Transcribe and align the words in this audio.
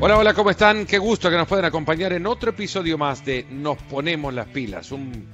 Hola, 0.00 0.16
hola, 0.16 0.32
¿cómo 0.32 0.50
están? 0.50 0.86
Qué 0.86 0.96
gusto 0.96 1.28
que 1.28 1.36
nos 1.36 1.48
puedan 1.48 1.64
acompañar 1.64 2.12
en 2.12 2.24
otro 2.24 2.50
episodio 2.50 2.96
más 2.96 3.24
de 3.24 3.44
Nos 3.50 3.78
ponemos 3.82 4.32
las 4.32 4.46
pilas. 4.46 4.92
Un 4.92 5.26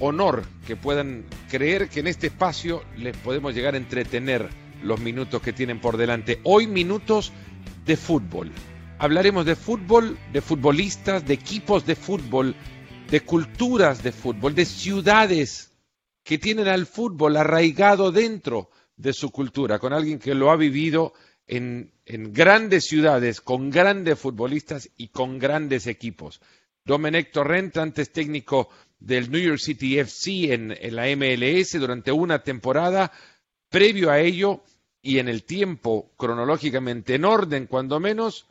honor 0.00 0.44
que 0.66 0.76
puedan 0.76 1.26
creer 1.50 1.90
que 1.90 2.00
en 2.00 2.06
este 2.06 2.28
espacio 2.28 2.84
les 2.96 3.14
podemos 3.18 3.54
llegar 3.54 3.74
a 3.74 3.76
entretener 3.76 4.48
los 4.82 4.98
minutos 4.98 5.42
que 5.42 5.52
tienen 5.52 5.78
por 5.78 5.98
delante. 5.98 6.40
Hoy 6.44 6.66
minutos 6.66 7.34
de 7.84 7.98
fútbol. 7.98 8.50
Hablaremos 8.98 9.44
de 9.44 9.56
fútbol, 9.56 10.16
de 10.32 10.40
futbolistas, 10.40 11.26
de 11.26 11.34
equipos 11.34 11.84
de 11.84 11.94
fútbol, 11.94 12.56
de 13.10 13.20
culturas 13.20 14.02
de 14.02 14.12
fútbol, 14.12 14.54
de 14.54 14.64
ciudades 14.64 15.70
que 16.24 16.38
tienen 16.38 16.66
al 16.66 16.86
fútbol 16.86 17.36
arraigado 17.36 18.10
dentro 18.10 18.70
de 18.96 19.12
su 19.12 19.30
cultura, 19.30 19.78
con 19.78 19.92
alguien 19.92 20.18
que 20.18 20.34
lo 20.34 20.50
ha 20.50 20.56
vivido 20.56 21.12
en, 21.46 21.92
en 22.06 22.32
grandes 22.32 22.84
ciudades, 22.84 23.40
con 23.40 23.70
grandes 23.70 24.18
futbolistas 24.18 24.88
y 24.96 25.08
con 25.08 25.38
grandes 25.38 25.86
equipos. 25.86 26.40
Domenech 26.84 27.30
Torrent, 27.30 27.76
antes 27.76 28.12
técnico 28.12 28.68
del 28.98 29.30
New 29.30 29.40
York 29.40 29.58
City 29.58 29.98
FC 29.98 30.52
en, 30.52 30.76
en, 30.78 30.96
la 30.96 31.06
MLS 31.16 31.78
durante 31.78 32.12
una 32.12 32.42
temporada. 32.42 33.12
Previo 33.68 34.10
a 34.10 34.20
ello 34.20 34.62
y 35.00 35.18
en 35.18 35.28
el 35.28 35.44
tiempo 35.44 36.12
cronológicamente 36.16 37.14
en 37.14 37.24
orden, 37.24 37.66
cuando 37.66 37.98
menos, 38.00 38.46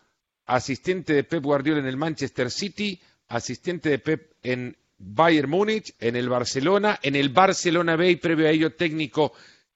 asistente 0.46 1.13
de 1.13 1.23
Pep 1.23 1.44
Guardiola 1.44 1.80
en 1.80 1.88
el 1.88 1.98
Manchester 1.98 2.52
City, 2.52 2.99
asistente 3.27 3.90
de 3.90 3.99
Pep 3.99 4.34
en 4.44 4.76
Bayern 4.98 5.49
Múnich, 5.49 5.94
en 5.99 6.16
el 6.16 6.30
Barcelona, 6.30 6.99
en 7.02 7.16
el 7.16 7.30
Barcelona 7.30 7.96
B 7.96 8.12
y 8.12 8.16
previo 8.18 8.48
a 8.48 8.52
ello 8.52 8.73
técnico 8.73 9.34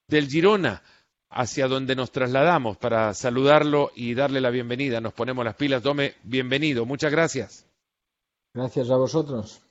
del 0.07 0.27
Girona 0.27 0.81
hacia 1.29 1.67
donde 1.67 1.95
nos 1.95 2.11
trasladamos 2.11 2.77
para 2.77 3.13
saludarlo 3.13 3.91
y 3.95 4.13
darle 4.13 4.41
la 4.41 4.49
bienvenida. 4.49 5.01
Nos 5.01 5.13
ponemos 5.13 5.43
las 5.43 5.55
pilas. 5.55 5.83
Dome, 5.83 6.15
bienvenido. 6.23 6.85
Muchas 6.85 7.11
gracias. 7.11 7.65
Gracias 8.53 8.89
a 8.89 8.95
vosotros. 8.95 9.61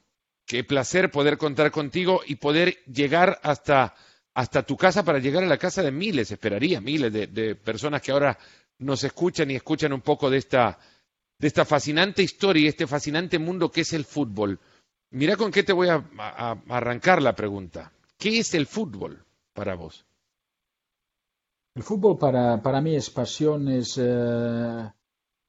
Qué 0.47 0.63
placer 0.63 1.11
poder 1.11 1.39
contar 1.39 1.71
contigo 1.71 2.21
y 2.27 2.37
poder 2.37 2.77
llegar 2.85 3.41
hasta, 3.43 3.95
hasta 4.35 4.63
tu 4.63 4.77
casa 4.77 5.03
para 5.03 5.19
llegar 5.19 5.43
a 5.43 5.47
la 5.47 5.57
casa 5.57 5.83
de 5.83 5.91
miles, 5.91 6.31
esperaría, 6.31 6.81
miles 6.81 7.13
de, 7.13 7.27
de 7.29 7.55
personas 7.55 8.03
que 8.03 8.13
ahora 8.13 8.39
nos 8.79 9.05
escuchan 9.05 9.51
y 9.51 9.55
escuchan 9.55 9.93
un 9.95 10.03
poco 10.03 10.29
de 10.29 10.37
esta, 10.39 10.79
de 11.39 11.47
esta 11.47 11.65
fascinante 11.65 12.23
historia 12.23 12.65
y 12.65 12.69
este 12.69 12.87
fascinante 12.87 13.39
mundo 13.39 13.71
que 13.71 13.83
es 13.83 13.93
el 13.95 14.05
fútbol. 14.05 14.61
Mira 15.11 15.37
con 15.37 15.51
qué 15.51 15.63
te 15.63 15.73
voy 15.73 15.89
a, 15.89 16.05
a, 16.19 16.51
a 16.51 16.77
arrancar 16.77 17.23
la 17.23 17.35
pregunta. 17.35 17.93
¿Qué 18.19 18.39
es 18.39 18.53
el 18.55 18.67
fútbol 18.67 19.25
para 19.55 19.77
vos? 19.77 20.05
El 21.77 21.83
fútbol 21.83 22.17
para, 22.17 22.63
para 22.63 22.81
mí 22.81 22.95
es 22.95 23.11
pasión, 23.11 23.67
es, 23.67 23.99
eh, 23.99 24.93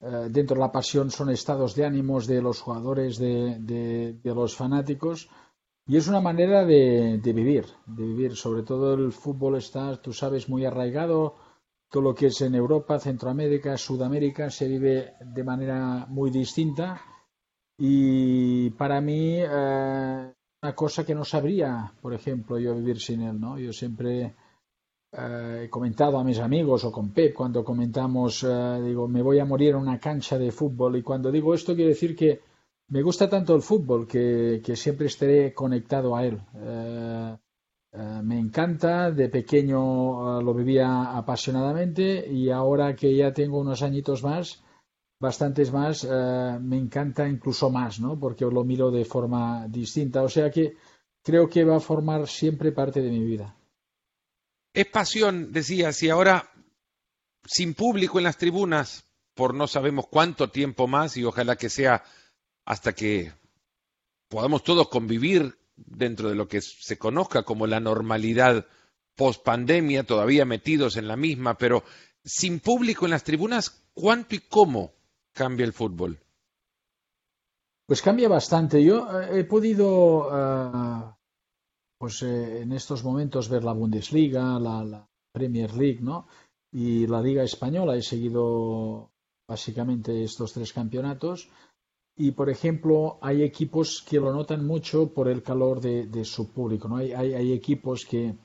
eh, 0.01 0.27
dentro 0.31 0.55
de 0.55 0.61
la 0.61 0.71
pasión 0.71 1.11
son 1.11 1.29
estados 1.29 1.75
de 1.75 1.85
ánimos 1.85 2.25
de 2.25 2.41
los 2.41 2.61
jugadores, 2.61 3.19
de, 3.19 3.59
de, 3.59 4.33
los 4.33 4.55
fanáticos, 4.55 5.29
y 5.85 5.97
es 5.97 6.07
una 6.07 6.21
manera 6.21 6.65
de, 6.65 7.19
de, 7.21 7.33
vivir, 7.33 7.65
de 7.85 8.03
vivir. 8.03 8.35
Sobre 8.35 8.63
todo 8.63 8.95
el 8.95 9.11
fútbol 9.11 9.57
está, 9.57 10.01
tú 10.01 10.13
sabes, 10.13 10.49
muy 10.49 10.65
arraigado. 10.65 11.35
Todo 11.91 12.01
lo 12.01 12.15
que 12.15 12.27
es 12.27 12.41
en 12.41 12.55
Europa, 12.55 12.97
Centroamérica, 12.99 13.77
Sudamérica 13.77 14.49
se 14.49 14.67
vive 14.67 15.13
de 15.23 15.43
manera 15.43 16.07
muy 16.09 16.31
distinta. 16.31 16.99
Y 17.77 18.71
para 18.71 18.99
mí, 18.99 19.37
eh, 19.41 20.33
una 20.63 20.75
cosa 20.75 21.05
que 21.05 21.13
no 21.13 21.23
sabría, 21.23 21.93
por 22.01 22.15
ejemplo, 22.15 22.57
yo 22.57 22.73
vivir 22.73 22.99
sin 22.99 23.21
él, 23.21 23.39
¿no? 23.39 23.59
Yo 23.59 23.71
siempre 23.71 24.33
eh, 25.17 25.63
he 25.65 25.69
comentado 25.69 26.17
a 26.17 26.23
mis 26.23 26.39
amigos 26.39 26.83
o 26.83 26.91
con 26.91 27.11
Pep 27.11 27.33
cuando 27.33 27.63
comentamos, 27.63 28.43
eh, 28.43 28.81
digo, 28.83 29.07
me 29.07 29.21
voy 29.21 29.39
a 29.39 29.45
morir 29.45 29.69
en 29.69 29.77
una 29.77 29.99
cancha 29.99 30.37
de 30.37 30.51
fútbol. 30.51 30.97
Y 30.97 31.03
cuando 31.03 31.31
digo 31.31 31.53
esto, 31.53 31.73
quiero 31.73 31.89
decir 31.89 32.15
que 32.15 32.41
me 32.89 33.01
gusta 33.01 33.29
tanto 33.29 33.55
el 33.55 33.61
fútbol 33.61 34.07
que, 34.07 34.61
siempre 34.75 35.07
estaré 35.07 35.53
conectado 35.53 36.15
a 36.15 36.25
él. 36.25 36.41
Eh, 36.55 37.37
me 38.23 38.37
encanta, 38.37 39.09
de 39.09 39.29
pequeño 39.29 40.41
lo 40.41 40.53
vivía 40.53 41.15
apasionadamente 41.15 42.27
y 42.29 42.49
ahora 42.49 42.93
que 42.93 43.15
ya 43.15 43.31
tengo 43.31 43.59
unos 43.59 43.81
añitos 43.83 44.21
más, 44.21 44.61
bastantes 45.17 45.71
más, 45.71 46.05
me 46.61 46.77
encanta 46.77 47.25
incluso 47.29 47.69
más, 47.69 48.01
¿no? 48.01 48.19
Porque 48.19 48.43
lo 48.43 48.65
miro 48.65 48.91
de 48.91 49.05
forma 49.05 49.65
distinta. 49.69 50.23
O 50.23 50.29
sea 50.29 50.51
que 50.51 50.75
creo 51.23 51.47
que 51.47 51.63
va 51.63 51.77
a 51.77 51.79
formar 51.79 52.27
siempre 52.27 52.73
parte 52.73 53.01
de 53.01 53.11
mi 53.11 53.23
vida. 53.23 53.55
Es 54.75 54.87
pasión, 54.87 55.53
decías, 55.53 56.03
y 56.03 56.09
ahora 56.09 56.51
sin 57.45 57.75
público 57.75 58.17
en 58.17 58.25
las 58.25 58.37
tribunas, 58.37 59.05
por 59.33 59.53
no 59.53 59.67
sabemos 59.67 60.07
cuánto 60.09 60.49
tiempo 60.49 60.85
más, 60.85 61.15
y 61.15 61.23
ojalá 61.23 61.55
que 61.55 61.69
sea 61.69 62.03
hasta 62.65 62.91
que 62.91 63.31
podamos 64.27 64.65
todos 64.65 64.89
convivir 64.89 65.57
dentro 65.77 66.27
de 66.27 66.35
lo 66.35 66.49
que 66.49 66.59
se 66.61 66.97
conozca 66.97 67.43
como 67.43 67.67
la 67.67 67.79
normalidad 67.79 68.67
post 69.15 69.45
pandemia, 69.45 70.03
todavía 70.03 70.43
metidos 70.43 70.97
en 70.97 71.07
la 71.07 71.15
misma, 71.15 71.57
pero 71.57 71.85
sin 72.25 72.59
público 72.59 73.05
en 73.05 73.11
las 73.11 73.23
tribunas, 73.23 73.81
¿cuánto 73.93 74.35
y 74.35 74.39
cómo 74.39 74.93
cambia 75.31 75.65
el 75.65 75.71
fútbol? 75.71 76.19
Pues 77.85 78.01
cambia 78.01 78.27
bastante. 78.27 78.83
Yo 78.83 79.07
he 79.21 79.45
podido 79.45 80.27
uh, 80.27 81.14
pues 82.05 82.21
eh, 82.21 82.61
en 82.61 82.71
estos 82.71 83.03
momentos 83.03 83.49
ver 83.49 83.63
la 83.63 83.73
Bundesliga, 83.73 84.59
la, 84.59 84.83
la, 84.83 85.09
Premier 85.33 85.73
League, 85.73 86.01
¿no? 86.01 86.27
Y 86.71 87.07
la 87.07 87.19
Liga 87.19 87.41
Española. 87.41 87.95
He 87.95 88.03
seguido 88.03 89.09
básicamente 89.49 90.23
estos 90.23 90.53
tres 90.53 90.71
campeonatos. 90.71 91.49
Y, 92.15 92.29
por 92.29 92.51
ejemplo, 92.51 93.17
hay 93.21 93.41
equipos 93.41 94.05
que 94.07 94.19
lo 94.19 94.31
notan 94.31 94.67
mucho 94.67 95.15
por 95.15 95.27
el 95.27 95.41
calor 95.41 95.81
de, 95.81 96.05
de 96.05 96.23
su 96.25 96.51
público, 96.51 96.87
¿no? 96.87 96.97
Hay, 96.97 97.11
hay, 97.11 97.33
hay, 97.33 97.53
equipos 97.53 98.05
que 98.05 98.35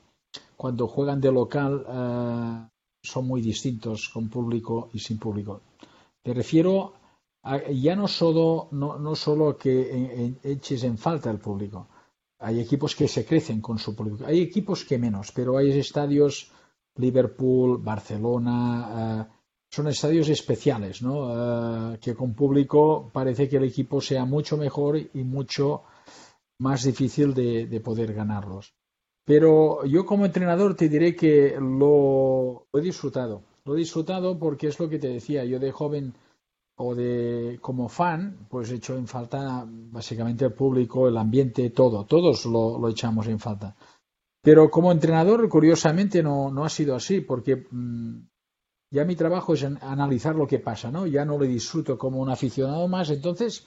cuando 0.57 0.89
juegan 0.89 1.21
de 1.21 1.31
local 1.31 1.85
uh, 1.87 2.67
son 3.03 3.27
muy 3.27 3.43
distintos 3.43 4.09
con 4.09 4.31
público 4.31 4.89
y 4.95 5.01
sin 5.01 5.19
público. 5.19 5.61
Me 6.25 6.33
refiero 6.33 6.95
a, 7.43 7.71
ya 7.71 7.95
no 7.95 8.09
solo, 8.09 8.69
no, 8.71 8.99
no 8.99 9.15
solo 9.15 9.59
que 9.59 10.35
eches 10.45 10.83
en 10.85 10.97
falta 10.97 11.31
el 11.31 11.41
público, 11.41 11.89
hay 12.41 12.59
equipos 12.59 12.97
que 12.97 13.07
se 13.07 13.25
crecen 13.25 13.61
con 13.61 13.79
su 13.79 13.95
público. 13.95 14.25
Hay 14.27 14.41
equipos 14.41 14.85
que 14.85 14.99
menos, 14.99 15.31
pero 15.33 15.59
hay 15.59 15.79
estadios, 15.79 16.51
Liverpool, 16.97 17.79
Barcelona, 17.79 19.29
uh, 19.29 19.35
son 19.71 19.89
estadios 19.89 20.29
especiales, 20.29 21.03
¿no? 21.03 21.93
Uh, 21.93 21.99
que 22.01 22.15
con 22.15 22.35
público 22.35 23.11
parece 23.13 23.49
que 23.49 23.59
el 23.59 23.65
equipo 23.65 24.01
sea 24.01 24.25
mucho 24.25 24.57
mejor 24.57 24.97
y 24.97 25.23
mucho 25.23 25.83
más 26.59 26.83
difícil 26.85 27.35
de, 27.35 27.67
de, 27.67 27.81
poder 27.81 28.15
ganarlos. 28.15 28.75
Pero 29.25 29.85
yo 29.85 30.05
como 30.07 30.25
entrenador 30.25 30.75
te 30.75 30.89
diré 30.89 31.15
que 31.15 31.57
lo, 31.61 32.67
lo 32.73 32.81
he 32.81 32.83
disfrutado. 32.83 33.43
Lo 33.65 33.75
he 33.75 33.79
disfrutado 33.79 34.39
porque 34.39 34.67
es 34.67 34.81
lo 34.81 34.89
que 34.89 34.99
te 34.99 35.09
decía. 35.09 35.45
Yo 35.45 35.59
de 35.59 35.73
joven 35.73 36.15
o 36.83 36.95
de 36.95 37.59
como 37.61 37.89
fan, 37.89 38.47
pues 38.49 38.71
echo 38.71 38.97
en 38.97 39.07
falta 39.07 39.67
básicamente 39.69 40.47
el 40.47 40.55
público, 40.55 41.09
el 41.09 41.19
ambiente, 41.19 41.69
todo, 41.71 42.07
todos 42.07 42.47
lo, 42.47 42.79
lo 42.79 42.89
echamos 42.89 43.27
en 43.27 43.39
falta. 43.39 43.77
Pero 44.43 44.71
como 44.71 44.91
entrenador, 44.91 45.47
curiosamente, 45.51 46.23
no, 46.23 46.51
no 46.51 46.65
ha 46.65 46.71
sido 46.71 46.95
así, 46.95 47.21
porque 47.21 47.67
mmm, 47.71 48.21
ya 48.91 49.05
mi 49.05 49.15
trabajo 49.15 49.53
es 49.53 49.63
analizar 49.65 50.35
lo 50.35 50.47
que 50.47 50.59
pasa, 50.59 50.91
¿no? 50.91 51.07
Ya 51.07 51.27
no 51.27 51.37
lo 51.37 51.45
disfruto 51.45 51.99
como 51.99 52.19
un 52.19 52.31
aficionado 52.31 52.89
más, 52.89 53.11
entonces 53.11 53.67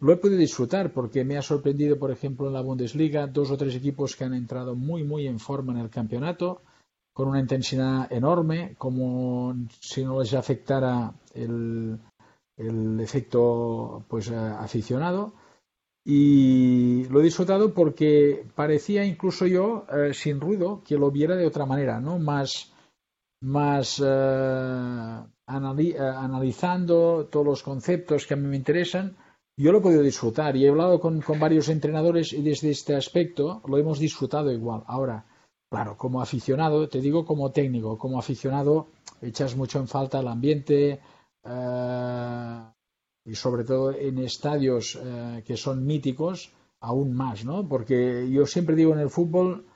lo 0.00 0.12
he 0.12 0.16
podido 0.16 0.38
disfrutar 0.38 0.94
porque 0.94 1.24
me 1.24 1.36
ha 1.36 1.42
sorprendido, 1.42 1.98
por 1.98 2.10
ejemplo, 2.10 2.46
en 2.46 2.54
la 2.54 2.62
Bundesliga, 2.62 3.26
dos 3.26 3.50
o 3.50 3.58
tres 3.58 3.74
equipos 3.74 4.16
que 4.16 4.24
han 4.24 4.32
entrado 4.32 4.74
muy, 4.74 5.04
muy 5.04 5.26
en 5.26 5.38
forma 5.38 5.74
en 5.74 5.80
el 5.80 5.90
campeonato, 5.90 6.62
con 7.12 7.28
una 7.28 7.40
intensidad 7.40 8.10
enorme, 8.10 8.74
como 8.78 9.54
si 9.78 10.04
no 10.04 10.20
les 10.20 10.32
afectara 10.32 11.12
el, 11.34 11.98
el 12.56 13.00
efecto 13.00 14.04
pues 14.08 14.30
aficionado. 14.30 15.34
Y 16.04 17.04
lo 17.08 17.20
he 17.20 17.24
disfrutado 17.24 17.74
porque 17.74 18.46
parecía 18.54 19.04
incluso 19.04 19.46
yo 19.46 19.86
eh, 19.92 20.14
sin 20.14 20.40
ruido 20.40 20.82
que 20.84 20.96
lo 20.96 21.10
viera 21.10 21.34
de 21.34 21.46
otra 21.46 21.66
manera 21.66 22.00
no 22.00 22.20
más 22.20 22.72
más 23.40 24.00
eh, 24.04 25.18
anali 25.46 25.90
eh, 25.90 25.98
analizando 25.98 27.26
todos 27.30 27.44
los 27.44 27.62
conceptos 27.64 28.24
que 28.24 28.34
a 28.34 28.36
mí 28.36 28.46
me 28.46 28.56
interesan. 28.56 29.16
Yo 29.58 29.72
lo 29.72 29.78
he 29.78 29.82
podido 29.82 30.02
disfrutar 30.02 30.56
y 30.56 30.64
he 30.64 30.68
hablado 30.68 31.00
con, 31.00 31.20
con 31.22 31.40
varios 31.40 31.68
entrenadores 31.68 32.32
y 32.32 32.42
desde 32.42 32.70
este 32.70 32.94
aspecto 32.94 33.62
lo 33.66 33.76
hemos 33.76 33.98
disfrutado 33.98 34.52
igual. 34.52 34.84
Ahora 34.86 35.26
claro 35.68 35.96
como 35.96 36.22
aficionado 36.22 36.88
te 36.88 37.00
digo 37.00 37.26
como 37.26 37.50
técnico 37.50 37.98
como 37.98 38.20
aficionado 38.20 38.86
echas 39.20 39.56
mucho 39.56 39.80
en 39.80 39.88
falta 39.88 40.20
el 40.20 40.28
ambiente 40.28 41.00
y 43.24 43.34
sobre 43.34 43.64
todo 43.64 43.92
en 43.92 44.18
estadios 44.18 44.94
uh, 44.94 45.42
que 45.44 45.56
son 45.56 45.84
míticos, 45.84 46.52
aún 46.80 47.12
más, 47.12 47.44
¿no? 47.44 47.68
Porque 47.68 48.28
yo 48.30 48.46
siempre 48.46 48.76
digo 48.76 48.92
en 48.92 49.00
el 49.00 49.10
fútbol, 49.10 49.66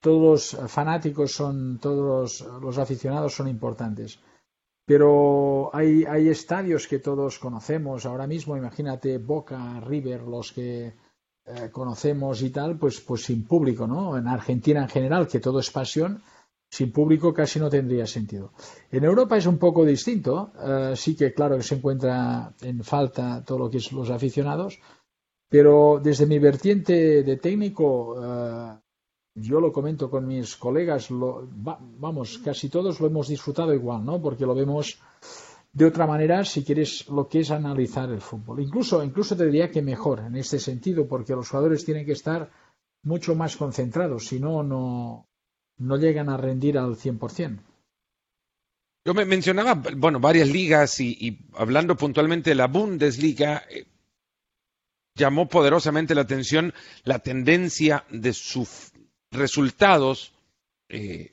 todos 0.00 0.54
los 0.54 0.70
fanáticos 0.70 1.32
son, 1.32 1.78
todos 1.78 2.42
los, 2.42 2.62
los 2.62 2.78
aficionados 2.78 3.34
son 3.34 3.48
importantes. 3.48 4.18
Pero 4.84 5.70
hay, 5.74 6.04
hay 6.04 6.28
estadios 6.28 6.86
que 6.86 7.00
todos 7.00 7.38
conocemos 7.38 8.06
ahora 8.06 8.26
mismo, 8.26 8.56
imagínate 8.56 9.18
Boca, 9.18 9.80
River, 9.80 10.22
los 10.22 10.52
que 10.52 10.94
eh, 11.44 11.70
conocemos 11.72 12.42
y 12.42 12.50
tal, 12.50 12.78
pues, 12.78 13.00
pues 13.00 13.24
sin 13.24 13.44
público, 13.44 13.86
¿no? 13.86 14.16
En 14.16 14.28
Argentina 14.28 14.82
en 14.82 14.88
general, 14.88 15.26
que 15.26 15.40
todo 15.40 15.58
es 15.58 15.70
pasión, 15.70 16.22
sin 16.68 16.92
público 16.92 17.32
casi 17.32 17.58
no 17.58 17.70
tendría 17.70 18.06
sentido. 18.06 18.52
En 18.90 19.04
Europa 19.04 19.36
es 19.36 19.46
un 19.46 19.58
poco 19.58 19.84
distinto, 19.84 20.52
eh, 20.62 20.92
sí 20.96 21.16
que 21.16 21.32
claro 21.32 21.56
que 21.56 21.62
se 21.62 21.76
encuentra 21.76 22.52
en 22.60 22.82
falta 22.82 23.44
todo 23.44 23.58
lo 23.58 23.70
que 23.70 23.78
es 23.78 23.92
los 23.92 24.10
aficionados, 24.10 24.78
pero 25.48 26.00
desde 26.02 26.26
mi 26.26 26.38
vertiente 26.38 27.22
de 27.22 27.36
técnico, 27.36 28.16
eh, 28.22 28.78
yo 29.36 29.60
lo 29.60 29.72
comento 29.72 30.10
con 30.10 30.26
mis 30.26 30.56
colegas, 30.56 31.08
vamos, 31.10 32.38
casi 32.38 32.68
todos 32.68 33.00
lo 33.00 33.06
hemos 33.06 33.28
disfrutado 33.28 33.72
igual, 33.72 34.04
¿no? 34.04 34.20
Porque 34.20 34.46
lo 34.46 34.54
vemos 34.54 34.98
de 35.72 35.84
otra 35.84 36.06
manera 36.06 36.42
si 36.44 36.64
quieres 36.64 37.06
lo 37.08 37.28
que 37.28 37.40
es 37.40 37.50
analizar 37.50 38.10
el 38.10 38.22
fútbol. 38.22 38.60
Incluso, 38.60 39.04
incluso 39.04 39.36
te 39.36 39.44
diría 39.44 39.70
que 39.70 39.82
mejor 39.82 40.20
en 40.20 40.36
este 40.36 40.58
sentido, 40.58 41.06
porque 41.06 41.34
los 41.34 41.50
jugadores 41.50 41.84
tienen 41.84 42.06
que 42.06 42.12
estar 42.12 42.50
mucho 43.02 43.34
más 43.34 43.56
concentrados, 43.56 44.26
si 44.26 44.40
no, 44.40 44.62
no, 44.62 45.28
no 45.78 45.96
llegan 45.96 46.28
a 46.28 46.36
rendir 46.36 46.78
al 46.78 46.96
100%. 46.96 47.58
Yo 49.04 49.14
me 49.14 49.24
mencionaba, 49.24 49.80
bueno, 49.96 50.18
varias 50.18 50.48
ligas 50.48 50.98
y, 51.00 51.38
hablando 51.54 51.96
puntualmente 51.96 52.50
de 52.50 52.56
la 52.56 52.66
Bundesliga, 52.66 53.64
eh, 53.70 53.86
llamó 55.14 55.48
poderosamente 55.48 56.14
la 56.14 56.22
atención 56.22 56.74
la 57.04 57.20
tendencia 57.20 58.04
de 58.10 58.32
sus 58.32 58.92
resultados, 59.30 60.32
eh, 60.88 61.32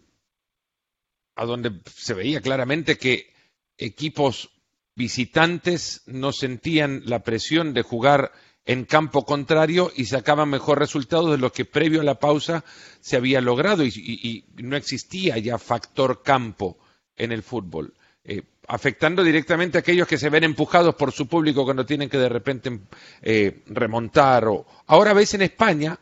a 1.36 1.46
donde 1.46 1.82
se 1.96 2.14
veía 2.14 2.42
claramente 2.42 2.98
que 2.98 3.34
equipos 3.78 4.52
visitantes 4.96 6.04
no 6.06 6.32
sentían 6.32 7.02
la 7.06 7.24
presión 7.24 7.74
de 7.74 7.82
jugar 7.82 8.32
en 8.66 8.86
campo 8.86 9.26
contrario 9.26 9.92
y 9.96 10.06
sacaban 10.06 10.50
mejor 10.50 10.80
resultados 10.80 11.32
de 11.32 11.38
lo 11.38 11.52
que 11.52 11.66
previo 11.66 12.02
a 12.02 12.06
la 12.06 12.20
pausa 12.20 12.64
se 13.02 13.18
había 13.18 13.42
logrado 13.42 13.84
y, 13.84 14.46
no 14.56 14.78
existía 14.78 15.38
ya 15.38 15.58
factor 15.58 16.24
campo 16.24 16.78
en 17.16 17.32
el 17.32 17.44
fútbol, 17.44 17.94
eh, 18.24 18.44
afectando 18.68 19.24
directamente 19.24 19.78
a 19.78 19.82
aquellos 19.82 20.08
que 20.08 20.18
se 20.18 20.30
ven 20.30 20.46
empujados 20.46 20.96
por 20.96 21.12
su 21.12 21.28
público 21.28 21.66
cuando 21.66 21.86
tienen 21.86 22.10
que 22.10 22.18
de 22.18 22.30
repente 22.30 22.80
eh, 23.22 23.64
remontar. 23.68 24.48
O... 24.48 24.66
Ahora 24.88 25.14
ves 25.14 25.34
en 25.34 25.42
España 25.42 26.00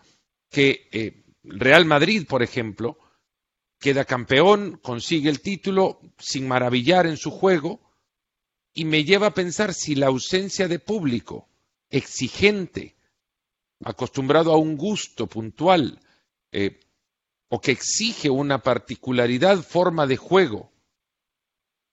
que 0.50 0.88
eh, 0.92 1.24
Real 1.44 1.86
Madrid, 1.86 2.28
por 2.28 2.44
ejemplo, 2.44 2.98
queda 3.80 4.06
campeón, 4.06 4.80
consigue 4.84 5.30
el 5.30 5.42
título 5.42 6.00
sin 6.20 6.48
maravillar 6.48 7.08
en 7.08 7.18
su 7.18 7.32
juego 7.32 7.82
y 8.74 8.86
me 8.86 9.04
lleva 9.04 9.28
a 9.28 9.34
pensar 9.34 9.74
si 9.74 9.96
la 9.96 10.08
ausencia 10.08 10.68
de 10.68 10.78
público 10.78 11.50
exigente, 11.92 12.96
acostumbrado 13.84 14.52
a 14.52 14.58
un 14.58 14.78
gusto 14.78 15.28
puntual, 15.28 16.00
eh, 16.52 16.80
o 17.50 17.60
que 17.60 17.72
exige 17.72 18.30
una 18.30 18.64
particularidad 18.64 19.62
forma 19.62 20.08
de 20.08 20.18
juego, 20.18 20.72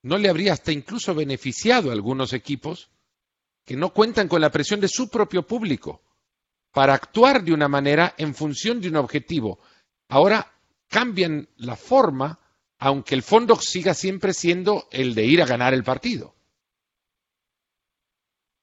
no 0.02 0.16
le 0.16 0.28
habría 0.28 0.52
hasta 0.52 0.72
incluso 0.72 1.14
beneficiado 1.14 1.90
a 1.90 1.92
algunos 1.92 2.32
equipos 2.32 2.90
que 3.64 3.76
no 3.76 3.92
cuentan 3.92 4.28
con 4.28 4.40
la 4.40 4.50
presión 4.50 4.80
de 4.80 4.88
su 4.88 5.10
propio 5.10 5.46
público 5.46 6.02
para 6.72 6.94
actuar 6.94 7.42
de 7.42 7.52
una 7.52 7.68
manera 7.68 8.14
en 8.16 8.34
función 8.34 8.80
de 8.80 8.88
un 8.88 8.96
objetivo. 8.96 9.58
Ahora 10.08 10.52
cambian 10.86 11.48
la 11.56 11.76
forma, 11.76 12.38
aunque 12.78 13.16
el 13.16 13.22
fondo 13.22 13.56
siga 13.56 13.94
siempre 13.94 14.32
siendo 14.32 14.88
el 14.92 15.14
de 15.14 15.26
ir 15.26 15.42
a 15.42 15.46
ganar 15.46 15.74
el 15.74 15.82
partido. 15.82 16.37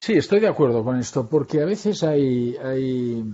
Sí, 0.00 0.12
estoy 0.14 0.40
de 0.40 0.48
acuerdo 0.48 0.84
con 0.84 0.98
esto, 0.98 1.28
porque 1.28 1.60
a 1.62 1.64
veces 1.64 2.02
hay, 2.02 2.56
hay, 2.56 3.24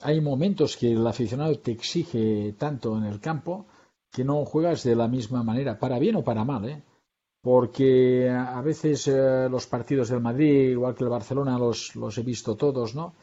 hay 0.00 0.20
momentos 0.20 0.76
que 0.76 0.92
el 0.92 1.06
aficionado 1.06 1.58
te 1.58 1.72
exige 1.72 2.54
tanto 2.58 2.96
en 2.96 3.04
el 3.04 3.20
campo 3.20 3.66
que 4.12 4.24
no 4.24 4.44
juegas 4.44 4.84
de 4.84 4.94
la 4.94 5.08
misma 5.08 5.42
manera, 5.42 5.78
para 5.78 5.98
bien 5.98 6.16
o 6.16 6.24
para 6.24 6.44
mal, 6.44 6.68
¿eh? 6.68 6.82
porque 7.46 8.28
a 8.28 8.60
veces 8.60 9.06
eh, 9.08 9.48
los 9.48 9.66
partidos 9.66 10.08
del 10.08 10.20
Madrid, 10.20 10.70
igual 10.70 10.94
que 10.94 11.04
el 11.04 11.10
Barcelona, 11.10 11.58
los, 11.58 11.94
los 11.94 12.18
he 12.18 12.22
visto 12.22 12.56
todos, 12.56 12.94
¿no? 12.94 13.14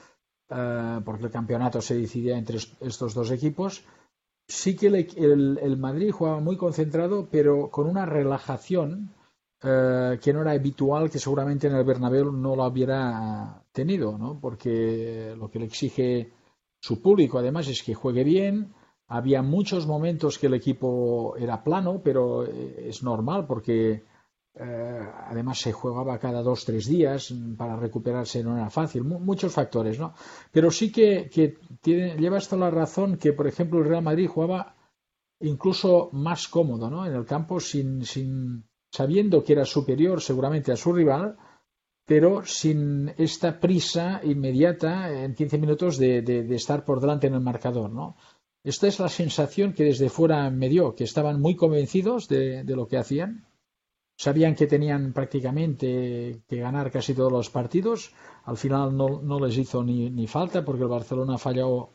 Eh, 0.49 1.01
porque 1.03 1.25
el 1.25 1.31
campeonato 1.31 1.81
se 1.81 1.97
decidía 1.97 2.37
entre 2.37 2.57
estos 2.79 3.13
dos 3.13 3.31
equipos. 3.31 3.83
Sí 4.47 4.75
que 4.75 4.87
el, 4.87 5.59
el 5.61 5.77
Madrid 5.77 6.11
jugaba 6.11 6.39
muy 6.39 6.57
concentrado, 6.57 7.27
pero 7.29 7.69
con 7.69 7.87
una 7.87 8.05
relajación 8.05 9.13
eh, 9.63 10.19
que 10.21 10.33
no 10.33 10.41
era 10.41 10.51
habitual, 10.51 11.09
que 11.09 11.19
seguramente 11.19 11.67
en 11.67 11.75
el 11.75 11.85
Bernabéu 11.85 12.31
no 12.31 12.55
lo 12.55 12.65
hubiera 12.65 13.63
tenido, 13.71 14.17
¿no? 14.17 14.39
Porque 14.39 15.33
lo 15.37 15.49
que 15.49 15.59
le 15.59 15.65
exige 15.65 16.33
su 16.79 17.01
público, 17.01 17.39
además, 17.39 17.67
es 17.69 17.81
que 17.81 17.95
juegue 17.95 18.25
bien. 18.25 18.73
Había 19.07 19.41
muchos 19.41 19.87
momentos 19.87 20.37
que 20.37 20.47
el 20.47 20.55
equipo 20.55 21.35
era 21.37 21.63
plano, 21.63 22.01
pero 22.03 22.45
eh, 22.45 22.89
es 22.89 23.03
normal 23.03 23.45
porque 23.47 24.03
eh, 24.55 25.09
además 25.27 25.59
se 25.59 25.71
jugaba 25.71 26.19
cada 26.19 26.43
dos 26.43 26.65
tres 26.65 26.85
días 26.85 27.33
para 27.57 27.75
recuperarse 27.75 28.43
no 28.43 28.55
era 28.55 28.69
fácil 28.69 29.03
muchos 29.03 29.51
factores 29.51 29.97
no 29.97 30.13
pero 30.51 30.69
sí 30.69 30.91
que, 30.91 31.27
que 31.27 31.57
tiene, 31.81 32.15
lleva 32.17 32.37
hasta 32.37 32.55
la 32.55 32.69
razón 32.69 33.17
que 33.17 33.33
por 33.33 33.47
ejemplo 33.47 33.79
el 33.79 33.85
Real 33.85 34.03
Madrid 34.03 34.27
jugaba 34.27 34.75
incluso 35.39 36.09
más 36.11 36.47
cómodo 36.47 36.87
no 36.87 37.03
en 37.03 37.15
el 37.15 37.25
campo 37.25 37.59
sin, 37.59 38.05
sin 38.05 38.63
sabiendo 38.93 39.43
que 39.43 39.53
era 39.53 39.65
superior 39.65 40.21
seguramente 40.21 40.71
a 40.71 40.77
su 40.77 40.93
rival, 40.93 41.35
pero 42.05 42.45
sin 42.45 43.11
esta 43.17 43.59
prisa 43.59 44.21
inmediata 44.23 45.23
en 45.23 45.33
15 45.33 45.57
minutos 45.57 45.97
de, 45.97 46.19
estar 46.53 46.85
por 46.85 47.01
delante 47.01 47.25
en 47.25 47.33
el 47.33 47.41
marcador, 47.41 47.89
¿no? 47.91 48.15
Esta 48.63 48.87
es 48.87 48.99
la 48.99 49.09
sensación 49.09 49.73
que 49.73 49.85
desde 49.85 50.09
fuera 50.09 50.49
me 50.51 50.69
dio, 50.69 50.93
que 50.95 51.05
estaban 51.05 51.41
muy 51.41 51.55
convencidos 51.55 52.27
de, 52.27 52.63
lo 52.65 52.87
que 52.87 52.97
hacían, 52.97 53.47
sabían 54.15 54.53
que 54.53 54.67
tenían 54.67 55.11
prácticamente 55.11 56.43
que 56.47 56.57
ganar 56.57 56.91
casi 56.91 57.15
todos 57.15 57.31
los 57.31 57.49
partidos, 57.49 58.13
al 58.45 58.57
final 58.57 58.95
no, 58.95 59.39
les 59.39 59.57
hizo 59.57 59.83
ni, 59.83 60.11
ni, 60.11 60.27
falta 60.27 60.63
porque 60.63 60.83
el 60.83 60.89
Barcelona 60.89 61.39
falló 61.39 61.89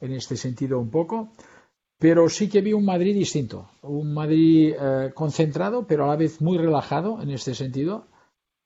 en 0.00 0.12
este 0.12 0.36
sentido 0.36 0.78
un 0.78 0.90
poco, 0.90 1.30
pero 1.98 2.28
sí 2.28 2.48
que 2.48 2.60
vi 2.60 2.72
un 2.72 2.84
Madrid 2.84 3.14
distinto, 3.14 3.70
un 3.82 4.14
Madrid 4.14 4.74
eh, 4.78 5.10
concentrado, 5.14 5.86
pero 5.86 6.04
a 6.04 6.08
la 6.08 6.16
vez 6.16 6.40
muy 6.40 6.56
relajado 6.56 7.20
en 7.20 7.30
este 7.30 7.54
sentido, 7.54 8.06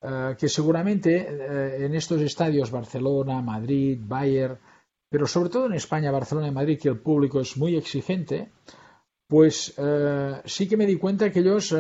eh, 0.03 0.37
que 0.39 0.49
seguramente 0.49 1.27
eh, 1.29 1.87
en 1.87 1.95
estos 1.95 2.21
estadios, 2.21 2.71
Barcelona, 2.71 3.41
Madrid, 3.41 3.99
Bayern, 4.03 4.59
pero 5.09 5.27
sobre 5.27 5.49
todo 5.49 5.67
en 5.67 5.75
España, 5.75 6.11
Barcelona 6.11 6.49
y 6.49 6.53
Madrid, 6.53 6.79
que 6.79 6.91
el 6.91 7.01
público 7.01 7.41
es 7.41 7.57
muy 7.57 7.75
exigente, 7.77 8.53
pues 9.29 9.75
sí 10.45 10.69
que 10.69 10.77
me 10.77 10.87
di 10.87 10.97
cuenta 10.97 11.31
que 11.31 11.41
ellos 11.41 11.75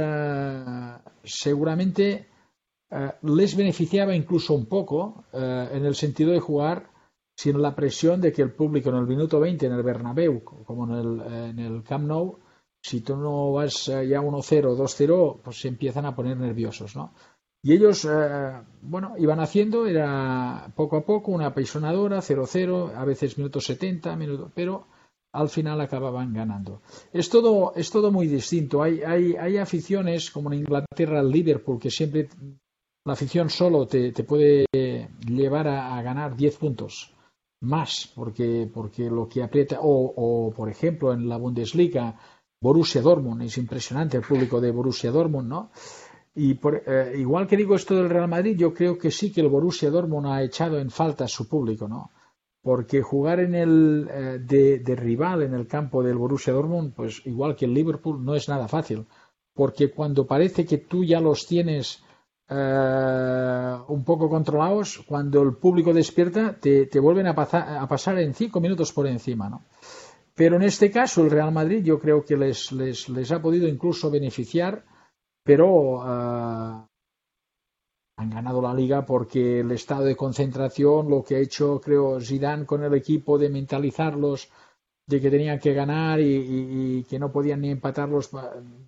seguramente 1.23 2.29
les 3.23 3.57
beneficiaba 3.57 4.15
incluso 4.15 4.55
un 4.55 4.65
poco 4.67 5.25
en 5.33 5.85
el 5.85 5.95
sentido 5.95 6.33
de 6.33 6.41
jugar 6.41 6.92
sino 7.37 7.59
la 7.59 7.75
presión 7.75 8.21
de 8.21 8.33
que 8.33 8.43
el 8.43 8.53
público 8.53 8.91
en 8.91 8.97
el 8.97 9.07
minuto 9.07 9.41
20 9.41 9.67
en 9.67 9.73
el 9.73 9.83
Bernabéu, 9.83 10.43
como 10.43 10.85
en 10.87 10.93
el, 10.93 11.21
en 11.51 11.59
el 11.59 11.83
Camp 11.83 12.07
Nou, 12.07 12.39
si 12.83 13.01
tú 13.01 13.17
no 13.17 13.53
vas 13.53 13.89
eh, 13.89 14.09
ya 14.09 14.21
1-0, 14.21 14.77
2-0, 14.77 15.41
pues 15.43 15.61
se 15.61 15.69
empiezan 15.69 16.05
a 16.05 16.15
poner 16.15 16.37
nerviosos, 16.37 16.97
¿no? 16.97 17.15
Y 17.65 17.75
ellos, 17.75 18.05
eh, 18.05 18.61
bueno, 18.83 19.15
iban 19.19 19.39
haciendo, 19.39 19.87
era 19.87 20.73
poco 20.75 20.97
a 20.97 21.07
poco, 21.07 21.31
una 21.31 21.47
apaisonadora, 21.47 22.19
0-0, 22.19 22.95
a 22.97 23.05
veces 23.05 23.39
minutos 23.39 23.67
70, 23.67 24.17
minutos, 24.17 24.51
pero 24.53 24.89
al 25.33 25.49
final 25.49 25.81
acababan 25.81 26.35
ganando. 26.35 26.83
Es 27.13 27.31
todo, 27.31 27.73
es 27.77 27.91
todo 27.91 28.11
muy 28.11 28.27
distinto. 28.27 28.83
Hay, 28.83 29.03
hay, 29.03 29.37
hay 29.37 29.59
aficiones, 29.59 30.33
como 30.33 30.53
en 30.53 30.59
Inglaterra, 30.61 31.21
el 31.21 31.31
Liverpool, 31.31 31.79
que 31.79 31.91
siempre 31.91 32.29
la 33.05 33.13
afición 33.13 33.49
solo 33.49 33.87
te, 33.87 34.11
te 34.11 34.25
puede 34.25 34.67
llevar 35.25 35.69
a, 35.69 35.97
a 35.97 36.03
ganar 36.03 36.37
10 36.37 36.57
puntos 36.57 37.15
más, 37.63 38.11
porque, 38.15 38.69
porque 38.73 39.09
lo 39.09 39.29
que 39.29 39.43
aprieta, 39.43 39.79
o, 39.81 40.53
por 40.55 40.69
ejemplo 40.69 41.13
en 41.13 41.29
la 41.29 41.37
Bundesliga, 41.37 42.19
Borussia 42.61 43.01
Dortmund, 43.01 43.43
es 43.43 43.57
impresionante 43.59 44.17
el 44.17 44.23
público 44.23 44.61
de 44.61 44.71
Borussia 44.71 45.11
Dortmund, 45.11 45.49
¿no? 45.49 45.71
Y 46.35 46.55
por, 46.55 46.83
eh, 46.87 47.15
igual 47.19 47.47
que 47.47 47.57
digo 47.57 47.75
esto 47.75 47.95
del 47.95 48.09
Real 48.09 48.29
Madrid, 48.29 48.57
yo 48.57 48.73
creo 48.73 48.97
que 48.97 49.11
sí 49.11 49.33
que 49.33 49.41
el 49.41 49.49
Borussia 49.49 49.91
Dortmund 49.91 50.27
ha 50.27 50.43
echado 50.43 50.79
en 50.79 50.91
falta 50.91 51.25
a 51.25 51.29
su 51.29 51.49
público, 51.49 51.89
¿no? 51.89 52.11
Porque 52.63 53.03
jugar 53.03 53.41
en 53.41 53.55
el 53.55 54.09
eh, 54.11 54.39
de, 54.41 54.79
de, 54.79 54.97
rival 54.97 55.43
en 55.43 55.55
el 55.55 55.67
campo 55.67 56.03
del 56.03 56.17
Borussia 56.17 56.53
Dortmund, 56.53 56.95
pues 56.95 57.25
igual 57.27 57.57
que 57.57 57.67
el 57.67 57.75
Liverpool, 57.75 58.25
no 58.25 58.35
es 58.35 58.49
nada 58.49 58.69
fácil. 58.69 59.07
Porque 59.55 59.91
cuando 59.91 60.27
parece 60.27 60.65
que 60.65 60.79
tú 60.79 61.05
ya 61.05 61.21
los 61.21 61.47
tienes 61.47 62.03
eh, 62.49 63.77
un 63.89 64.05
poco 64.05 64.29
controlados, 64.29 65.03
cuando 65.07 65.43
el 65.43 65.55
público 65.55 65.93
despierta, 65.93 66.59
te, 66.59 66.89
vuelven 67.01 67.27
a, 67.27 67.35
pasar 67.35 68.19
en 68.19 68.35
cinco 68.35 68.61
minutos 68.61 68.93
por 68.93 69.07
encima. 69.07 69.49
¿no? 69.49 69.65
Pero 70.35 70.57
en 70.57 70.63
este 70.63 70.91
caso, 70.91 71.23
el 71.23 71.31
Real 71.31 71.53
Madrid 71.53 71.83
yo 71.85 71.99
creo 71.99 72.25
que 72.25 72.37
les, 72.37 72.73
les, 72.73 73.09
les 73.09 73.33
ha 73.33 73.41
podido 73.43 73.69
incluso 73.69 74.11
beneficiar 74.11 74.85
pero 75.43 76.01
ah, 76.03 76.89
han 78.17 78.31
ganado 78.31 78.63
la 78.63 78.75
liga 78.75 79.05
porque 79.05 79.61
el 79.61 79.73
estado 79.73 80.05
de 80.05 80.17
concentración, 80.17 81.09
lo 81.09 81.25
que 81.25 81.37
ha 81.37 81.41
hecho, 81.41 81.81
creo, 81.81 82.21
Zidane 82.21 82.67
con 82.67 82.85
el 82.85 82.95
equipo 82.95 83.39
de 83.39 83.49
mentalizarlos 83.49 84.51
de 85.07 85.21
que 85.21 85.31
tenían 85.31 85.59
que 85.59 85.75
ganar 85.75 86.21
y, 86.21 87.05
que 87.09 87.19
no 87.19 87.33
podían 87.33 87.61
ni 87.61 87.71
empatarlos, 87.71 88.31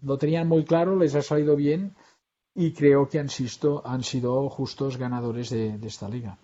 lo 0.03 0.19
tenían 0.19 0.47
muy 0.47 0.65
claro, 0.65 0.97
les 0.97 1.15
ha 1.17 1.23
salido 1.23 1.57
bien 1.57 1.97
y 2.55 2.73
creo 2.73 3.09
que 3.09 3.19
han, 3.19 3.29
han 3.85 4.05
sido 4.05 4.49
justos 4.49 4.97
ganadores 4.97 5.51
de, 5.51 5.79
esta 5.85 6.09
liga. 6.09 6.39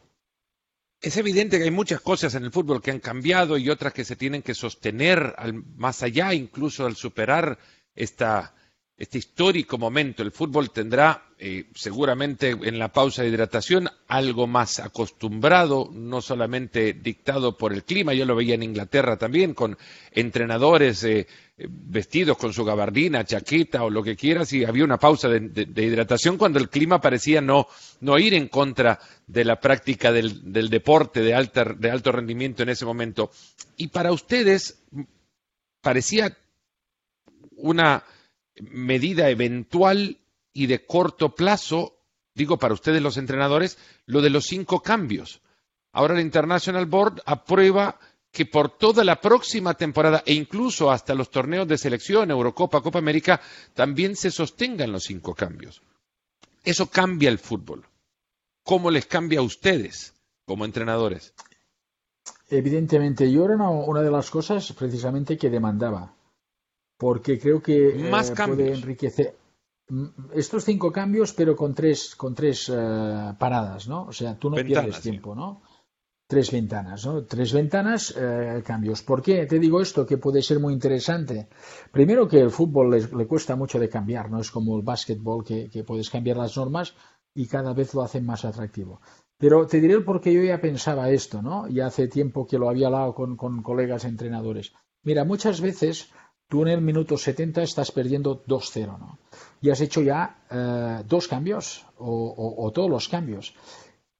Es 1.00 1.16
evidente 1.16 1.56
que 1.56 1.64
hay 1.64 1.70
muchas 1.70 2.00
cosas 2.00 2.34
en 2.34 2.44
el 2.44 2.50
fútbol 2.50 2.82
que 2.82 2.90
han 2.90 3.00
cambiado 3.00 3.56
y 3.56 3.70
otras 3.70 3.94
que 3.94 4.04
se 4.04 4.16
tienen 4.16 4.42
que 4.42 4.54
sostener 4.54 5.34
más 5.76 6.02
allá, 6.02 6.34
incluso 6.34 6.84
al 6.84 6.96
superar 6.96 7.58
esta, 7.94 8.54
este 9.00 9.16
histórico 9.16 9.78
momento. 9.78 10.22
El 10.22 10.30
fútbol 10.30 10.70
tendrá 10.70 11.30
eh, 11.38 11.70
seguramente 11.74 12.50
en 12.50 12.78
la 12.78 12.92
pausa 12.92 13.22
de 13.22 13.30
hidratación 13.30 13.88
algo 14.08 14.46
más 14.46 14.78
acostumbrado, 14.78 15.88
no 15.90 16.20
solamente 16.20 16.92
dictado 16.92 17.56
por 17.56 17.72
el 17.72 17.84
clima. 17.84 18.12
Yo 18.12 18.26
lo 18.26 18.36
veía 18.36 18.56
en 18.56 18.62
Inglaterra 18.62 19.16
también, 19.16 19.54
con 19.54 19.78
entrenadores 20.12 21.02
eh, 21.04 21.26
vestidos 21.68 22.36
con 22.36 22.52
su 22.52 22.64
gabardina, 22.64 23.24
chaqueta 23.24 23.84
o 23.84 23.90
lo 23.90 24.02
que 24.02 24.16
quieras, 24.16 24.52
y 24.52 24.64
había 24.64 24.84
una 24.84 24.98
pausa 24.98 25.28
de, 25.28 25.64
hidratación 25.82 26.38
cuando 26.38 26.58
el 26.58 26.68
clima 26.68 27.00
parecía 27.00 27.40
no, 27.40 27.66
no, 28.00 28.18
ir 28.18 28.34
en 28.34 28.48
contra 28.48 28.98
de 29.26 29.44
la 29.44 29.60
práctica 29.60 30.12
del, 30.12 30.52
del 30.52 30.70
deporte 30.70 31.20
de, 31.20 31.34
alta, 31.34 31.64
de 31.64 31.90
alto 31.90 32.12
rendimiento 32.12 32.62
en 32.62 32.70
ese 32.70 32.84
momento. 32.84 33.30
Y 33.76 33.88
para 33.88 34.12
ustedes 34.12 34.82
parecía 35.80 36.36
una 37.56 38.04
medida 38.60 39.28
eventual 39.28 40.18
y 40.52 40.66
de 40.66 40.84
corto 40.84 41.34
plazo, 41.34 41.96
digo 42.34 42.58
para 42.58 42.74
ustedes 42.74 43.02
los 43.02 43.16
entrenadores, 43.16 43.78
lo 44.06 44.20
de 44.20 44.30
los 44.30 44.44
cinco 44.44 44.82
cambios. 44.82 45.40
Ahora 45.92 46.14
el 46.14 46.20
International 46.20 46.86
Board 46.86 47.22
aprueba 47.26 47.98
que 48.30 48.46
por 48.46 48.70
toda 48.70 49.02
la 49.04 49.20
próxima 49.20 49.74
temporada 49.74 50.22
e 50.24 50.34
incluso 50.34 50.90
hasta 50.90 51.14
los 51.14 51.30
torneos 51.30 51.66
de 51.66 51.78
selección, 51.78 52.30
Eurocopa, 52.30 52.80
Copa 52.80 52.98
América, 52.98 53.40
también 53.74 54.16
se 54.16 54.30
sostengan 54.30 54.92
los 54.92 55.04
cinco 55.04 55.34
cambios. 55.34 55.82
Eso 56.62 56.88
cambia 56.88 57.30
el 57.30 57.38
fútbol. 57.38 57.84
¿Cómo 58.62 58.90
les 58.90 59.06
cambia 59.06 59.40
a 59.40 59.42
ustedes 59.42 60.14
como 60.46 60.64
entrenadores? 60.64 61.34
Evidentemente, 62.48 63.30
yo 63.30 63.44
era 63.44 63.56
una 63.56 64.02
de 64.02 64.10
las 64.10 64.30
cosas 64.30 64.72
precisamente 64.72 65.36
que 65.36 65.50
demandaba 65.50 66.14
porque 67.00 67.38
creo 67.38 67.62
que 67.62 67.94
Más 68.10 68.30
eh, 68.30 68.34
puede 68.46 68.74
enriquecer 68.74 69.34
mm, 69.88 70.04
estos 70.34 70.64
cinco 70.64 70.92
cambios, 70.92 71.32
pero 71.32 71.56
con 71.56 71.74
tres, 71.74 72.14
con 72.14 72.34
tres 72.34 72.70
eh, 72.70 73.34
paradas, 73.38 73.88
¿no? 73.88 74.02
O 74.02 74.12
sea, 74.12 74.38
tú 74.38 74.50
no 74.50 74.56
pierdes 74.56 75.00
tiempo, 75.00 75.34
¿no? 75.34 75.62
Tres 76.30 76.52
ventanas, 76.52 77.04
¿no? 77.06 77.24
Tres 77.24 77.52
ventanas, 77.52 78.14
eh, 78.16 78.62
cambios. 78.64 79.02
¿Por 79.02 79.20
qué 79.20 79.46
te 79.46 79.58
digo 79.58 79.80
esto? 79.80 80.06
Que 80.06 80.16
puede 80.16 80.42
ser 80.42 80.60
muy 80.60 80.72
interesante. 80.72 81.48
Primero 81.90 82.28
que 82.28 82.38
el 82.38 82.52
fútbol 82.52 82.88
le, 82.88 83.26
cuesta 83.26 83.56
mucho 83.56 83.80
de 83.80 83.88
cambiar, 83.88 84.30
no 84.30 84.40
es 84.40 84.48
como 84.52 84.76
el 84.76 84.84
básquetbol 84.84 85.42
que, 85.44 85.84
puedes 85.84 86.08
cambiar 86.08 86.36
las 86.36 86.56
normas 86.56 86.94
y 87.34 87.48
cada 87.48 87.72
vez 87.72 87.92
lo 87.94 88.02
hacen 88.02 88.24
más 88.24 88.44
atractivo. 88.44 89.00
Pero 89.38 89.66
te 89.66 89.80
diré 89.80 89.94
el 89.94 90.04
por 90.04 90.20
qué 90.20 90.32
yo 90.32 90.44
ya 90.44 90.60
pensaba 90.60 91.10
esto, 91.10 91.42
¿no? 91.42 91.66
Ya 91.66 91.86
hace 91.86 92.06
tiempo 92.06 92.46
que 92.46 92.58
lo 92.58 92.70
había 92.70 92.86
hablado 92.86 93.12
con, 93.12 93.36
con 93.36 93.60
colegas 93.60 94.04
entrenadores. 94.04 94.72
Mira, 95.02 95.24
muchas 95.24 95.60
veces 95.60 96.12
tú 96.46 96.62
en 96.62 96.68
el 96.68 96.80
minuto 96.80 97.16
70 97.16 97.62
estás 97.62 97.90
perdiendo 97.90 98.44
2-0, 98.44 98.98
¿no? 99.00 99.18
Y 99.60 99.70
has 99.70 99.80
hecho 99.80 100.00
ya 100.00 100.44
eh, 100.48 101.02
dos 101.08 101.26
cambios, 101.26 101.86
o, 101.98 102.70
todos 102.72 102.88
los 102.88 103.08
cambios, 103.08 103.54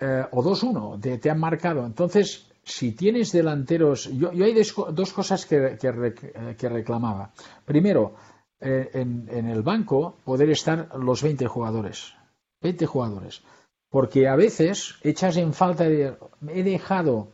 eh, 0.01 0.25
o 0.31 0.43
2-1, 0.43 1.01
te, 1.01 1.19
te, 1.19 1.31
han 1.31 1.39
marcado. 1.39 1.85
Entonces, 1.85 2.51
si 2.65 2.93
tienes 2.93 3.33
delanteros, 3.33 4.11
yo, 4.17 4.31
hay 4.31 4.55
dos 4.55 5.13
cosas 5.13 5.47
que, 5.47 5.79
que, 5.79 6.69
reclamaba. 6.69 7.33
Primero, 7.65 8.15
eh, 8.61 8.91
en, 8.95 9.29
en, 9.31 9.47
el 9.49 9.63
banco 9.63 10.17
poder 10.25 10.51
estar 10.51 10.89
los 10.97 11.23
20 11.23 11.47
jugadores, 11.47 12.15
20 12.63 12.87
jugadores, 12.87 13.43
porque 13.91 14.29
a 14.29 14.37
veces 14.37 14.97
echas 15.03 15.37
en 15.37 15.53
falta 15.53 15.85
de, 15.85 16.17
he 16.49 16.63
dejado, 16.63 17.33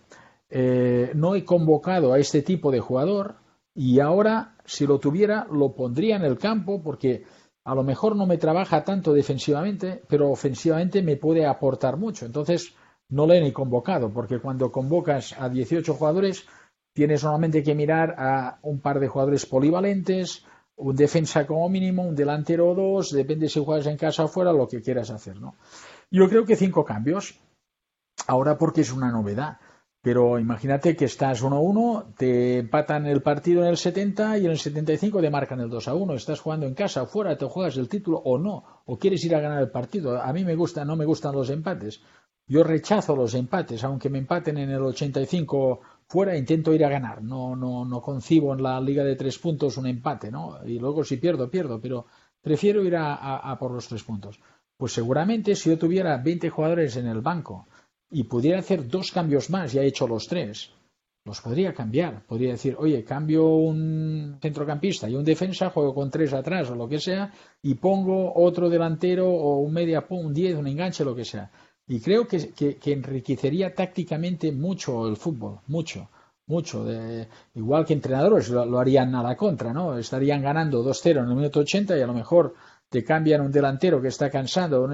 no 1.15 1.35
he 1.35 1.45
convocado 1.45 2.13
a 2.13 2.19
este 2.19 2.43
tipo 2.43 2.71
de 2.71 2.81
jugador, 2.81 3.37
y 3.77 4.01
ahora, 4.01 4.57
si 4.65 4.87
lo 4.87 4.99
tuviera, 4.99 5.47
lo 5.53 5.75
pondría 5.75 6.17
en 6.17 6.25
el 6.25 6.39
campo 6.39 6.83
porque 6.83 7.25
a 7.67 7.75
lo 7.75 7.83
mejor 7.83 8.15
no 8.15 8.27
me 8.27 8.39
trabaja 8.39 8.85
tanto 8.85 9.13
defensivamente, 9.13 10.01
pero 10.09 10.31
ofensivamente 10.31 11.03
me 11.03 11.17
puede 11.17 11.47
aportar 11.47 11.97
mucho. 11.97 12.25
Entonces, 12.25 12.73
no 13.09 13.27
le 13.27 13.39
he 13.39 13.41
ni 13.43 13.53
convocado, 13.53 14.09
porque 14.13 14.39
cuando 14.39 14.71
convocas 14.71 15.35
a 15.37 15.49
18 15.49 15.95
jugadores, 15.95 16.47
tienes 16.95 17.23
solamente 17.23 17.65
que 17.65 17.75
mirar 17.75 18.15
a 18.19 18.61
un 18.63 18.79
par 18.79 19.01
de 19.01 19.09
jugadores 19.09 19.47
polivalentes, 19.47 20.45
un 20.77 20.95
defensa 20.95 21.45
como 21.45 21.69
mínimo, 21.69 22.05
un 22.05 22.15
delantero 22.15 22.71
o 22.71 22.75
dos, 22.77 23.11
depende 23.11 23.49
si 23.49 23.65
juegas 23.65 23.89
en 23.89 23.97
casa 23.97 24.25
o 24.25 24.29
fuera, 24.29 24.53
lo 24.53 24.69
que 24.69 24.81
quieras 24.81 25.11
hacer, 25.11 25.41
¿no? 25.41 25.57
Yo 26.09 26.29
creo 26.29 26.45
que 26.45 26.55
cinco 26.55 26.85
cambios, 26.85 27.41
ahora 28.29 28.57
porque 28.57 28.83
es 28.83 28.93
una 28.93 29.11
novedad. 29.11 29.59
Pero 30.07 30.39
imagínate 30.39 30.95
que 30.95 31.07
estás 31.07 31.43
1-1, 31.43 32.15
te 32.17 32.59
empatan 32.59 33.07
el 33.07 33.23
partido 33.23 33.65
en 33.65 33.71
el 33.71 33.77
70 33.77 34.39
y 34.39 34.45
en 34.45 34.53
el 34.53 34.59
75 34.61 35.21
te 35.21 35.31
marcan 35.31 35.59
el 35.59 35.69
2-1. 35.69 36.15
Estás 36.15 36.39
jugando 36.39 36.65
en 36.65 36.75
casa 36.75 37.03
o 37.03 37.07
fuera, 37.07 37.37
te 37.37 37.45
juegas 37.45 37.77
el 37.77 37.89
título 37.89 38.19
o 38.19 38.39
no, 38.39 38.83
o 38.85 38.97
quieres 39.01 39.25
ir 39.25 39.35
a 39.35 39.41
ganar 39.41 39.61
el 39.61 39.73
partido. 39.73 40.23
A 40.23 40.33
mí 40.33 40.45
me 40.45 40.55
gusta, 40.55 40.85
no 40.85 40.95
me 40.95 41.05
gustan 41.05 41.35
los 41.35 41.51
empates. 41.51 42.03
Yo 42.47 42.63
rechazo 42.63 43.17
los 43.17 43.35
empates, 43.35 43.83
aunque 43.83 44.09
me 44.09 44.19
empaten 44.19 44.59
en 44.59 44.71
el 44.71 44.83
85 44.83 45.81
fuera, 46.07 46.37
intento 46.37 46.73
ir 46.73 46.85
a 46.85 46.89
ganar. 46.89 47.21
No, 47.21 47.57
no, 47.57 47.85
no 47.85 48.01
concibo 48.01 48.55
en 48.55 48.63
la 48.63 48.81
liga 48.81 49.03
de 49.03 49.17
tres 49.17 49.41
puntos 49.41 49.77
un 49.77 49.89
empate, 49.89 50.31
¿no? 50.31 50.65
Y 50.65 50.79
luego 50.79 51.03
si 51.03 51.17
pierdo, 51.17 51.51
pierdo, 51.51 51.81
pero 51.81 52.07
prefiero 52.41 52.85
ir 52.85 52.95
a 52.97 53.57
por 53.59 53.73
los 53.73 53.89
tres 53.89 54.05
puntos. 54.05 54.39
Pues 54.77 54.93
seguramente 54.93 55.57
si 55.57 55.69
yo 55.71 55.77
tuviera 55.77 56.17
20 56.19 56.49
jugadores 56.49 56.97
en 56.97 57.09
el 57.09 57.23
banco, 57.23 57.67
y 58.11 58.25
pudiera 58.25 58.59
hacer 58.59 58.89
dos 58.89 59.11
cambios 59.13 59.51
más, 59.51 59.73
ya 59.73 59.83
he 59.83 59.87
hecho 59.87 60.07
los 60.07 60.27
tres, 60.27 60.71
los 61.27 61.41
podría 61.41 61.75
cambiar. 61.75 62.25
Podría 62.25 62.53
decir, 62.53 62.77
oye, 62.79 63.05
cambio 63.05 63.49
un 63.49 64.39
centrocampista 64.41 65.09
y 65.09 65.17
un 65.17 65.25
defensa, 65.25 65.71
juego 65.71 65.93
con 65.93 66.11
tres 66.11 66.33
atrás 66.33 66.71
o 66.71 66.77
lo 66.77 66.89
que 66.89 67.01
sea, 67.01 67.33
y 67.61 67.75
pongo 67.75 68.33
otro 68.35 68.71
delantero 68.71 69.29
o 69.29 69.59
un 69.59 69.73
media, 69.73 70.07
un 70.09 70.33
10, 70.33 70.57
un 70.57 70.69
enganche, 70.69 71.05
lo 71.05 71.17
que 71.17 71.25
sea. 71.25 71.51
Y 71.89 72.01
creo 72.01 72.27
que, 72.27 72.53
que, 72.53 72.93
enriquecería 72.93 73.75
tácticamente 73.75 74.53
mucho 74.53 75.07
el 75.09 75.17
fútbol, 75.17 75.61
mucho, 75.67 76.09
mucho. 76.47 76.85
De, 76.85 77.29
igual 77.55 77.85
que 77.85 77.95
entrenadores 77.95 78.49
lo, 78.49 78.79
harían 78.79 79.15
a 79.15 79.23
la 79.23 79.37
contra, 79.37 79.73
¿no? 79.73 79.99
Estarían 79.99 80.43
ganando 80.43 80.85
2-0 80.85 81.23
en 81.23 81.29
el 81.29 81.37
minuto 81.37 81.61
80 81.61 81.99
y 81.99 82.03
a 82.03 82.07
lo 82.07 82.15
mejor 82.15 82.55
te 82.89 83.05
cambian 83.05 83.41
un 83.41 83.53
delantero 83.53 84.01
que 84.01 84.09
está 84.09 84.31
cansado. 84.31 84.89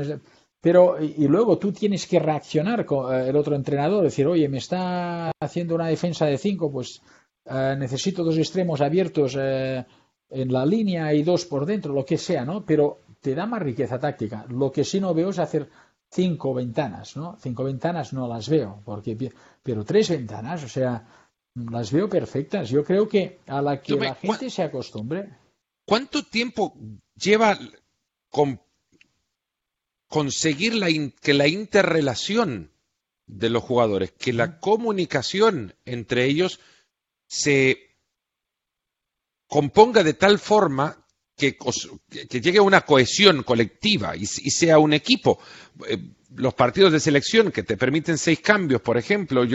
Pero, 0.62 1.02
y, 1.02 1.26
luego 1.26 1.58
tú 1.58 1.72
tienes 1.72 2.06
que 2.06 2.20
reaccionar 2.20 2.86
con 2.86 3.12
eh, 3.12 3.28
el 3.28 3.36
otro 3.36 3.56
entrenador, 3.56 4.04
decir, 4.04 4.28
oye, 4.28 4.48
me 4.48 4.58
está 4.58 5.32
haciendo 5.40 5.74
una 5.74 5.88
defensa 5.88 6.24
de 6.26 6.38
cinco, 6.38 6.70
pues 6.70 7.02
eh, 7.46 7.74
necesito 7.76 8.22
dos 8.22 8.38
extremos 8.38 8.80
abiertos 8.80 9.36
eh, 9.36 9.84
en 10.30 10.52
la 10.52 10.64
línea 10.64 11.12
y 11.12 11.24
dos 11.24 11.46
por 11.46 11.66
dentro, 11.66 11.92
lo 11.92 12.04
que 12.04 12.16
sea, 12.16 12.44
¿no? 12.44 12.64
Pero 12.64 13.00
te 13.20 13.34
da 13.34 13.44
más 13.44 13.60
riqueza 13.60 13.98
táctica. 13.98 14.46
Lo 14.50 14.70
que 14.70 14.84
sí 14.84 15.00
no 15.00 15.12
veo 15.12 15.30
es 15.30 15.40
hacer 15.40 15.68
cinco 16.08 16.54
ventanas, 16.54 17.16
¿no? 17.16 17.36
Cinco 17.40 17.64
ventanas 17.64 18.12
no 18.12 18.28
las 18.28 18.48
veo, 18.48 18.82
porque, 18.84 19.32
pero 19.64 19.84
tres 19.84 20.10
ventanas, 20.10 20.62
o 20.62 20.68
sea, 20.68 21.04
las 21.56 21.90
veo 21.90 22.08
perfectas. 22.08 22.70
Yo 22.70 22.84
creo 22.84 23.08
que 23.08 23.40
a 23.48 23.60
la 23.60 23.82
que 23.82 23.96
la 23.96 24.14
gente 24.14 24.48
se 24.48 24.62
acostumbre. 24.62 25.28
¿Cuánto 25.84 26.22
tiempo 26.22 26.76
lleva 27.16 27.58
con 28.30 28.60
conseguir 30.12 30.74
que 31.22 31.32
la 31.32 31.48
interrelación 31.48 32.70
de 33.26 33.48
los 33.48 33.62
jugadores, 33.62 34.12
que 34.12 34.34
la 34.34 34.60
comunicación 34.60 35.74
entre 35.86 36.26
ellos 36.26 36.60
se 37.26 37.96
componga 39.46 40.04
de 40.04 40.12
tal 40.12 40.38
forma 40.38 41.06
que, 41.34 41.56
llegue 42.28 42.58
a 42.58 42.62
una 42.62 42.82
cohesión 42.82 43.42
colectiva 43.42 44.14
y, 44.14 44.26
sea 44.26 44.78
un 44.78 44.92
equipo. 44.92 45.38
Eh, 45.88 45.96
los 46.34 46.52
partidos 46.52 46.92
de 46.92 47.00
selección 47.00 47.50
que 47.50 47.62
te 47.62 47.78
permiten 47.78 48.18
seis 48.18 48.40
cambios, 48.40 48.82
por 48.82 48.98
ejemplo, 48.98 49.46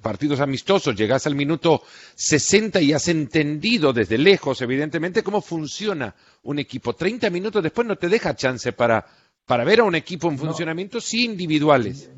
partidos 0.00 0.40
amistosos, 0.40 0.96
llegas 0.96 1.26
al 1.26 1.34
minuto 1.34 1.82
60 2.14 2.80
y 2.80 2.94
has 2.94 3.08
entendido 3.08 3.92
desde 3.92 4.16
lejos, 4.16 4.62
evidentemente, 4.62 5.22
cómo 5.22 5.42
funciona 5.42 6.14
un 6.44 6.58
equipo. 6.58 6.94
30 6.94 7.28
minutos 7.28 7.62
después 7.62 7.86
no 7.86 7.96
te 7.96 8.08
deja 8.08 8.34
chance 8.34 8.72
para, 8.72 9.06
para 9.46 9.64
ver 9.64 9.80
a 9.80 9.84
un 9.84 9.94
equipo 9.94 10.28
en 10.28 10.38
funcionamiento, 10.38 11.00
sí 11.00 11.24
individuales. 11.24 12.10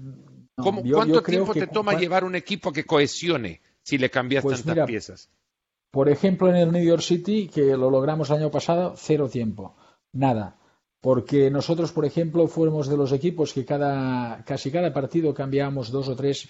¿Cuánto 0.57 1.23
tiempo 1.23 1.53
te 1.53 1.67
toma 1.67 1.99
llevar 1.99 2.25
un 2.25 2.35
equipo 2.35 2.73
que 2.73 2.85
cohesione 2.85 3.61
si 3.83 3.99
le 3.99 4.11
cambias 4.11 4.43
pues 4.45 4.63
tantas 4.63 4.87
piezas? 4.87 5.31
Por 5.91 6.09
ejemplo, 6.09 6.49
en 6.49 6.57
el 6.57 6.73
New 6.73 6.85
York 6.85 7.03
City, 7.03 7.49
que 7.49 7.77
lo 7.77 7.91
logramos 7.91 8.31
el 8.31 8.37
año 8.37 8.51
pasado, 8.51 8.95
cero 8.97 9.29
tiempo, 9.29 9.77
nada. 10.13 10.57
porque 11.05 11.51
nosotros, 11.51 11.93
por 11.93 12.07
ejemplo, 12.07 12.49
fuimos 12.49 12.89
de 12.89 12.97
los 12.97 13.13
equipos 13.13 13.53
que 13.53 13.67
cada, 13.67 14.43
casi 14.45 14.71
cada 14.71 14.91
partido 14.91 15.35
cambiábamos 15.35 15.91
dos 15.91 16.09
o 16.09 16.17
tres 16.17 16.49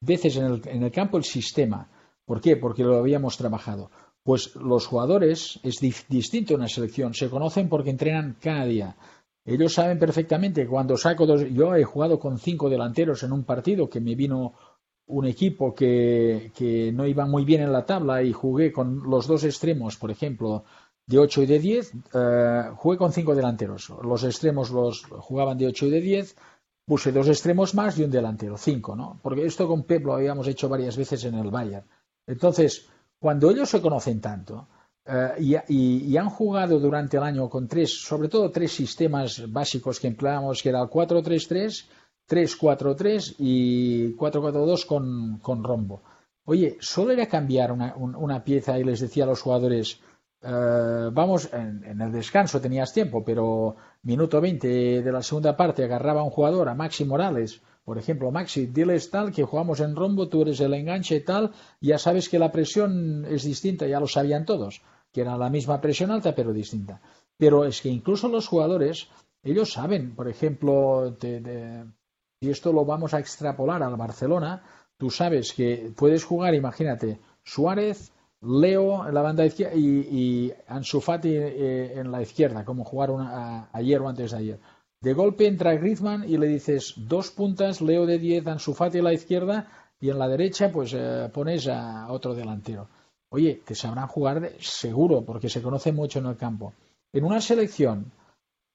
veces 0.00 0.36
en 0.36 0.44
el, 0.44 0.62
en 0.66 0.84
el 0.84 0.92
campo 0.92 1.16
el 1.16 1.24
sistema. 1.24 1.90
¿Por 2.24 2.40
qué? 2.40 2.56
Porque 2.56 2.84
lo 2.84 2.96
habíamos 2.96 3.36
trabajado. 3.36 3.90
Pues 4.22 4.54
los 4.54 4.86
jugadores 4.86 5.58
es 5.64 5.80
distinto 5.80 6.54
en 6.54 6.60
una 6.60 6.68
selección, 6.68 7.12
se 7.12 7.28
conocen 7.28 7.68
porque 7.68 7.90
entrenan 7.90 8.36
cada 8.40 8.66
día. 8.66 8.96
Ellos 9.48 9.72
saben 9.72 9.98
perfectamente 9.98 10.66
cuando 10.66 10.96
saco 10.96 11.24
dos. 11.24 11.42
Yo 11.50 11.74
he 11.74 11.82
jugado 11.82 12.18
con 12.18 12.38
cinco 12.38 12.68
delanteros 12.68 13.22
en 13.22 13.32
un 13.32 13.44
partido 13.44 13.88
que 13.88 14.00
me 14.00 14.14
vino 14.14 14.52
un 15.06 15.24
equipo 15.24 15.74
que, 15.74 16.52
que 16.54 16.92
no 16.92 17.06
iba 17.06 17.24
muy 17.24 17.46
bien 17.46 17.62
en 17.62 17.72
la 17.72 17.86
tabla 17.86 18.22
y 18.22 18.32
jugué 18.32 18.70
con 18.70 19.08
los 19.08 19.26
dos 19.26 19.44
extremos, 19.44 19.96
por 19.96 20.10
ejemplo, 20.10 20.64
de 21.06 21.18
8 21.18 21.44
y 21.44 21.46
de 21.46 21.58
10, 21.58 21.92
eh, 22.12 22.70
jugué 22.76 22.98
con 22.98 23.12
cinco 23.12 23.34
delanteros. 23.34 23.90
Los 24.02 24.22
extremos 24.24 24.70
los 24.70 25.06
jugaban 25.06 25.56
de 25.56 25.66
8 25.68 25.86
y 25.86 25.90
de 25.90 26.00
10, 26.02 26.36
puse 26.84 27.12
dos 27.12 27.28
extremos 27.28 27.74
más 27.74 27.98
y 27.98 28.04
un 28.04 28.10
delantero, 28.10 28.58
cinco, 28.58 28.94
¿no? 28.94 29.18
Porque 29.22 29.46
esto 29.46 29.66
con 29.66 29.84
Pep 29.84 30.04
lo 30.04 30.12
habíamos 30.12 30.46
hecho 30.46 30.68
varias 30.68 30.98
veces 30.98 31.24
en 31.24 31.36
el 31.36 31.50
Bayern. 31.50 31.86
Entonces, 32.26 32.86
cuando 33.18 33.50
ellos 33.50 33.70
se 33.70 33.80
conocen 33.80 34.20
tanto 34.20 34.68
eh, 35.10 35.64
y, 35.68 36.16
han 36.18 36.28
jugado 36.28 36.78
durante 36.78 37.16
el 37.16 37.22
año 37.22 37.48
con 37.48 37.66
tres, 37.66 37.90
sobre 38.04 38.28
todo 38.28 38.50
tres 38.50 38.72
sistemas 38.72 39.50
básicos 39.50 39.98
que 39.98 40.08
empleamos, 40.08 40.62
que 40.62 40.68
era 40.68 40.82
el 40.82 40.88
4-3-3, 40.88 41.88
3-4-3 42.28 43.36
y 43.38 44.14
4-4-2 44.14 44.86
con, 44.86 45.38
con 45.38 45.64
rombo. 45.64 46.02
Oye, 46.44 46.76
solo 46.80 47.12
era 47.12 47.26
cambiar 47.26 47.72
una, 47.72 47.94
una 47.96 48.44
pieza 48.44 48.78
y 48.78 48.84
les 48.84 49.00
decía 49.00 49.24
a 49.24 49.28
los 49.28 49.40
jugadores, 49.40 49.98
eh, 50.42 51.10
vamos, 51.12 51.48
en, 51.52 52.00
el 52.00 52.12
descanso 52.12 52.60
tenías 52.60 52.92
tiempo, 52.92 53.24
pero 53.24 53.76
minuto 54.02 54.40
20 54.40 55.02
de 55.02 55.12
la 55.12 55.22
segunda 55.22 55.56
parte 55.56 55.84
agarraba 55.84 56.20
a 56.20 56.24
un 56.24 56.30
jugador, 56.30 56.68
a 56.68 56.74
Maxi 56.74 57.04
Morales, 57.04 57.62
por 57.84 57.96
ejemplo, 57.96 58.30
Maxi, 58.30 58.66
diles 58.66 59.10
tal 59.10 59.32
que 59.32 59.44
jugamos 59.44 59.80
en 59.80 59.96
rombo, 59.96 60.28
tú 60.28 60.42
eres 60.42 60.60
el 60.60 60.74
enganche 60.74 61.20
tal, 61.20 61.52
ya 61.80 61.98
sabes 61.98 62.28
que 62.28 62.38
la 62.38 62.52
presión 62.52 63.24
es 63.24 63.44
distinta, 63.44 63.86
ya 63.86 63.98
lo 63.98 64.06
sabían 64.06 64.44
todos, 64.44 64.82
que 65.12 65.20
era 65.22 65.36
la 65.36 65.50
misma 65.50 65.80
presión 65.80 66.10
alta 66.10 66.34
pero 66.34 66.52
distinta. 66.52 67.00
Pero 67.36 67.64
es 67.64 67.80
que 67.80 67.88
incluso 67.88 68.28
los 68.28 68.48
jugadores, 68.48 69.08
ellos 69.42 69.72
saben, 69.72 70.14
por 70.14 70.28
ejemplo, 70.28 71.16
si 71.20 72.50
esto 72.50 72.72
lo 72.72 72.84
vamos 72.84 73.14
a 73.14 73.20
extrapolar 73.20 73.82
al 73.82 73.96
Barcelona, 73.96 74.62
tú 74.96 75.10
sabes 75.10 75.52
que 75.52 75.92
puedes 75.96 76.24
jugar, 76.24 76.54
imagínate, 76.54 77.20
Suárez, 77.44 78.12
Leo 78.40 79.06
en 79.08 79.14
la 79.14 79.22
banda 79.22 79.44
izquierda 79.44 79.74
y, 79.74 79.82
y 79.82 80.52
Ansu 80.68 81.00
Fati 81.00 81.30
eh, 81.34 81.98
en 81.98 82.12
la 82.12 82.22
izquierda, 82.22 82.64
como 82.64 82.84
jugaron 82.84 83.26
ayer 83.72 84.00
o 84.00 84.08
antes 84.08 84.30
de 84.30 84.36
ayer. 84.36 84.60
De 85.00 85.12
golpe 85.12 85.46
entra 85.46 85.74
Griezmann 85.74 86.28
y 86.28 86.36
le 86.38 86.46
dices 86.46 86.94
dos 86.96 87.30
puntas, 87.30 87.80
Leo 87.80 88.06
de 88.06 88.18
10, 88.18 88.46
Ansu 88.46 88.74
Fati 88.74 88.98
a 88.98 89.02
la 89.02 89.12
izquierda 89.12 89.66
y 90.00 90.10
en 90.10 90.18
la 90.18 90.28
derecha 90.28 90.70
pues 90.70 90.92
eh, 90.94 91.28
pones 91.32 91.66
a 91.66 92.10
otro 92.12 92.34
delantero. 92.34 92.88
Oye, 93.30 93.60
que 93.66 93.74
sabrán 93.74 94.08
jugar 94.08 94.52
seguro 94.60 95.22
porque 95.22 95.48
se 95.48 95.62
conoce 95.62 95.92
mucho 95.92 96.18
en 96.18 96.26
el 96.26 96.36
campo. 96.36 96.72
En 97.12 97.24
una 97.24 97.40
selección 97.40 98.10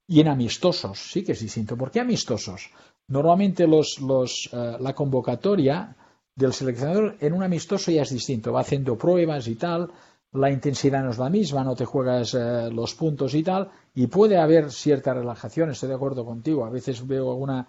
y 0.07 0.19
en 0.19 0.27
amistosos, 0.27 1.11
sí 1.11 1.23
que 1.23 1.31
es 1.31 1.39
distinto. 1.39 1.77
¿Por 1.77 1.91
qué 1.91 1.99
amistosos? 1.99 2.69
Normalmente 3.07 3.67
los, 3.67 3.99
los, 3.99 4.49
eh, 4.53 4.77
la 4.79 4.93
convocatoria 4.93 5.95
del 6.35 6.53
seleccionador 6.53 7.17
en 7.19 7.33
un 7.33 7.43
amistoso 7.43 7.91
ya 7.91 8.01
es 8.03 8.09
distinto, 8.09 8.53
va 8.53 8.61
haciendo 8.61 8.97
pruebas 8.97 9.47
y 9.47 9.55
tal, 9.55 9.91
la 10.33 10.49
intensidad 10.49 11.03
no 11.03 11.11
es 11.11 11.19
la 11.19 11.29
misma, 11.29 11.63
no 11.63 11.75
te 11.75 11.85
juegas 11.85 12.33
eh, 12.33 12.69
los 12.71 12.95
puntos 12.95 13.35
y 13.35 13.43
tal, 13.43 13.69
y 13.93 14.07
puede 14.07 14.37
haber 14.37 14.71
cierta 14.71 15.13
relajación, 15.13 15.69
estoy 15.69 15.89
de 15.89 15.95
acuerdo 15.95 16.25
contigo, 16.25 16.65
a 16.65 16.71
veces 16.71 17.05
veo 17.05 17.31
alguna, 17.31 17.67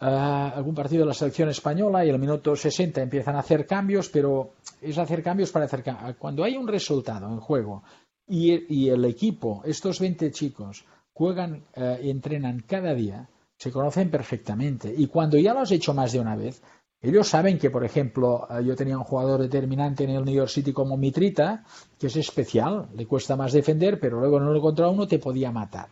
eh, 0.00 0.04
algún 0.06 0.74
partido 0.74 1.02
de 1.02 1.08
la 1.08 1.14
selección 1.14 1.50
española 1.50 2.04
y 2.04 2.08
el 2.08 2.18
minuto 2.18 2.56
60 2.56 3.02
empiezan 3.02 3.36
a 3.36 3.40
hacer 3.40 3.66
cambios, 3.66 4.08
pero 4.08 4.54
es 4.80 4.96
hacer 4.96 5.22
cambios 5.22 5.50
para 5.50 5.66
hacer 5.66 5.82
cambios. 5.82 6.16
Cuando 6.16 6.42
hay 6.42 6.56
un 6.56 6.66
resultado 6.66 7.28
en 7.28 7.40
juego 7.40 7.82
y, 8.26 8.88
el 8.88 9.04
equipo, 9.04 9.62
estos 9.64 10.00
20 10.00 10.30
chicos, 10.30 10.84
juegan 11.12 11.64
eh, 11.74 12.00
y 12.04 12.10
entrenan 12.10 12.64
cada 12.66 12.94
día, 12.94 13.28
se 13.56 13.70
conocen 13.70 14.10
perfectamente. 14.10 14.94
Y 14.96 15.08
cuando 15.08 15.36
ya 15.36 15.52
lo 15.52 15.60
has 15.60 15.72
hecho 15.72 15.92
más 15.92 16.12
de 16.12 16.20
una 16.20 16.34
vez, 16.34 16.62
ellos 17.02 17.28
saben 17.28 17.58
que, 17.58 17.70
por 17.70 17.84
ejemplo, 17.84 18.46
eh, 18.50 18.64
yo 18.64 18.76
tenía 18.76 18.96
un 18.96 19.04
jugador 19.04 19.40
determinante 19.40 20.04
en 20.04 20.10
el 20.10 20.24
New 20.24 20.34
York 20.34 20.50
City 20.50 20.72
como 20.72 20.96
Mitrita, 20.96 21.64
que 21.98 22.06
es 22.06 22.16
especial, 22.16 22.88
le 22.94 23.06
cuesta 23.06 23.36
más 23.36 23.52
defender, 23.52 23.98
pero 24.00 24.20
luego 24.20 24.38
en 24.38 24.44
uno 24.44 24.60
contra 24.60 24.88
uno 24.88 25.06
te 25.06 25.18
podía 25.18 25.50
matar. 25.50 25.88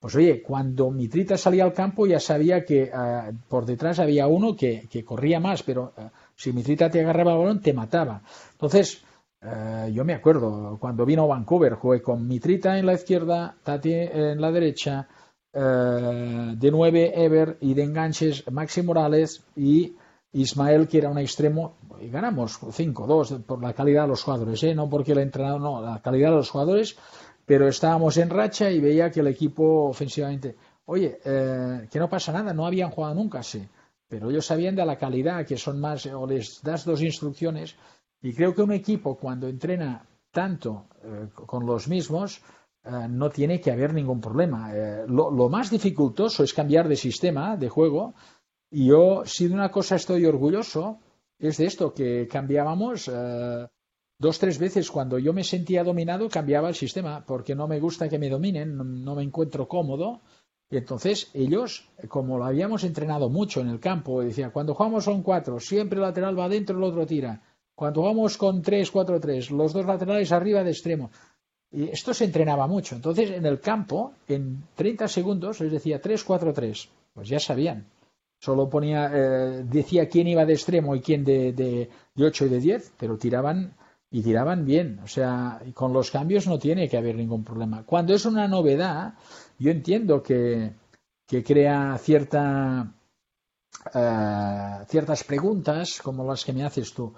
Pues 0.00 0.14
oye, 0.14 0.42
cuando 0.42 0.90
Mitrita 0.90 1.36
salía 1.36 1.64
al 1.64 1.72
campo 1.72 2.06
ya 2.06 2.20
sabía 2.20 2.64
que 2.64 2.84
eh, 2.84 3.32
por 3.48 3.66
detrás 3.66 3.98
había 3.98 4.26
uno 4.28 4.54
que, 4.56 4.88
corría 5.04 5.40
más, 5.40 5.62
pero 5.62 5.92
eh, 5.96 6.08
si 6.36 6.52
Mitrita 6.52 6.88
te 6.88 7.00
agarraba 7.00 7.32
el 7.32 7.38
balón 7.38 7.60
te 7.60 7.72
mataba. 7.72 8.22
Entonces, 8.52 9.02
yo 9.92 10.04
me 10.04 10.14
acuerdo, 10.14 10.78
cuando 10.80 11.06
vino 11.06 11.28
Vancouver, 11.28 11.74
jugué 11.74 12.02
con 12.02 12.26
Mitrita 12.26 12.76
en 12.76 12.86
la 12.86 12.94
izquierda, 12.94 13.54
Tati 13.62 13.92
en 13.92 14.40
la 14.40 14.50
derecha, 14.50 15.06
de 15.52 16.70
nueve 16.72 17.12
Ever 17.14 17.56
y 17.60 17.74
de 17.74 17.84
enganches 17.84 18.50
Maxi 18.50 18.82
Morales 18.82 19.44
y 19.54 19.94
Ismael, 20.32 20.88
que 20.88 20.98
era 20.98 21.08
un 21.08 21.18
extremo, 21.18 21.76
y 22.00 22.08
ganamos 22.08 22.60
5-2 22.60 23.44
por 23.44 23.62
la 23.62 23.72
calidad 23.72 24.02
de 24.02 24.08
los 24.08 24.22
jugadores, 24.22 24.62
¿eh? 24.62 24.74
no 24.74 24.88
porque 24.88 25.12
el 25.12 25.18
entrenador, 25.18 25.60
no, 25.60 25.80
la 25.80 26.00
calidad 26.00 26.30
de 26.30 26.36
los 26.36 26.50
jugadores, 26.50 26.96
pero 27.48 27.66
estábamos 27.66 28.16
en 28.18 28.28
racha 28.28 28.70
y 28.70 28.78
veía 28.78 29.10
que 29.10 29.20
el 29.20 29.26
equipo 29.28 29.88
ofensivamente, 29.88 30.54
oye, 30.84 31.18
eh, 31.24 31.88
que 31.90 31.98
no 31.98 32.08
pasa 32.08 32.30
nada, 32.30 32.52
no 32.52 32.66
habían 32.66 32.90
jugado 32.90 33.14
nunca, 33.14 33.42
sí, 33.42 33.66
pero 34.06 34.30
ellos 34.30 34.46
sabían 34.46 34.76
de 34.76 34.84
la 34.84 34.96
calidad, 34.96 35.46
que 35.46 35.56
son 35.56 35.80
más, 35.80 36.06
o 36.06 36.26
les 36.26 36.62
das 36.62 36.84
dos 36.84 37.00
instrucciones, 37.02 37.74
y 38.20 38.34
creo 38.34 38.54
que 38.54 38.62
un 38.62 38.72
equipo 38.72 39.16
cuando 39.16 39.48
entrena 39.48 40.04
tanto 40.30 40.86
eh, 41.02 41.28
con 41.34 41.64
los 41.66 41.88
mismos, 41.88 42.42
no 43.10 43.28
tiene 43.28 43.60
que 43.60 43.70
haber 43.70 43.92
ningún 43.92 44.18
problema. 44.18 44.72
lo 45.08 45.48
más 45.50 45.68
dificultoso 45.68 46.42
es 46.42 46.54
cambiar 46.54 46.88
de 46.88 46.96
sistema 46.96 47.54
de 47.54 47.68
juego 47.68 48.14
y 48.70 48.86
yo, 48.86 49.22
si 49.24 49.48
de 49.48 49.54
una 49.54 49.70
cosa 49.70 49.96
estoy 49.96 50.26
orgulloso, 50.26 50.98
es 51.38 51.56
de 51.56 51.66
esto, 51.66 51.94
que 51.94 52.28
cambiábamos 52.28 53.08
eh, 53.08 53.66
dos, 54.18 54.38
tres 54.38 54.58
veces. 54.58 54.90
Cuando 54.90 55.18
yo 55.18 55.32
me 55.32 55.44
sentía 55.44 55.84
dominado, 55.84 56.28
cambiaba 56.28 56.68
el 56.68 56.74
sistema, 56.74 57.24
porque 57.24 57.54
no 57.54 57.68
me 57.68 57.80
gusta 57.80 58.08
que 58.08 58.18
me 58.18 58.28
dominen, 58.28 58.76
no, 58.76 59.14
me 59.14 59.22
encuentro 59.22 59.68
cómodo. 59.68 60.20
Y 60.70 60.76
entonces 60.76 61.30
ellos, 61.32 61.88
como 62.08 62.36
lo 62.36 62.44
habíamos 62.44 62.84
entrenado 62.84 63.30
mucho 63.30 63.60
en 63.60 63.68
el 63.68 63.80
campo, 63.80 64.20
decía, 64.20 64.50
cuando 64.50 64.74
jugamos 64.74 65.04
son 65.04 65.22
cuatro, 65.22 65.60
siempre 65.60 65.96
el 65.96 66.02
lateral 66.02 66.38
va 66.38 66.44
adentro, 66.44 66.76
el 66.76 66.84
otro 66.84 67.06
tira. 67.06 67.40
Cuando 67.74 68.02
jugamos 68.02 68.36
con 68.36 68.60
tres, 68.60 68.90
cuatro, 68.90 69.18
tres, 69.20 69.50
los 69.50 69.72
dos 69.72 69.86
laterales 69.86 70.30
arriba 70.32 70.62
de 70.62 70.72
extremo. 70.72 71.10
Y 71.70 71.84
esto 71.84 72.12
se 72.12 72.24
entrenaba 72.24 72.66
mucho. 72.66 72.96
Entonces, 72.96 73.30
en 73.30 73.46
el 73.46 73.60
campo, 73.60 74.12
en 74.26 74.64
30 74.74 75.06
segundos, 75.08 75.60
les 75.60 75.72
decía 75.72 76.00
tres, 76.00 76.24
cuatro, 76.24 76.52
tres. 76.52 76.88
Pues 77.14 77.28
ya 77.28 77.38
sabían. 77.38 77.86
Solo 78.40 78.68
ponía, 78.68 79.10
eh, 79.12 79.64
decía 79.64 80.08
quién 80.08 80.28
iba 80.28 80.44
de 80.44 80.52
extremo 80.52 80.94
y 80.94 81.00
quién 81.00 81.24
de, 81.24 81.52
de, 81.52 81.90
de 82.14 82.24
8 82.24 82.46
y 82.46 82.48
de 82.48 82.60
10, 82.60 82.92
pero 82.98 83.18
tiraban 83.18 83.74
y 84.10 84.22
tiraban 84.22 84.64
bien. 84.64 85.00
O 85.04 85.06
sea, 85.06 85.60
con 85.74 85.92
los 85.92 86.10
cambios 86.10 86.46
no 86.46 86.58
tiene 86.58 86.88
que 86.88 86.96
haber 86.96 87.16
ningún 87.16 87.44
problema. 87.44 87.84
Cuando 87.84 88.14
es 88.14 88.24
una 88.24 88.48
novedad, 88.48 89.14
yo 89.58 89.70
entiendo 89.70 90.22
que, 90.22 90.72
que 91.26 91.42
crea 91.42 91.98
cierta, 91.98 92.94
uh, 93.94 94.84
ciertas 94.86 95.24
preguntas 95.24 96.00
como 96.02 96.24
las 96.24 96.44
que 96.44 96.52
me 96.52 96.64
haces 96.64 96.92
tú. 96.94 97.14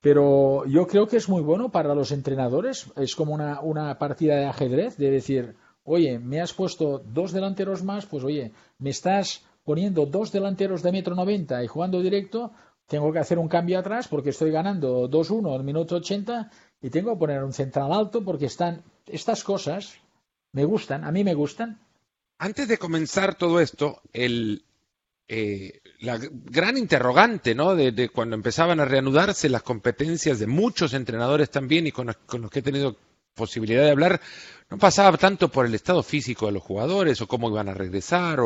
Pero 0.00 0.66
yo 0.66 0.88
creo 0.88 1.06
que 1.06 1.16
es 1.16 1.28
muy 1.28 1.42
bueno 1.42 1.70
para 1.70 1.94
los 1.94 2.10
entrenadores. 2.10 2.90
Es 2.96 3.14
como 3.14 3.34
una, 3.34 3.60
una 3.60 3.98
partida 3.98 4.34
de 4.34 4.46
ajedrez, 4.46 4.96
de 4.96 5.10
decir, 5.10 5.54
oye, 5.84 6.18
me 6.18 6.40
has 6.40 6.52
puesto 6.52 6.98
dos 6.98 7.30
delanteros 7.30 7.84
más, 7.84 8.06
pues 8.06 8.24
oye, 8.24 8.52
me 8.78 8.90
estás 8.90 9.44
poniendo 9.62 10.06
dos 10.06 10.32
delanteros 10.32 10.82
de 10.82 10.90
metro 10.90 11.14
noventa 11.14 11.62
y 11.62 11.68
jugando 11.68 12.00
directo, 12.00 12.50
tengo 12.92 13.10
que 13.10 13.20
hacer 13.20 13.38
un 13.38 13.48
cambio 13.48 13.78
atrás 13.78 14.06
porque 14.06 14.30
estoy 14.30 14.50
ganando 14.50 15.08
2-1 15.08 15.56
el 15.56 15.64
minuto 15.64 15.96
80 15.96 16.50
y 16.82 16.90
tengo 16.90 17.14
que 17.14 17.20
poner 17.20 17.42
un 17.42 17.54
central 17.54 17.90
alto 17.90 18.22
porque 18.22 18.44
están 18.44 18.82
estas 19.06 19.42
cosas 19.42 19.94
me 20.52 20.66
gustan, 20.66 21.02
a 21.02 21.10
mí 21.10 21.24
me 21.24 21.32
gustan. 21.32 21.80
Antes 22.36 22.68
de 22.68 22.76
comenzar 22.76 23.34
todo 23.34 23.60
esto, 23.60 24.02
el, 24.12 24.66
eh, 25.26 25.80
la 26.00 26.18
gran 26.20 26.76
interrogante 26.76 27.54
¿no? 27.54 27.74
De, 27.74 28.10
cuando 28.10 28.36
empezaban 28.36 28.78
a 28.78 28.84
reanudarse 28.84 29.48
las 29.48 29.62
competencias 29.62 30.38
de 30.38 30.46
muchos 30.46 30.92
entrenadores 30.92 31.48
también 31.50 31.86
y 31.86 31.92
con 31.92 32.08
los 32.08 32.50
que 32.50 32.58
he 32.58 32.62
tenido 32.62 32.98
posibilidad 33.34 33.84
de 33.84 33.90
hablar 33.90 34.20
no 34.68 34.76
pasaba 34.76 35.16
tanto 35.16 35.48
por 35.48 35.64
el 35.64 35.74
estado 35.74 36.02
físico 36.02 36.44
de 36.44 36.52
los 36.52 36.62
jugadores 36.62 37.22
o 37.22 37.26
cómo 37.26 37.48
iban 37.48 37.70
a 37.70 37.74
regresar, 37.74 38.38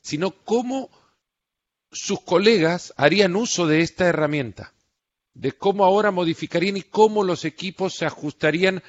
sino 0.00 0.30
cómo 0.30 0.90
sus 1.90 2.20
colegas 2.20 2.94
harían 2.96 3.36
uso 3.36 3.66
de 3.66 3.80
esta 3.80 4.06
herramienta, 4.06 4.72
de 5.34 5.52
cómo 5.52 5.84
ahora 5.84 6.10
modificarían 6.10 6.76
y 6.76 6.82
cómo 6.82 7.24
los 7.24 7.44
equipos 7.44 7.94
se 7.94 8.06
ajustarían 8.06 8.82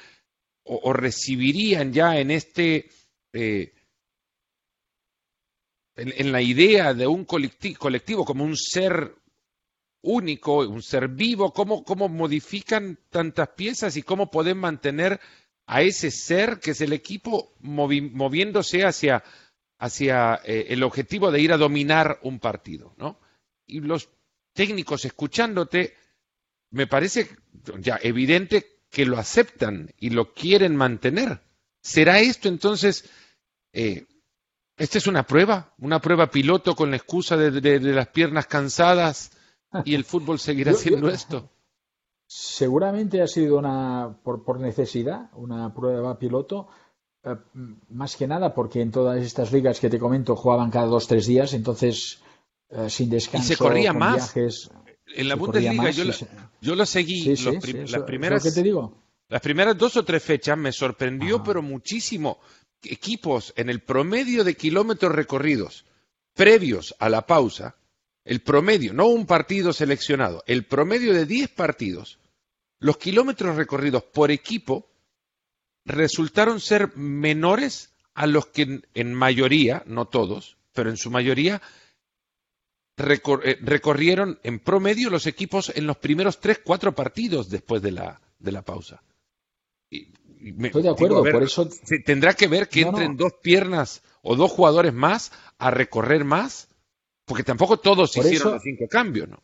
o, 0.64 0.92
recibirían 0.92 1.92
ya 1.92 2.18
en 2.18 2.30
este, 2.30 2.88
eh, 3.32 3.74
en, 5.96 6.30
la 6.30 6.40
idea 6.40 6.94
de 6.94 7.06
un 7.06 7.24
colectivo, 7.24 8.24
como 8.24 8.44
un 8.44 8.56
ser 8.56 9.16
único, 10.02 10.58
un 10.58 10.82
ser 10.82 11.08
vivo, 11.08 11.52
cómo, 11.52 11.84
cómo 11.84 12.08
modifican 12.08 12.98
tantas 13.10 13.48
piezas 13.50 13.96
y 13.96 14.02
cómo 14.02 14.30
pueden 14.30 14.58
mantener 14.58 15.20
a 15.66 15.82
ese 15.82 16.10
ser 16.10 16.60
que 16.60 16.72
es 16.72 16.80
el 16.80 16.92
equipo 16.92 17.54
moviéndose 17.60 18.84
hacia, 18.84 19.24
hacia 19.82 20.40
eh, 20.44 20.66
el 20.68 20.84
objetivo 20.84 21.32
de 21.32 21.40
ir 21.40 21.52
a 21.52 21.56
dominar 21.56 22.20
un 22.22 22.38
partido, 22.38 22.94
¿no? 22.98 23.18
Y 23.66 23.80
los 23.80 24.08
técnicos 24.52 25.04
escuchándote, 25.04 25.96
me 26.70 26.86
parece 26.86 27.28
ya 27.80 27.98
evidente 28.00 28.78
que 28.90 29.04
lo 29.04 29.18
aceptan 29.18 29.92
y 29.98 30.10
lo 30.10 30.34
quieren 30.34 30.76
mantener. 30.76 31.40
¿Será 31.80 32.20
esto 32.20 32.48
entonces, 32.48 33.10
eh, 33.72 34.06
esta 34.76 34.98
es 34.98 35.08
una 35.08 35.24
prueba, 35.24 35.74
una 35.78 36.00
prueba 36.00 36.30
piloto 36.30 36.76
con 36.76 36.90
la 36.90 36.96
excusa 36.96 37.36
de, 37.36 37.80
las 37.80 38.06
piernas 38.06 38.46
cansadas 38.46 39.32
y 39.84 39.96
el 39.96 40.04
fútbol 40.04 40.38
seguirá 40.38 40.74
siendo 40.74 41.08
esto? 41.08 41.50
Seguramente 42.28 43.20
ha 43.20 43.26
sido 43.26 43.58
una, 43.58 44.16
por, 44.22 44.60
necesidad, 44.60 45.28
una 45.34 45.74
prueba 45.74 46.20
piloto, 46.20 46.68
eh, 47.24 47.36
más 47.90 48.16
que 48.16 48.26
nada 48.26 48.54
porque 48.54 48.80
en 48.80 48.90
todas 48.90 49.22
estas 49.22 49.52
ligas 49.52 49.80
que 49.80 49.88
te 49.88 49.98
comento 49.98 50.36
jugaban 50.36 50.70
cada 50.70 50.86
dos 50.86 51.06
tres 51.06 51.26
días, 51.26 51.52
entonces 51.54 52.20
eh, 52.70 52.90
sin 52.90 53.10
descanso. 53.10 53.52
Y 53.52 53.56
se 53.56 53.56
corría 53.56 53.92
más. 53.92 54.34
en 54.36 55.28
la 55.28 55.34
Bundesliga 55.34 55.90
yo, 56.60 56.74
lo 56.74 56.86
seguí. 56.86 57.34
las 57.34 58.02
primeras, 58.04 58.42
te 58.54 58.62
digo? 58.62 58.94
Las 59.28 59.40
primeras 59.40 59.76
dos 59.76 59.96
o 59.96 60.04
tres 60.04 60.22
fechas 60.22 60.58
me 60.58 60.72
sorprendió, 60.72 61.42
pero 61.42 61.62
muchísimo. 61.62 62.38
Equipos 62.82 63.52
en 63.56 63.70
el 63.70 63.80
promedio 63.80 64.42
de 64.42 64.56
kilómetros 64.56 65.12
recorridos 65.12 65.84
previos 66.34 66.94
a 66.98 67.08
la 67.08 67.26
pausa, 67.26 67.76
el 68.24 68.40
promedio, 68.40 68.92
no 68.92 69.06
un 69.06 69.26
partido 69.26 69.72
seleccionado, 69.72 70.42
el 70.46 70.64
promedio 70.64 71.12
de 71.12 71.26
10 71.26 71.50
partidos, 71.50 72.18
los 72.78 72.96
kilómetros 72.96 73.56
recorridos 73.56 74.04
por 74.04 74.30
equipo 74.30 74.91
resultaron 75.84 76.60
ser 76.60 76.96
menores 76.96 77.92
a 78.14 78.26
los 78.26 78.46
que 78.46 78.82
en 78.94 79.14
mayoría, 79.14 79.82
no 79.86 80.06
todos, 80.06 80.56
pero 80.72 80.90
en 80.90 80.96
su 80.96 81.10
mayoría, 81.10 81.62
eh, 82.96 83.58
recorrieron 83.62 84.38
en 84.42 84.58
promedio 84.58 85.10
los 85.10 85.26
equipos 85.26 85.72
en 85.74 85.86
los 85.86 85.96
primeros 85.96 86.40
tres, 86.40 86.60
cuatro 86.64 86.94
partidos 86.94 87.48
después 87.48 87.82
de 87.82 87.92
la, 87.92 88.20
de 88.38 88.52
la 88.52 88.62
pausa. 88.62 89.02
Estoy 89.90 90.82
de 90.82 90.90
acuerdo, 90.90 91.22
por 91.22 91.42
eso. 91.42 91.68
¿Tendrá 92.04 92.34
que 92.34 92.48
ver 92.48 92.68
que 92.68 92.82
entren 92.82 93.16
dos 93.16 93.34
piernas 93.42 94.02
o 94.22 94.36
dos 94.36 94.50
jugadores 94.50 94.92
más 94.92 95.32
a 95.58 95.70
recorrer 95.70 96.24
más? 96.24 96.68
Porque 97.24 97.44
tampoco 97.44 97.78
todos 97.78 98.16
hicieron 98.16 98.54
los 98.54 98.62
cinco 98.62 98.86
cambios, 98.88 99.28
¿no? 99.28 99.42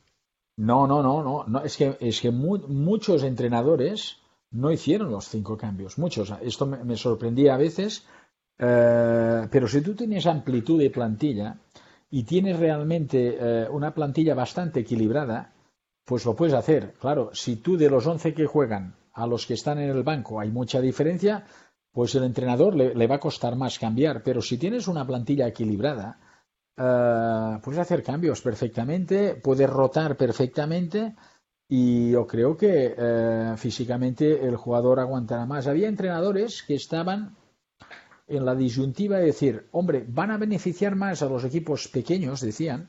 No, 0.56 0.88
no, 0.88 1.02
no, 1.02 1.44
no. 1.46 1.64
es 1.64 1.76
que, 1.76 1.96
es 2.00 2.20
que 2.20 2.32
muchos 2.32 3.22
entrenadores 3.22 4.18
no 4.50 4.70
hicieron 4.72 5.10
los 5.10 5.28
cinco 5.28 5.56
cambios. 5.56 5.98
Muchos. 5.98 6.32
Esto 6.42 6.66
me, 6.66 6.96
sorprendía 6.96 7.54
a 7.54 7.58
veces. 7.58 8.06
Eh, 8.58 9.46
pero 9.50 9.68
si 9.68 9.80
tú 9.82 9.94
tienes 9.94 10.26
amplitud 10.26 10.78
de 10.78 10.90
plantilla, 10.90 11.58
y 12.10 12.24
tienes 12.24 12.58
realmente 12.58 13.36
eh, 13.38 13.68
una 13.70 13.92
plantilla 13.92 14.34
bastante 14.34 14.80
equilibrada, 14.80 15.52
pues 16.04 16.24
lo 16.24 16.34
puedes 16.34 16.54
hacer. 16.54 16.94
Claro, 16.98 17.30
si 17.32 17.56
tú 17.56 17.76
de 17.76 17.90
los 17.90 18.06
11 18.06 18.34
que 18.34 18.46
juegan 18.46 18.94
a 19.12 19.26
los 19.26 19.46
que 19.46 19.54
están 19.54 19.78
en 19.78 19.90
el 19.90 20.02
banco 20.02 20.40
hay 20.40 20.50
mucha 20.50 20.80
diferencia, 20.80 21.44
pues 21.92 22.14
el 22.14 22.24
entrenador 22.24 22.74
le, 22.74 23.06
va 23.06 23.16
a 23.16 23.20
costar 23.20 23.56
más 23.56 23.78
cambiar. 23.78 24.22
Pero 24.22 24.40
si 24.40 24.56
tienes 24.56 24.88
una 24.88 25.06
plantilla 25.06 25.48
equilibrada, 25.48 26.18
eh, 26.76 27.58
puedes 27.62 27.80
hacer 27.80 28.02
cambios 28.02 28.40
perfectamente, 28.40 29.34
puedes 29.34 29.68
rotar 29.68 30.16
perfectamente 30.16 31.14
y 31.68 32.10
yo 32.12 32.26
creo 32.26 32.56
que 32.56 32.94
eh, 32.96 33.54
físicamente 33.56 34.46
el 34.46 34.56
jugador 34.56 35.00
aguantará 35.00 35.44
más. 35.44 35.66
Había 35.66 35.88
entrenadores 35.88 36.62
que 36.62 36.74
estaban 36.74 37.36
en 38.26 38.44
la 38.44 38.54
disyuntiva 38.54 39.18
de 39.18 39.26
decir, 39.26 39.66
hombre, 39.72 40.04
van 40.08 40.30
a 40.30 40.38
beneficiar 40.38 40.96
más 40.96 41.22
a 41.22 41.28
los 41.28 41.44
equipos 41.44 41.88
pequeños, 41.88 42.40
decían, 42.40 42.88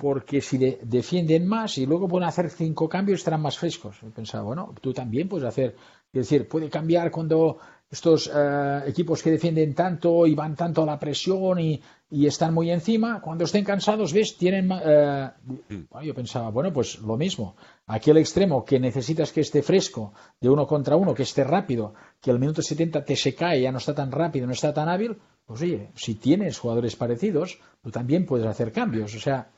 porque 0.00 0.40
si 0.40 0.58
defienden 0.82 1.46
más 1.46 1.78
y 1.78 1.86
luego 1.86 2.08
pueden 2.08 2.26
hacer 2.26 2.50
cinco 2.50 2.88
cambios 2.88 3.20
estarán 3.20 3.42
más 3.42 3.58
frescos. 3.58 4.00
Yo 4.00 4.10
pensaba, 4.10 4.42
bueno, 4.42 4.74
tú 4.80 4.92
también 4.92 5.28
puedes 5.28 5.46
hacer, 5.46 5.76
es 6.12 6.28
decir, 6.28 6.48
puede 6.48 6.68
cambiar 6.68 7.12
cuando 7.12 7.58
estos 7.90 8.30
eh, 8.32 8.82
equipos 8.86 9.22
que 9.22 9.30
defienden 9.30 9.74
tanto 9.74 10.26
y 10.26 10.34
van 10.34 10.54
tanto 10.54 10.82
a 10.82 10.86
la 10.86 10.98
presión 10.98 11.58
y, 11.60 11.80
están 12.10 12.54
muy 12.54 12.70
encima, 12.70 13.20
cuando 13.20 13.44
estén 13.44 13.64
cansados, 13.64 14.14
ves, 14.14 14.38
tienen... 14.38 14.70
Eh, 14.72 15.30
mm. 15.68 16.02
yo 16.02 16.14
pensaba, 16.14 16.48
bueno, 16.50 16.72
pues 16.72 16.98
lo 17.00 17.18
mismo. 17.18 17.54
Aquel 17.86 18.16
extremo 18.16 18.64
que 18.64 18.80
necesitas 18.80 19.30
que 19.30 19.42
esté 19.42 19.62
fresco, 19.62 20.14
de 20.40 20.48
uno 20.48 20.66
contra 20.66 20.96
uno, 20.96 21.12
que 21.12 21.24
esté 21.24 21.44
rápido, 21.44 21.92
que 22.20 22.30
el 22.30 22.38
minuto 22.38 22.62
70 22.62 23.04
te 23.04 23.14
se 23.14 23.34
cae, 23.34 23.60
ya 23.60 23.72
no 23.72 23.78
está 23.78 23.94
tan 23.94 24.10
rápido, 24.10 24.46
no 24.46 24.54
está 24.54 24.72
tan 24.72 24.88
hábil, 24.88 25.18
pues 25.44 25.60
oye, 25.60 25.90
si 25.96 26.14
tienes 26.14 26.58
jugadores 26.58 26.96
parecidos, 26.96 27.58
tú 27.82 27.90
también 27.90 28.24
puedes 28.24 28.46
hacer 28.46 28.72
cambios. 28.72 29.14
O 29.14 29.20
sea, 29.20 29.50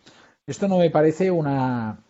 esto 0.45 0.67
no 0.67 0.79
me 0.79 0.91
parece 0.91 1.31
una 1.31 2.03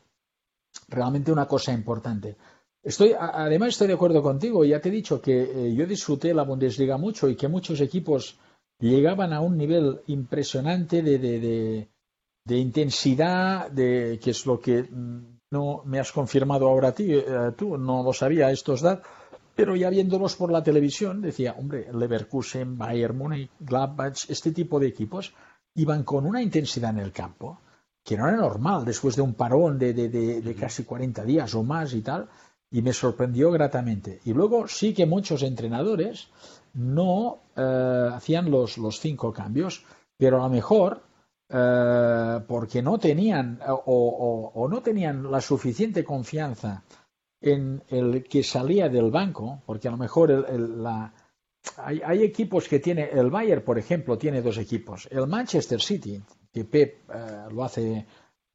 realmente 0.88 1.32
una 1.32 1.46
cosa 1.46 1.72
importante. 1.72 2.36
Estoy, 2.82 3.14
además 3.18 3.70
estoy 3.70 3.88
de 3.88 3.94
acuerdo 3.94 4.22
contigo, 4.22 4.64
ya 4.64 4.80
te 4.80 4.88
he 4.88 4.92
dicho 4.92 5.20
que 5.20 5.42
eh, 5.42 5.74
yo 5.74 5.86
disfruté 5.86 6.32
la 6.32 6.44
Bundesliga 6.44 6.96
mucho 6.96 7.28
y 7.28 7.36
que 7.36 7.46
muchos 7.46 7.80
equipos 7.80 8.38
llegaban 8.78 9.34
a 9.34 9.40
un 9.40 9.58
nivel 9.58 10.00
impresionante 10.06 11.02
de, 11.02 11.18
de, 11.18 12.56
intensidad, 12.56 13.70
de, 13.70 14.18
que 14.22 14.30
es 14.30 14.46
lo 14.46 14.58
que 14.58 14.82
mm, 14.82 15.40
no 15.50 15.82
me 15.84 16.00
has 16.00 16.10
confirmado 16.10 16.68
ahora 16.68 16.88
a 16.88 16.94
ti, 16.94 17.12
eh, 17.12 17.52
tú, 17.54 17.76
no 17.76 18.02
lo 18.02 18.14
sabía 18.14 18.50
estos 18.50 18.80
datos, 18.80 19.06
pero 19.54 19.76
ya 19.76 19.90
viéndolos 19.90 20.36
por 20.36 20.50
la 20.50 20.62
televisión 20.62 21.20
decía, 21.20 21.56
hombre, 21.58 21.92
Leverkusen, 21.92 22.78
Bayern 22.78 23.18
Múnich, 23.18 23.50
Gladbach, 23.60 24.30
este 24.30 24.52
tipo 24.52 24.80
de 24.80 24.86
equipos 24.86 25.34
iban 25.74 26.02
con 26.02 26.24
una 26.24 26.40
intensidad 26.40 26.90
en 26.90 27.00
el 27.00 27.12
campo 27.12 27.60
que 28.02 28.16
no 28.16 28.26
era 28.26 28.38
normal 28.38 28.86
después 28.86 29.16
de 29.16 29.22
un 29.22 29.34
parón 29.34 29.78
de, 29.78 29.92
de, 29.92 30.08
de 30.08 30.54
casi 30.54 30.84
40 30.84 31.22
días 31.24 31.54
o 31.54 31.62
más 31.62 31.92
y 31.92 32.00
tal 32.00 32.30
y 32.70 32.82
me 32.82 32.92
sorprendió 32.92 33.50
gratamente. 33.50 34.20
Y 34.24 34.32
luego 34.32 34.68
sí 34.68 34.94
que 34.94 35.06
muchos 35.06 35.42
entrenadores 35.42 36.28
no 36.74 37.40
eh, 37.56 38.08
hacían 38.12 38.50
los, 38.50 38.78
los, 38.78 39.00
cinco 39.00 39.32
cambios, 39.32 39.84
pero 40.16 40.38
a 40.38 40.44
lo 40.44 40.50
mejor 40.50 41.02
eh, 41.48 42.40
porque 42.46 42.80
no 42.80 42.98
tenían 42.98 43.58
o, 43.66 44.68
no 44.70 44.82
tenían 44.82 45.30
la 45.30 45.40
suficiente 45.40 46.04
confianza 46.04 46.84
en 47.40 47.82
el 47.88 48.22
que 48.24 48.44
salía 48.44 48.88
del 48.88 49.10
banco, 49.10 49.62
porque 49.66 49.88
a 49.88 49.90
lo 49.90 49.96
mejor 49.96 50.30
el, 50.30 50.82
la, 50.82 51.12
hay, 51.78 52.00
hay, 52.04 52.22
equipos 52.22 52.68
que 52.68 52.78
tiene, 52.78 53.08
el 53.10 53.30
Bayern, 53.30 53.62
por 53.62 53.78
ejemplo, 53.78 54.16
tiene 54.16 54.42
dos 54.42 54.58
equipos. 54.58 55.08
El 55.10 55.26
Manchester 55.26 55.80
City, 55.80 56.22
que 56.52 56.64
Pep 56.64 57.10
eh, 57.12 57.46
lo 57.50 57.64
hace 57.64 58.06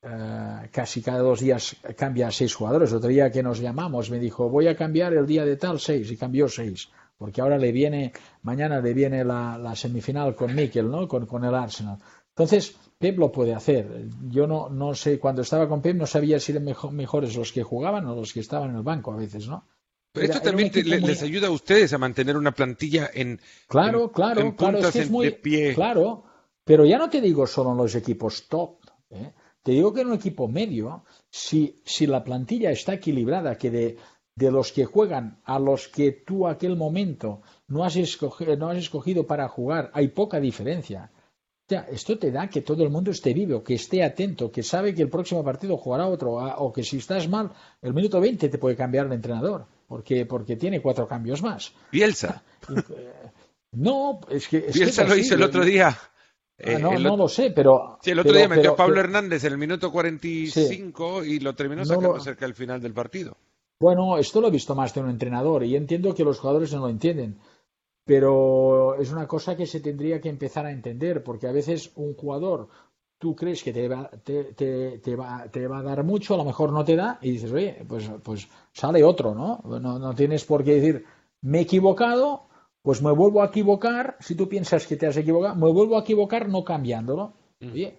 eh, 0.07 0.69
casi 0.71 1.01
cada 1.01 1.19
dos 1.19 1.39
días 1.39 1.75
cambia 1.97 2.29
seis 2.29 2.53
jugadores. 2.53 2.93
Otro 2.93 3.09
día 3.09 3.31
que 3.31 3.41
nos 3.41 3.59
llamamos 3.59 4.11
me 4.11 4.19
dijo, 4.19 4.49
voy 4.49 4.67
a 4.67 4.75
cambiar 4.75 5.13
el 5.13 5.25
día 5.25 5.45
de 5.45 5.57
tal 5.57 5.79
seis 5.79 6.11
y 6.11 6.17
cambió 6.17 6.47
seis. 6.47 6.89
Porque 7.17 7.41
ahora 7.41 7.57
le 7.57 7.71
viene, 7.71 8.13
mañana 8.43 8.81
le 8.81 8.93
viene 8.93 9.23
la, 9.23 9.73
semifinal 9.75 10.35
con 10.35 10.53
Mikel, 10.53 10.91
¿no? 10.91 11.07
Con, 11.07 11.43
el 11.43 11.55
Arsenal. 11.55 11.97
Entonces, 12.29 12.75
Pep 12.99 13.17
lo 13.17 13.31
puede 13.31 13.55
hacer. 13.55 14.09
Yo 14.29 14.45
no, 14.45 14.69
no 14.69 14.93
sé, 14.93 15.17
cuando 15.17 15.41
estaba 15.41 15.67
con 15.67 15.81
Pep 15.81 15.95
no 15.95 16.05
sabía 16.05 16.39
si 16.39 16.51
eran 16.51 16.65
mejores 16.91 17.35
los 17.35 17.51
que 17.51 17.63
jugaban 17.63 18.05
o 18.05 18.15
los 18.15 18.31
que 18.31 18.41
estaban 18.41 18.71
en 18.71 18.75
el 18.75 18.83
banco 18.83 19.13
a 19.13 19.15
veces, 19.15 19.47
¿no? 19.47 19.65
Pero 20.11 20.27
esto 20.27 20.41
también 20.41 20.71
les 20.73 21.23
ayuda 21.23 21.47
a 21.47 21.51
ustedes 21.51 21.91
a 21.93 21.97
mantener 21.97 22.37
una 22.37 22.51
plantilla 22.51 23.09
en. 23.13 23.39
Claro, 23.67 24.11
claro, 24.11 24.55
claro, 24.55 24.77
es 24.77 24.91
que 24.91 24.99
es 25.01 25.09
muy. 25.09 25.31
Claro, 25.73 26.23
pero 26.63 26.85
ya 26.85 26.97
no 26.97 27.09
te 27.09 27.19
digo 27.19 27.45
solo 27.47 27.71
en 27.71 27.77
los 27.77 27.95
equipos 27.95 28.47
top. 28.47 28.77
¿eh? 29.09 29.33
Te 29.65 29.71
digo 29.71 29.91
que 29.91 30.01
en 30.01 30.09
un 30.09 30.13
equipo 30.13 30.47
medio, 30.47 31.05
si, 31.27 31.81
si 31.83 32.05
la 32.05 32.23
plantilla 32.23 32.69
está 32.69 32.93
equilibrada, 32.93 33.57
que 33.57 33.71
de, 33.71 33.97
de, 34.35 34.51
los 34.51 34.71
que 34.71 34.85
juegan 34.85 35.39
a 35.43 35.57
los 35.57 35.87
que 35.87 36.11
tú 36.11 36.47
aquel 36.47 36.75
momento 36.75 37.41
no 37.67 37.83
has, 37.83 37.95
escogido, 37.95 38.55
no 38.57 38.69
has 38.69 38.77
escogido 38.77 39.25
para 39.25 39.47
jugar, 39.47 39.89
hay 39.95 40.09
poca 40.09 40.39
diferencia. 40.39 41.09
esto 41.91 42.19
te 42.19 42.29
da 42.29 42.47
que 42.47 42.61
todo 42.61 42.83
el 42.83 42.91
mundo 42.91 43.09
esté 43.09 43.33
vivo, 43.33 43.63
que 43.63 43.73
esté 43.73 44.03
atento, 44.03 44.51
que 44.51 44.61
sabe 44.61 44.93
que 44.93 45.01
el 45.01 45.09
próximo 45.09 45.43
partido 45.43 45.77
jugará 45.77 46.05
otro, 46.05 46.33
o 46.35 46.71
que 46.71 46.83
si 46.83 46.97
estás 46.97 47.27
mal, 47.27 47.49
el 47.81 47.95
minuto 47.95 48.21
20 48.21 48.47
te 48.49 48.59
puede 48.59 48.75
cambiar 48.75 49.07
el 49.07 49.13
entrenador, 49.13 49.65
porque, 49.87 50.27
porque 50.27 50.57
tiene 50.57 50.79
cuatro 50.79 51.07
cambios 51.07 51.41
más. 51.41 51.73
Bielsa. 51.91 52.43
Eh, 52.69 53.31
no, 53.71 54.21
es 54.29 54.47
que. 54.47 54.59
Bielsa 54.71 55.03
lo 55.05 55.15
hizo 55.15 55.33
el 55.33 55.43
otro 55.43 55.65
día. 55.65 55.97
Ah, 56.63 56.73
eh, 56.73 56.79
no, 56.79 56.97
no 56.99 57.17
lo 57.17 57.27
sé, 57.27 57.51
pero. 57.51 57.97
Sí, 58.01 58.11
el 58.11 58.19
otro 58.19 58.35
día 58.35 58.47
metió 58.47 58.71
a 58.71 58.75
Pablo 58.75 58.99
Hernández 58.99 59.43
en 59.43 59.51
el 59.53 59.57
minuto 59.57 59.91
45 59.91 61.25
y 61.25 61.39
lo 61.39 61.55
terminó 61.55 61.83
sacando 61.85 62.19
cerca 62.19 62.45
del 62.45 62.55
final 62.55 62.81
del 62.81 62.93
partido. 62.93 63.37
Bueno, 63.79 64.17
esto 64.17 64.39
lo 64.41 64.47
he 64.47 64.51
visto 64.51 64.73
más 64.73 64.93
de 64.93 65.01
un 65.01 65.09
entrenador 65.09 65.63
y 65.63 65.75
entiendo 65.75 66.13
que 66.15 66.23
los 66.23 66.39
jugadores 66.39 66.73
no 66.73 66.79
lo 66.81 66.89
entienden. 66.89 67.39
pero 68.05 68.95
es 68.99 69.11
una 69.11 69.27
cosa 69.27 69.55
que 69.57 69.65
se 69.65 69.79
tendría 69.79 70.21
que 70.21 70.29
empezar 70.29 70.65
a 70.65 70.71
entender, 70.71 71.23
porque 71.23 71.47
a 71.47 71.51
veces 71.51 71.91
un 71.95 72.13
jugador 72.15 72.69
tú 73.17 73.35
crees 73.35 73.63
que 73.63 73.73
te 73.73 73.87
va, 73.87 74.09
te, 74.23 74.53
te, 74.53 75.15
va, 75.15 75.47
te 75.51 75.67
va 75.67 75.79
a 75.79 75.83
dar 75.83 76.03
mucho, 76.03 76.35
a 76.35 76.37
lo 76.37 76.45
mejor 76.45 76.71
no 76.71 76.83
te 76.85 76.95
da, 76.95 77.17
y 77.21 77.31
dices, 77.31 77.51
oye, 77.51 77.83
pues, 77.87 78.09
pues 78.23 78.47
sale 78.73 79.03
otro, 79.03 79.33
¿no? 79.33 79.61
¿no? 79.79 79.99
No 79.99 80.13
tienes 80.15 80.45
por 80.45 80.63
qué 80.63 80.75
decir, 80.75 81.05
me 81.41 81.59
he 81.59 81.61
equivocado, 81.61 82.47
pues 82.85 83.01
me 83.01 83.11
vuelvo 83.11 83.41
a 83.41 83.47
equivocar, 83.47 84.15
si 84.19 84.35
tú 84.35 84.47
piensas 84.47 84.85
que 84.85 84.95
te 84.95 85.07
has 85.07 85.17
equivocado, 85.17 85.55
me 85.55 85.71
vuelvo 85.71 85.97
a 85.97 86.01
equivocar 86.01 86.47
no 86.47 86.63
cambiándolo. 86.63 87.33
Mm. 87.59 87.71
Oye, 87.71 87.97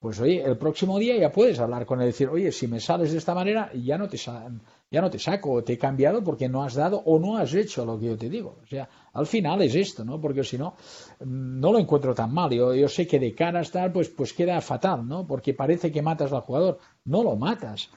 pues 0.00 0.18
oye, 0.18 0.42
el 0.42 0.58
próximo 0.58 0.98
día 0.98 1.16
ya 1.16 1.30
puedes 1.30 1.60
hablar 1.60 1.86
con 1.86 2.00
él 2.00 2.06
y 2.06 2.10
decir, 2.10 2.28
oye, 2.28 2.50
si 2.50 2.66
me 2.66 2.80
sales 2.80 3.12
de 3.12 3.18
esta 3.18 3.32
manera, 3.32 3.70
ya 3.74 3.96
no 3.96 4.08
te, 4.08 4.16
ya 4.16 5.00
no 5.00 5.08
te 5.08 5.20
saco, 5.20 5.62
te 5.62 5.74
he 5.74 5.78
cambiado 5.78 6.24
porque 6.24 6.48
no 6.48 6.64
has 6.64 6.74
dado 6.74 7.00
o 7.04 7.20
no 7.20 7.36
has 7.36 7.54
hecho 7.54 7.84
lo 7.84 7.96
que 7.96 8.06
yo 8.06 8.18
te 8.18 8.28
digo. 8.28 8.58
O 8.60 8.66
sea, 8.66 8.88
al 9.12 9.28
final 9.28 9.62
es 9.62 9.76
esto, 9.76 10.04
¿no? 10.04 10.20
Porque 10.20 10.42
si 10.42 10.58
no, 10.58 10.74
mm, 11.20 11.60
no 11.60 11.70
lo 11.70 11.78
encuentro 11.78 12.12
tan 12.12 12.34
mal. 12.34 12.50
Yo, 12.50 12.74
yo 12.74 12.88
sé 12.88 13.06
que 13.06 13.20
de 13.20 13.36
cara 13.36 13.60
a 13.60 13.62
estar, 13.62 13.92
pues, 13.92 14.08
pues 14.08 14.32
queda 14.32 14.60
fatal, 14.60 15.06
¿no? 15.06 15.28
Porque 15.28 15.54
parece 15.54 15.92
que 15.92 16.02
matas 16.02 16.32
al 16.32 16.40
jugador. 16.40 16.80
No 17.04 17.22
lo 17.22 17.36
matas. 17.36 17.88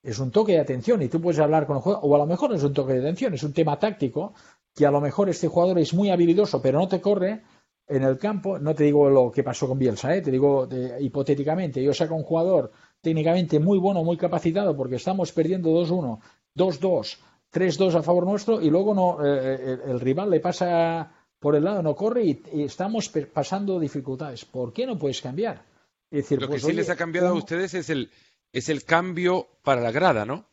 Es 0.00 0.20
un 0.20 0.30
toque 0.30 0.52
de 0.52 0.60
atención 0.60 1.02
y 1.02 1.08
tú 1.08 1.20
puedes 1.20 1.40
hablar 1.40 1.66
con 1.66 1.78
el 1.78 1.82
jugador, 1.82 2.08
o 2.08 2.14
a 2.14 2.18
lo 2.18 2.26
mejor 2.26 2.50
no 2.50 2.54
es 2.56 2.62
un 2.62 2.72
toque 2.72 2.92
de 2.92 3.00
atención, 3.00 3.34
es 3.34 3.42
un 3.42 3.52
tema 3.52 3.76
táctico, 3.76 4.34
que 4.76 4.84
a 4.84 4.90
lo 4.90 5.00
mejor 5.00 5.30
este 5.30 5.48
jugador 5.48 5.78
es 5.78 5.94
muy 5.94 6.10
habilidoso, 6.10 6.60
pero 6.60 6.78
no 6.78 6.86
te 6.86 7.00
corre 7.00 7.42
en 7.88 8.02
el 8.02 8.18
campo. 8.18 8.58
No 8.58 8.74
te 8.74 8.84
digo 8.84 9.08
lo 9.08 9.32
que 9.32 9.42
pasó 9.42 9.66
con 9.66 9.78
Bielsa, 9.78 10.14
¿eh? 10.14 10.20
te 10.20 10.30
digo 10.30 10.68
hipotéticamente. 11.00 11.82
Yo 11.82 11.94
saco 11.94 12.14
un 12.14 12.22
jugador 12.22 12.70
técnicamente 13.00 13.58
muy 13.58 13.78
bueno, 13.78 14.04
muy 14.04 14.18
capacitado, 14.18 14.76
porque 14.76 14.96
estamos 14.96 15.32
perdiendo 15.32 15.70
2-1, 15.70 16.20
2-2, 16.54 17.18
3-2 17.52 17.94
a 17.94 18.02
favor 18.02 18.26
nuestro, 18.26 18.60
y 18.60 18.68
luego 18.68 18.94
no, 18.94 19.24
eh, 19.24 19.56
eh, 19.58 19.78
el, 19.86 19.98
rival 19.98 20.30
le 20.30 20.40
pasa 20.40 21.10
por 21.38 21.56
el 21.56 21.64
lado, 21.64 21.82
no 21.82 21.94
corre 21.94 22.24
y, 22.24 22.42
estamos 22.64 23.10
pasando 23.32 23.80
dificultades. 23.80 24.44
¿Por 24.44 24.74
qué 24.74 24.86
no 24.86 24.98
puedes 24.98 25.22
cambiar? 25.22 25.64
Es 26.10 26.24
decir, 26.24 26.38
lo 26.38 26.48
que 26.48 26.54
pues, 26.54 26.64
sí 26.64 26.74
les 26.74 26.90
ha 26.90 26.96
cambiado 26.96 27.28
a 27.28 27.32
ustedes 27.32 27.72
es 27.72 27.88
el, 27.88 28.10
es 28.52 28.68
el 28.68 28.84
cambio 28.84 29.46
para 29.62 29.80
la 29.80 29.90
grada, 29.90 30.26
¿no? 30.26 30.44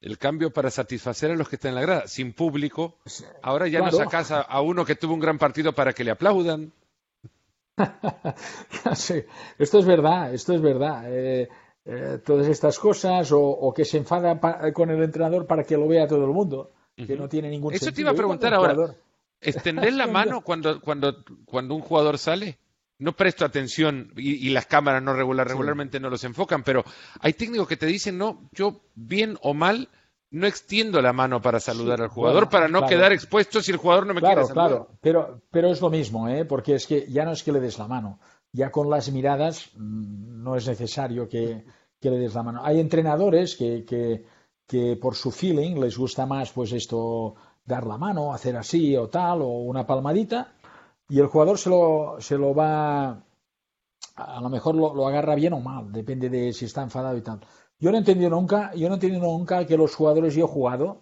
El 0.00 0.16
cambio 0.16 0.52
para 0.52 0.70
satisfacer 0.70 1.32
a 1.32 1.34
los 1.34 1.48
que 1.48 1.56
están 1.56 1.70
en 1.70 1.74
la 1.74 1.80
grada, 1.82 2.06
sin 2.06 2.32
público. 2.32 2.98
Ahora 3.42 3.66
ya 3.66 3.80
no 3.80 3.90
sacas 3.90 4.30
a, 4.30 4.60
uno 4.60 4.84
que 4.84 4.94
tuvo 4.94 5.14
un 5.14 5.20
gran 5.20 5.38
partido 5.38 5.72
para 5.72 5.92
que 5.92 6.04
le 6.04 6.12
aplaudan. 6.12 6.72
Esto 9.58 9.78
es 9.78 9.86
verdad, 9.86 10.34
esto 10.34 10.52
es 10.52 10.60
verdad. 10.60 11.04
Eh, 11.06 11.48
eh, 11.84 12.18
todas 12.24 12.48
estas 12.48 12.78
cosas, 12.78 13.30
o, 13.32 13.72
que 13.74 13.84
se 13.84 13.98
enfada 13.98 14.40
con 14.72 14.90
el 14.90 15.02
entrenador 15.02 15.46
para 15.46 15.62
que 15.62 15.76
lo 15.76 15.86
vea 15.86 16.08
todo 16.08 16.24
el 16.24 16.32
mundo, 16.32 16.72
que 16.96 17.16
no 17.16 17.28
tiene 17.28 17.48
ningún 17.48 17.72
Eso 17.72 17.92
te 17.92 18.00
iba 18.00 18.10
a 18.10 18.14
preguntar 18.14 18.52
ahora. 18.54 18.94
¿Extender 19.40 19.92
la 19.92 20.06
mano 20.08 20.42
cuando, 20.42 20.80
cuando, 20.80 21.24
cuando 21.44 21.74
un 21.74 21.80
jugador 21.80 22.18
sale? 22.18 22.58
No 22.98 23.12
presto 23.14 23.44
atención 23.44 24.12
y, 24.16 24.48
las 24.50 24.66
cámaras 24.66 25.02
no 25.02 25.14
regular, 25.14 25.46
regularmente 25.46 26.00
no 26.00 26.10
los 26.10 26.24
enfocan, 26.24 26.64
pero 26.64 26.84
hay 27.20 27.32
técnicos 27.32 27.68
que 27.68 27.76
te 27.76 27.86
dicen, 27.86 28.18
no, 28.18 28.48
yo 28.52 28.80
bien 28.94 29.38
o 29.42 29.54
mal 29.54 29.88
no 30.30 30.46
extiendo 30.46 31.00
la 31.00 31.12
mano 31.12 31.40
para 31.40 31.60
saludar 31.60 32.02
al 32.02 32.08
jugador 32.08 32.50
para 32.50 32.68
no 32.68 32.86
quedar 32.86 33.12
expuesto 33.12 33.62
si 33.62 33.70
el 33.70 33.78
jugador 33.78 34.06
no 34.06 34.14
me 34.14 34.20
quiere 34.20 34.44
saludar. 34.44 34.68
Claro, 34.68 34.88
pero, 35.00 35.40
pero 35.50 35.70
es 35.70 35.80
lo 35.80 35.90
mismo, 35.90 36.28
¿eh? 36.28 36.44
porque 36.44 36.74
es 36.74 36.86
que 36.86 37.06
ya 37.08 37.24
no 37.24 37.32
es 37.32 37.42
que 37.42 37.52
le 37.52 37.60
des 37.60 37.78
la 37.78 37.88
mano, 37.88 38.18
ya 38.52 38.70
con 38.70 38.90
las 38.90 39.10
miradas 39.10 39.70
mm, 39.74 40.42
no 40.42 40.56
es 40.56 40.66
necesario 40.66 41.28
que, 41.28 41.64
le 42.00 42.18
des 42.18 42.34
la 42.34 42.42
mano. 42.42 42.64
Hay 42.64 42.80
entrenadores 42.80 43.56
que, 43.56 43.84
que, 43.84 44.24
que 44.66 44.96
por 44.96 45.14
su 45.14 45.30
feeling 45.30 45.76
les 45.80 45.96
gusta 45.96 46.26
más 46.26 46.50
pues 46.52 46.72
esto 46.72 47.36
dar 47.64 47.86
la 47.86 47.96
mano, 47.96 48.32
hacer 48.32 48.56
así 48.56 48.96
o 48.96 49.08
tal, 49.08 49.42
o 49.42 49.48
una 49.48 49.86
palmadita, 49.86 50.54
y 51.08 51.20
el 51.20 51.26
jugador 51.26 51.58
se 51.58 51.70
lo, 51.70 52.16
se 52.20 52.36
lo 52.36 52.54
va, 52.54 53.22
a 54.16 54.40
lo 54.40 54.48
mejor 54.48 54.74
lo, 54.74 55.06
agarra 55.06 55.34
bien 55.34 55.54
o 55.54 55.60
mal, 55.60 55.90
depende 55.90 56.28
de 56.28 56.52
si 56.52 56.66
está 56.66 56.82
enfadado 56.82 57.16
y 57.16 57.22
tal. 57.22 57.40
Yo 57.78 57.90
no 57.90 57.96
he 57.96 58.00
entendido 58.00 58.30
nunca, 58.30 58.74
yo 58.74 58.88
no 58.88 58.94
he 58.94 58.96
entendido 58.96 59.22
nunca 59.22 59.66
que 59.66 59.76
los 59.76 59.94
jugadores, 59.94 60.34
yo 60.34 60.44
he 60.44 60.48
jugado, 60.48 61.00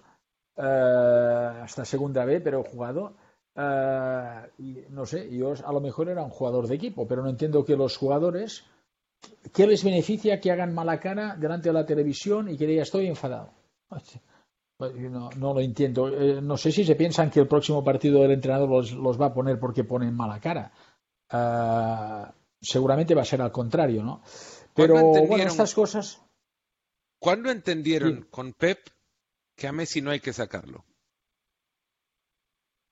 eh, 0.57 1.61
hasta 1.63 1.85
segunda 1.85 2.25
B, 2.25 2.41
pero 2.41 2.61
he 2.61 2.71
jugado, 2.71 3.17
eh, 3.57 4.87
no 4.91 5.07
sé, 5.07 5.29
yo 5.35 5.55
a 5.65 5.73
lo 5.73 5.81
mejor 5.81 6.09
era 6.09 6.23
un 6.23 6.31
jugador 6.31 6.69
de 6.69 6.77
equipo, 6.77 7.09
pero 7.09 7.23
no 7.23 7.31
entiendo 7.31 7.65
que 7.65 7.77
los 7.77 7.97
jugadores, 7.97 8.65
¿qué 9.53 9.67
les 9.67 9.83
beneficia 9.83 10.41
que 10.41 10.53
hagan 10.53 10.75
mala 10.75 11.01
cara 11.01 11.37
delante 11.37 11.71
de 11.71 11.73
la 11.73 11.87
televisión 11.87 12.49
y 12.49 12.57
que 12.57 12.67
diga 12.67 12.83
estoy 12.83 13.07
enfadado? 13.07 13.51
Pues, 14.77 14.95
no, 14.95 15.31
no 15.31 15.55
lo 15.55 15.61
entiendo. 15.61 16.09
Eh, 16.09 16.41
no 16.43 16.57
sé 16.57 16.71
si 16.71 16.85
se 16.85 16.97
piensan 16.97 17.31
que 17.31 17.41
el 17.41 17.49
próximo 17.49 17.83
partido 17.83 18.21
del 18.21 18.33
entrenador 18.33 18.69
los, 18.69 19.21
va 19.21 19.27
a 19.27 19.35
poner 19.35 19.59
porque 19.59 19.85
ponen 19.85 20.15
mala 20.15 20.39
cara. 20.41 20.73
Ah, 21.31 22.35
seguramente 22.61 23.15
va 23.15 23.23
a 23.23 23.27
ser 23.27 23.41
al 23.41 23.53
contrario, 23.53 24.03
¿no? 24.03 24.23
Pero 24.75 25.03
bueno, 25.27 25.45
estas 25.45 25.75
cosas. 25.75 26.23
¿Cuándo 27.19 27.51
entendieron 27.51 28.29
con 28.31 28.53
Pep 28.53 28.79
que 29.57 29.67
a 29.67 29.73
Messi 29.73 30.03
no 30.03 30.11
hay 30.11 30.21
que 30.21 30.35
sacarlo? 30.35 30.85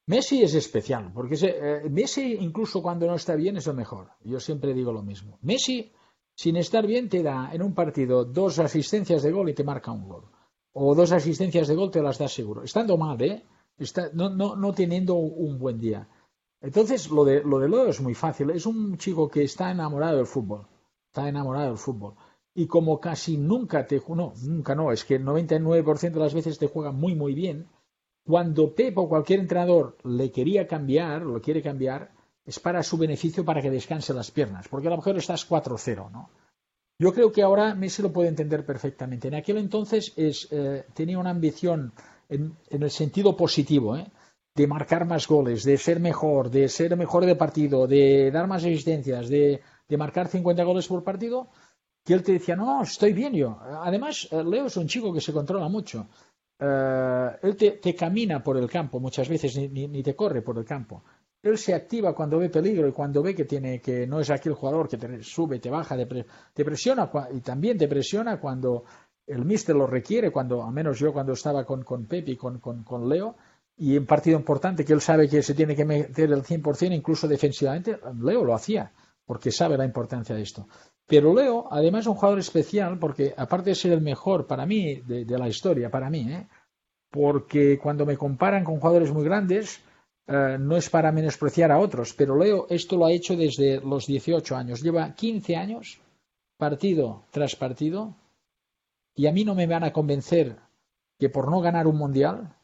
Messi 0.06 0.42
es 0.42 0.54
especial, 0.54 1.12
porque 1.12 1.36
eh, 1.42 1.88
Messi 1.90 2.36
incluso 2.40 2.82
cuando 2.82 3.06
no 3.06 3.14
está 3.14 3.34
bien 3.34 3.58
es 3.58 3.66
lo 3.66 3.74
mejor. 3.74 4.12
Yo 4.22 4.40
siempre 4.40 4.72
digo 4.72 4.92
lo 4.92 5.02
mismo. 5.02 5.38
Messi, 5.42 5.92
sin 6.34 6.56
estar 6.56 6.86
bien, 6.86 7.10
te 7.10 7.22
da 7.22 7.50
en 7.52 7.62
un 7.62 7.74
partido 7.74 8.24
dos 8.24 8.58
asistencias 8.58 9.22
de 9.22 9.30
gol 9.30 9.50
y 9.50 9.54
te 9.54 9.64
marca 9.64 9.92
un 9.92 10.08
gol 10.08 10.30
o 10.74 10.94
dos 10.94 11.12
asistencias 11.12 11.68
de 11.68 11.76
gol 11.76 11.90
te 11.90 12.02
las 12.02 12.18
da 12.18 12.28
seguro. 12.28 12.62
Estando 12.62 12.96
mal, 12.98 13.20
¿eh? 13.22 13.44
No, 14.12 14.28
no, 14.30 14.56
no 14.56 14.72
teniendo 14.72 15.14
un 15.14 15.58
buen 15.58 15.78
día. 15.78 16.08
Entonces, 16.60 17.10
lo 17.10 17.24
de, 17.24 17.42
lo 17.44 17.58
de 17.60 17.68
Leo 17.68 17.86
es 17.86 18.00
muy 18.00 18.14
fácil. 18.14 18.50
Es 18.50 18.66
un 18.66 18.98
chico 18.98 19.28
que 19.28 19.44
está 19.44 19.70
enamorado 19.70 20.16
del 20.16 20.26
fútbol. 20.26 20.66
Está 21.06 21.28
enamorado 21.28 21.68
del 21.68 21.78
fútbol. 21.78 22.14
Y 22.54 22.66
como 22.66 23.00
casi 23.00 23.36
nunca 23.36 23.86
te... 23.86 24.02
No, 24.08 24.32
nunca 24.42 24.74
no. 24.74 24.90
Es 24.90 25.04
que 25.04 25.16
el 25.16 25.24
99% 25.24 26.12
de 26.12 26.20
las 26.20 26.34
veces 26.34 26.58
te 26.58 26.66
juega 26.66 26.90
muy, 26.90 27.14
muy 27.14 27.34
bien. 27.34 27.68
Cuando 28.24 28.74
Pep 28.74 28.98
o 28.98 29.08
cualquier 29.08 29.40
entrenador 29.40 29.96
le 30.02 30.32
quería 30.32 30.66
cambiar, 30.66 31.22
lo 31.22 31.40
quiere 31.40 31.62
cambiar, 31.62 32.12
es 32.44 32.58
para 32.58 32.82
su 32.82 32.96
beneficio, 32.96 33.44
para 33.44 33.62
que 33.62 33.70
descanse 33.70 34.12
las 34.12 34.30
piernas. 34.30 34.66
Porque 34.68 34.88
a 34.88 34.90
lo 34.90 34.96
mejor 34.96 35.16
estás 35.18 35.48
4-0, 35.48 36.10
¿no? 36.10 36.30
Yo 36.98 37.12
creo 37.12 37.32
que 37.32 37.42
ahora 37.42 37.74
Messi 37.74 38.02
lo 38.02 38.12
puede 38.12 38.28
entender 38.28 38.64
perfectamente. 38.64 39.28
En 39.28 39.34
aquel 39.34 39.58
entonces 39.58 40.12
es, 40.16 40.48
eh, 40.52 40.84
tenía 40.94 41.18
una 41.18 41.30
ambición 41.30 41.92
en, 42.28 42.56
el 42.70 42.90
sentido 42.90 43.36
positivo, 43.36 43.96
¿eh? 43.96 44.06
de 44.54 44.66
marcar 44.68 45.04
más 45.04 45.26
goles, 45.26 45.64
de 45.64 45.76
ser 45.76 45.98
mejor, 45.98 46.50
de 46.50 46.68
ser 46.68 46.96
mejor 46.96 47.26
de 47.26 47.34
partido, 47.34 47.88
de 47.88 48.30
dar 48.30 48.46
más 48.46 48.62
asistencias, 48.62 49.28
de, 49.28 49.60
marcar 49.98 50.28
50 50.28 50.62
goles 50.62 50.86
por 50.86 51.02
partido, 51.02 51.48
que 52.04 52.14
él 52.14 52.22
te 52.22 52.32
decía, 52.32 52.54
no, 52.54 52.82
estoy 52.82 53.12
bien 53.12 53.34
yo. 53.34 53.58
Además, 53.60 54.28
eh, 54.30 54.44
Leo 54.44 54.66
es 54.66 54.76
un 54.76 54.86
chico 54.86 55.12
que 55.12 55.20
se 55.20 55.32
controla 55.32 55.68
mucho. 55.68 56.06
él 56.60 57.56
te, 57.56 57.94
camina 57.96 58.40
por 58.42 58.56
el 58.56 58.70
campo 58.70 59.00
muchas 59.00 59.28
veces, 59.28 59.56
ni, 59.56 60.02
te 60.02 60.14
corre 60.14 60.42
por 60.42 60.56
el 60.58 60.64
campo 60.64 61.02
él 61.44 61.58
se 61.58 61.74
activa 61.74 62.14
cuando 62.14 62.38
ve 62.38 62.48
peligro 62.48 62.88
y 62.88 62.92
cuando 62.92 63.22
ve 63.22 63.34
que 63.34 63.44
tiene 63.44 63.78
que 63.78 64.06
no 64.06 64.18
es 64.18 64.30
aquel 64.30 64.54
jugador 64.54 64.88
que 64.88 64.96
te 64.96 65.22
sube, 65.22 65.58
te 65.58 65.68
baja, 65.68 65.94
te, 65.94 66.64
presiona 66.64 67.10
y 67.32 67.40
también 67.40 67.76
te 67.76 67.86
presiona 67.86 68.40
cuando 68.40 68.84
el 69.26 69.44
míster 69.44 69.76
lo 69.76 69.86
requiere, 69.86 70.32
cuando 70.32 70.64
al 70.64 70.72
menos 70.72 70.98
yo 70.98 71.12
cuando 71.12 71.34
estaba 71.34 71.64
con, 71.64 71.84
con 71.84 72.06
Pepe 72.06 72.32
y 72.32 72.36
con, 72.36 72.60
con, 72.60 73.08
Leo 73.08 73.36
y 73.76 73.94
en 73.94 74.06
partido 74.06 74.38
importante 74.38 74.86
que 74.86 74.94
él 74.94 75.02
sabe 75.02 75.28
que 75.28 75.42
se 75.42 75.52
tiene 75.52 75.76
que 75.76 75.84
meter 75.84 76.32
el 76.32 76.42
100% 76.42 76.94
incluso 76.94 77.28
defensivamente, 77.28 77.98
Leo 78.22 78.42
lo 78.42 78.54
hacía 78.54 78.90
porque 79.26 79.50
sabe 79.50 79.76
la 79.76 79.84
importancia 79.84 80.34
de 80.34 80.42
esto. 80.42 80.66
Pero 81.06 81.34
Leo, 81.34 81.66
además, 81.70 82.02
es 82.02 82.06
un 82.06 82.14
jugador 82.14 82.38
especial 82.38 82.98
porque, 82.98 83.34
aparte 83.36 83.70
de 83.70 83.76
ser 83.76 83.92
el 83.92 84.00
mejor 84.00 84.46
para 84.46 84.64
mí 84.64 85.02
de, 85.02 85.26
de 85.26 85.38
la 85.38 85.48
historia, 85.48 85.90
para 85.90 86.08
mí, 86.08 86.30
¿eh? 86.32 86.46
porque 87.10 87.78
cuando 87.78 88.06
me 88.06 88.16
comparan 88.16 88.64
con 88.64 88.80
jugadores 88.80 89.12
muy 89.12 89.24
grandes, 89.24 89.83
eh, 90.26 90.56
no 90.58 90.76
es 90.76 90.88
para 90.88 91.12
menospreciar 91.12 91.70
a 91.70 91.78
otros, 91.78 92.14
pero 92.14 92.36
Leo 92.36 92.66
esto 92.70 92.96
lo 92.96 93.06
ha 93.06 93.12
hecho 93.12 93.36
desde 93.36 93.80
los 93.80 94.06
18 94.06 94.56
años. 94.56 94.82
Lleva 94.82 95.14
15 95.14 95.56
años, 95.56 96.00
partido 96.56 97.24
tras 97.30 97.56
partido, 97.56 98.16
y 99.14 99.26
a 99.26 99.32
mí 99.32 99.44
no 99.44 99.54
me 99.54 99.66
van 99.66 99.84
a 99.84 99.92
convencer 99.92 100.56
que 101.18 101.28
por 101.28 101.50
no 101.50 101.60
ganar 101.60 101.86
un 101.86 101.96
mundial, 101.96 102.56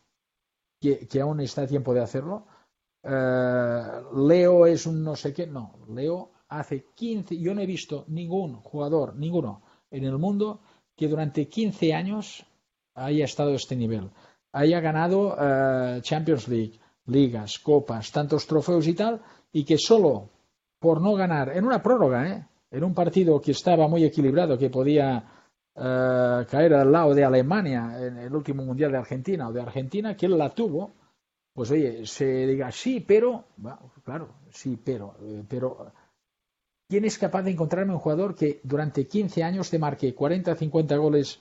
que, 0.81 1.21
aún 1.21 1.41
está 1.41 1.63
a 1.63 1.67
tiempo 1.67 1.93
de 1.93 2.01
hacerlo, 2.01 2.47
eh, 3.03 3.83
Leo 4.17 4.67
es 4.67 4.87
un 4.87 5.05
no 5.05 5.15
sé 5.15 5.33
qué. 5.35 5.47
No, 5.47 5.79
Leo 5.89 6.33
hace 6.49 6.87
15, 6.95 7.39
yo 7.39 7.55
no 7.55 7.61
he 7.61 7.67
visto 7.67 8.05
ningún 8.09 8.57
jugador, 8.57 9.15
ninguno 9.17 9.63
en 9.91 10.05
el 10.05 10.19
mundo 10.19 10.61
que 10.97 11.09
durante 11.09 11.49
15 11.49 11.95
años 11.95 12.45
haya 12.95 13.25
estado 13.25 13.53
a 13.53 13.57
este 13.57 13.77
nivel. 13.77 14.11
Haya 14.53 14.81
ganado 14.81 15.37
eh, 15.39 16.01
Champions 16.03 16.49
League, 16.49 16.80
ligas, 17.07 17.59
copas, 17.59 18.11
tantos 18.13 18.47
trofeos 18.47 18.87
y 18.87 18.95
tal, 18.95 19.21
y 19.53 19.65
que 19.65 19.79
solo 19.79 20.29
por 20.79 21.01
no 21.01 21.15
ganar, 21.15 21.57
en 21.57 21.65
una 21.65 21.83
prórroga, 21.83 22.27
¿eh? 22.29 22.47
en 22.71 22.85
un 22.85 22.95
partido 22.95 23.41
que 23.41 23.53
estaba 23.53 23.87
muy 23.89 24.05
equilibrado, 24.05 24.57
que 24.57 24.71
podía 24.71 25.25
eh, 25.75 26.47
caer 26.51 26.75
al 26.75 26.91
lado 26.91 27.15
de 27.15 27.25
Alemania 27.25 27.97
en 27.99 28.19
el 28.19 28.35
último 28.35 28.65
Mundial 28.65 28.93
de 28.93 28.99
Argentina 28.99 29.49
o 29.49 29.53
de 29.53 29.61
Argentina, 29.61 30.17
que 30.17 30.27
él 30.27 30.39
la 30.39 30.51
tuvo, 30.51 30.93
pues 31.53 31.71
oye, 31.71 32.07
se 32.07 32.47
diga 32.47 32.73
sí, 32.73 33.01
pero, 33.01 33.45
claro, 34.05 34.29
sí, 34.51 34.81
pero, 34.83 35.17
eh, 35.21 35.45
pero, 35.47 35.93
¿quién 36.89 37.05
es 37.05 37.19
capaz 37.19 37.43
de 37.43 37.51
encontrarme 37.51 37.93
un 37.93 37.99
jugador 37.99 38.35
que 38.35 38.61
durante 38.63 39.07
15 39.07 39.43
años 39.43 39.69
te 39.69 39.79
marque 39.79 40.15
40, 40.15 40.55
50 40.55 40.97
goles 40.97 41.41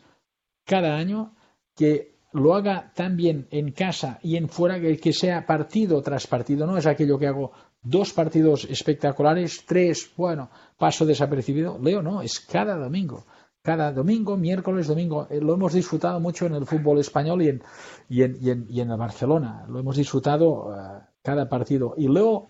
cada 0.66 0.98
año, 0.98 1.34
que 1.76 2.19
lo 2.32 2.54
haga 2.54 2.92
tan 2.96 3.18
bien 3.18 3.48
en 3.52 3.72
casa 3.72 4.20
y 4.22 4.36
en 4.36 4.50
fuera 4.50 4.80
que, 4.80 5.14
sea 5.14 5.46
partido 5.46 6.02
tras 6.02 6.28
partido, 6.28 6.68
no 6.68 6.78
es 6.78 6.86
aquello 6.86 7.18
que 7.18 7.28
hago 7.28 7.52
dos 7.82 8.14
partidos 8.14 8.66
espectaculares, 8.66 9.64
tres, 9.66 10.12
bueno, 10.16 10.50
paso 10.78 11.06
desapercibido, 11.06 11.80
Leo 11.82 12.02
no, 12.02 12.22
es 12.22 12.40
cada 12.40 12.76
domingo 12.76 13.26
cada 13.62 13.92
domingo, 13.92 14.38
miércoles, 14.38 14.88
domingo. 14.88 15.28
Eh, 15.30 15.42
lo 15.42 15.54
hemos 15.54 15.74
disfrutado 15.74 16.20
mucho 16.20 16.46
en 16.46 16.56
el 16.56 16.66
fútbol 16.66 17.00
español 17.00 17.42
y 17.42 17.50
en, 17.50 17.64
y 18.08 18.24
en, 18.24 18.38
y 18.42 18.50
en, 18.50 18.66
y 18.70 18.82
en 18.82 18.92
el 18.92 18.98
Barcelona. 18.98 19.66
Lo 19.68 19.80
hemos 19.80 19.98
disfrutado 19.98 20.70
uh, 20.70 21.04
cada 21.22 21.50
partido. 21.50 21.94
Y 21.98 22.08
luego 22.08 22.50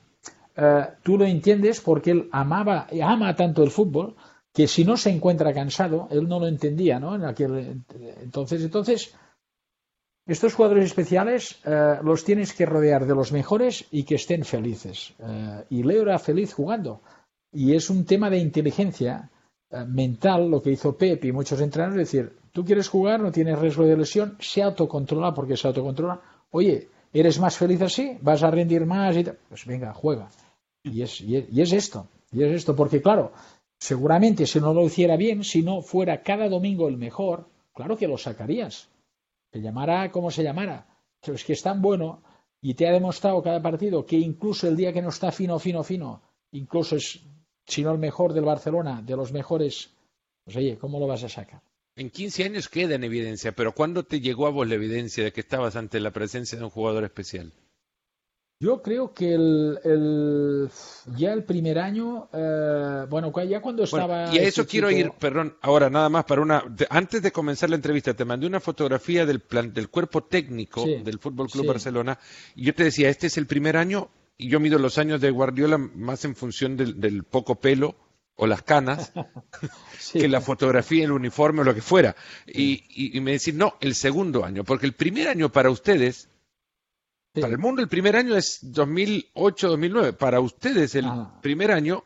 uh, 0.57 0.83
tú 1.03 1.17
lo 1.17 1.25
entiendes 1.25 1.81
porque 1.81 2.11
él 2.11 2.29
amaba, 2.31 2.87
ama 3.03 3.35
tanto 3.35 3.63
el 3.63 3.71
fútbol 3.71 4.15
que 4.53 4.67
si 4.67 4.83
no 4.83 4.97
se 4.97 5.09
encuentra 5.09 5.53
cansado, 5.53 6.07
él 6.11 6.27
no 6.27 6.39
lo 6.39 6.47
entendía, 6.47 6.99
¿no? 6.99 7.15
En 7.15 7.23
aquel, 7.23 7.83
entonces, 8.21 8.63
entonces, 8.63 9.13
estos 10.33 10.53
jugadores 10.53 10.85
especiales 10.85 11.59
uh, 11.65 12.03
los 12.03 12.23
tienes 12.23 12.53
que 12.53 12.65
rodear 12.65 13.05
de 13.05 13.15
los 13.15 13.31
mejores 13.31 13.85
y 13.91 14.03
que 14.03 14.15
estén 14.15 14.43
felices. 14.43 15.13
y 15.69 15.83
Leo 15.83 16.03
era 16.03 16.19
feliz 16.19 16.53
jugando. 16.53 17.01
Y 17.51 17.73
es 17.73 17.89
un 17.89 18.05
tema 18.05 18.29
de 18.29 18.37
inteligencia 18.37 19.29
eh, 19.71 19.85
mental 19.85 20.49
lo 20.49 20.61
que 20.61 20.71
hizo 20.71 20.97
Pep 20.97 21.23
y 21.25 21.31
muchos 21.31 21.61
entrenadores, 21.61 22.07
es 22.07 22.11
decir, 22.11 22.37
tú 22.51 22.65
quieres 22.65 22.89
jugar, 22.89 23.19
no 23.19 23.31
tienes 23.31 23.59
riesgo 23.59 23.85
de 23.85 23.97
lesión, 23.97 24.35
se 24.39 24.63
autocontrola 24.63 25.33
porque 25.33 25.57
se 25.57 25.67
autocontrola. 25.67 26.21
Oye, 26.51 26.87
¿eres 27.13 27.39
más 27.39 27.57
feliz 27.57 27.81
así? 27.81 28.17
¿Vas 28.21 28.41
a 28.41 28.49
rendir 28.49 28.85
más? 28.85 29.15
Y 29.15 29.25
Pues 29.47 29.65
venga, 29.65 29.93
juega. 29.93 30.29
Y 30.83 31.03
es, 31.03 31.21
esto, 31.73 32.07
y 32.31 32.43
es 32.43 32.51
esto, 32.53 32.75
porque 32.75 33.01
claro, 33.01 33.31
seguramente 33.77 34.47
si 34.47 34.59
no 34.59 34.73
lo 34.73 34.85
hiciera 34.85 35.17
bien, 35.17 35.43
si 35.43 35.61
no 35.61 35.81
fuera 35.81 36.23
cada 36.23 36.47
domingo 36.49 36.87
el 36.87 36.97
mejor, 36.97 37.47
claro 37.73 37.97
que 37.97 38.07
lo 38.07 38.17
sacarías. 38.17 38.87
Se 39.51 39.59
llamara 39.59 40.11
como 40.11 40.31
se 40.31 40.43
llamara. 40.43 40.87
Pero 41.21 41.35
es 41.35 41.43
que 41.43 41.53
es 41.53 41.61
tan 41.61 41.81
bueno 41.81 42.23
y 42.61 42.73
te 42.73 42.87
ha 42.87 42.91
demostrado 42.91 43.41
cada 43.41 43.61
partido 43.61 44.05
que 44.05 44.17
incluso 44.17 44.67
el 44.67 44.75
día 44.75 44.93
que 44.93 45.01
no 45.01 45.09
está 45.09 45.31
fino, 45.31 45.59
fino, 45.59 45.83
fino, 45.83 46.21
incluso 46.51 46.95
es 46.95 47.21
sino 47.69 47.91
el 47.91 47.99
mejor 47.99 48.33
del 48.33 48.45
Barcelona, 48.45 49.01
de 49.01 49.15
los 49.15 49.31
mejores, 49.31 49.91
pues 50.43 50.57
oye, 50.57 50.77
¿cómo 50.77 50.99
lo 50.99 51.05
vas 51.05 51.23
a 51.23 51.29
sacar? 51.29 51.61
En 51.95 52.09
15 52.09 52.43
años 52.45 52.67
queda 52.67 52.95
en 52.95 53.03
evidencia, 53.03 53.51
pero 53.51 53.73
¿cuándo 53.73 54.03
te 54.03 54.21
llegó 54.21 54.47
a 54.47 54.51
vos 54.51 54.67
la 54.67 54.75
evidencia 54.75 55.23
de 55.23 55.31
que 55.31 55.41
estabas 55.41 55.75
ante 55.75 55.99
la 55.99 56.11
presencia 56.11 56.57
de 56.57 56.63
un 56.63 56.71
jugador 56.71 57.03
especial? 57.03 57.53
Yo 58.61 58.81
creo 58.81 59.13
que 59.13 59.35
el, 59.35 60.69
ya 61.15 61.31
el 61.31 61.45
primer 61.45 61.79
año, 61.79 62.27
eh, 62.33 63.05
bueno, 63.09 63.31
ya 63.43 63.61
cuando 63.61 63.85
estaba... 63.85 64.35
y 64.35 64.39
a 64.39 64.43
eso 64.43 64.67
quiero 64.67 64.91
ir, 64.91 65.11
perdón, 65.11 65.55
ahora 65.61 65.89
nada 65.89 66.09
más 66.09 66.25
para 66.25 66.41
una... 66.41 66.65
antes 66.89 67.21
de 67.21 67.31
comenzar 67.31 67.69
la 67.69 67.77
entrevista, 67.77 68.13
te 68.13 68.25
mandé 68.25 68.47
una 68.47 68.59
fotografía 68.59 69.25
del, 69.25 69.39
plan, 69.39 69.73
del 69.73 69.87
cuerpo 69.87 70.25
técnico 70.25 70.85
del 70.85 71.19
Fútbol 71.19 71.49
Club 71.49 71.67
Barcelona 71.67 72.19
y 72.53 72.65
yo 72.65 72.75
te 72.75 72.83
decía, 72.83 73.07
este 73.07 73.27
es 73.27 73.37
el 73.37 73.47
primer 73.47 73.77
año 73.77 74.09
y 74.37 74.49
yo 74.49 74.59
mido 74.59 74.77
los 74.77 74.97
años 74.97 75.21
de 75.21 75.31
Guardiola 75.31 75.77
más 75.77 76.25
en 76.25 76.35
función 76.35 76.75
del, 76.75 77.23
poco 77.23 77.61
pelo 77.61 77.95
o 78.35 78.45
las 78.45 78.61
canas 78.63 79.13
que 80.11 80.27
la 80.27 80.41
fotografía, 80.41 81.05
el 81.05 81.13
uniforme 81.13 81.61
o 81.61 81.63
lo 81.63 81.73
que 81.73 81.81
fuera. 81.81 82.13
Y, 82.45 83.17
me 83.21 83.31
decís, 83.31 83.53
no, 83.53 83.75
el 83.79 83.95
segundo 83.95 84.43
año, 84.43 84.65
porque 84.65 84.85
el 84.85 84.93
primer 84.93 85.29
año 85.29 85.49
para 85.49 85.69
ustedes, 85.69 86.27
para 87.33 87.47
el 87.47 87.57
mundo 87.57 87.81
el 87.81 87.87
primer 87.87 88.15
año 88.15 88.35
es 88.35 88.63
2008-2009, 88.73 90.17
para 90.17 90.39
ustedes 90.39 90.95
el 90.95 91.05
primer 91.41 91.71
año 91.71 92.03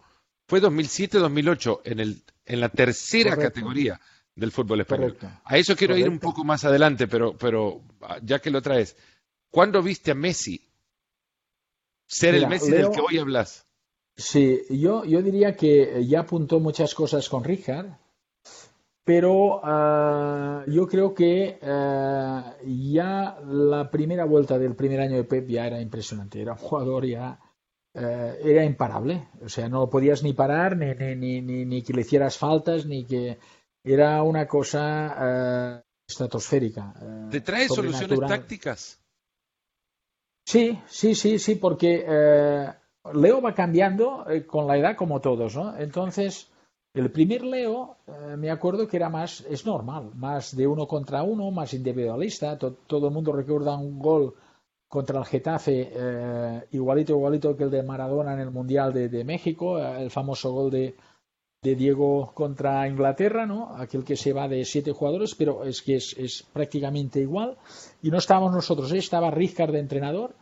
fue 0.47 0.61
2007-2008 0.61 1.81
en, 1.85 1.99
el, 1.99 2.23
en 2.45 2.59
la 2.59 2.69
tercera 2.69 3.37
categoría 3.37 3.99
del 4.35 4.51
fútbol 4.51 4.81
español. 4.81 5.17
A 5.45 5.57
eso 5.57 5.75
quiero 5.75 5.95
ir 5.97 6.09
un 6.09 6.19
poco 6.19 6.43
más 6.43 6.65
adelante, 6.65 7.07
pero, 7.07 7.37
pero 7.37 7.81
ya 8.21 8.39
que 8.39 8.51
lo 8.51 8.61
traes, 8.61 8.95
¿cuándo 9.49 9.81
viste 9.81 10.11
a 10.11 10.15
Messi 10.15 10.73
ser 12.13 12.35
el 12.35 12.47
Messi 12.47 12.71
del 12.71 12.91
que 12.91 13.01
hoy 13.01 13.17
hablas. 13.17 13.65
Sí, 14.15 14.61
yo, 14.69 15.03
yo 15.05 15.21
diría 15.21 15.55
que 15.55 16.05
ya 16.05 16.21
apuntó 16.21 16.59
muchas 16.59 16.93
cosas 16.93 17.27
con 17.29 17.43
Richard, 17.43 17.97
pero 19.03 19.57
uh, 19.57 20.69
yo 20.71 20.87
creo 20.87 21.13
que 21.13 21.59
uh, 21.61 22.65
ya 22.65 23.37
la 23.45 23.89
primera 23.91 24.25
vuelta 24.25 24.57
del 24.57 24.75
primer 24.75 25.01
año 25.01 25.17
de 25.17 25.23
Pep 25.23 25.47
ya 25.47 25.67
era 25.67 25.81
impresionante. 25.81 26.41
Era 26.41 26.53
un 26.53 26.59
jugador 26.59 27.05
ya. 27.05 27.39
Uh, 27.95 28.33
era 28.43 28.63
imparable. 28.63 29.27
O 29.43 29.49
sea, 29.49 29.69
no 29.69 29.81
lo 29.81 29.89
podías 29.89 30.23
ni 30.23 30.33
parar, 30.33 30.77
ni, 30.77 30.93
ni, 31.15 31.41
ni, 31.41 31.65
ni, 31.65 31.81
que 31.83 31.93
le 31.93 32.01
hicieras 32.01 32.37
faltas, 32.37 32.85
ni 32.85 33.05
que. 33.05 33.37
Era 33.85 34.23
una 34.23 34.47
cosa 34.47 35.83
estratosférica. 36.07 36.93
¿Te 37.29 37.41
trae 37.41 37.67
soluciones 37.67 38.17
tácticas? 38.21 39.03
Sí, 40.45 40.79
sí, 40.87 41.15
sí, 41.15 41.39
sí, 41.39 41.55
porque 41.55 42.03
eh, 42.07 42.73
Leo 43.13 43.41
va 43.41 43.53
cambiando 43.53 44.29
eh, 44.29 44.45
con 44.45 44.67
la 44.67 44.77
edad 44.77 44.95
como 44.95 45.21
todos, 45.21 45.55
¿no? 45.55 45.77
Entonces, 45.77 46.51
el 46.93 47.11
primer 47.11 47.43
Leo, 47.43 47.97
eh, 48.07 48.37
me 48.37 48.51
acuerdo 48.51 48.87
que 48.87 48.97
era 48.97 49.09
más, 49.09 49.41
es 49.49 49.65
normal, 49.65 50.11
más 50.15 50.55
de 50.55 50.67
uno 50.67 50.87
contra 50.87 51.23
uno, 51.23 51.51
más 51.51 51.73
individualista. 51.73 52.57
todo 52.57 53.07
el 53.07 53.13
mundo 53.13 53.31
recuerda 53.31 53.77
un 53.77 53.99
gol 53.99 54.35
contra 54.87 55.19
el 55.19 55.25
Getafe, 55.25 55.91
igualito, 56.71 57.13
igualito 57.13 57.57
que 57.57 57.63
el 57.63 57.71
de 57.71 57.81
Maradona 57.81 58.33
en 58.33 58.41
el 58.41 58.51
Mundial 58.51 58.93
de 58.93 59.23
México, 59.23 59.79
el 59.79 60.11
famoso 60.11 60.51
gol 60.51 60.69
de, 60.69 60.95
Diego 61.63 62.31
contra 62.33 62.87
Inglaterra, 62.87 63.45
¿no? 63.45 63.75
Aquel 63.77 64.03
que 64.03 64.17
se 64.17 64.33
va 64.33 64.49
de 64.49 64.65
siete 64.65 64.91
jugadores, 64.91 65.33
pero 65.33 65.63
es 65.63 65.81
que 65.81 65.95
es, 65.95 66.45
prácticamente 66.51 67.21
igual. 67.21 67.57
Y 68.01 68.11
no 68.11 68.17
estábamos 68.17 68.51
nosotros, 68.51 68.91
¿eh? 68.91 68.97
estaba 68.97 69.31
Rijkaard 69.31 69.71
de 69.71 69.79
entrenador, 69.79 70.35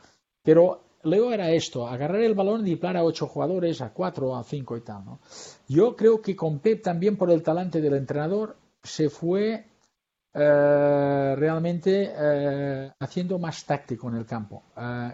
pero 0.44 0.82
Leo 1.04 1.32
era 1.32 1.52
esto, 1.52 1.88
agarrar 1.88 2.22
el 2.22 2.36
balón 2.36 2.62
y 2.62 2.72
diplar 2.72 2.98
a 2.98 3.04
ocho 3.04 3.28
jugadores, 3.28 3.82
a 3.82 3.94
cuatro, 3.94 4.36
a 4.36 4.44
cinco 4.44 4.78
y 4.78 4.82
tal, 4.82 5.06
¿no? 5.06 5.20
Yo 5.68 5.96
creo 5.96 6.22
que 6.22 6.36
con 6.36 6.60
Pep 6.60 6.82
también 6.82 7.18
por 7.18 7.32
el 7.32 7.44
talante 7.44 7.82
del 7.82 7.94
entrenador 7.94 8.56
se 8.84 9.10
fue 9.10 9.66
eh, 10.34 11.36
realmente 11.38 12.12
eh, 12.16 12.92
haciendo 13.00 13.40
más 13.40 13.66
táctico 13.66 14.10
en 14.10 14.16
el 14.16 14.26
campo, 14.26 14.64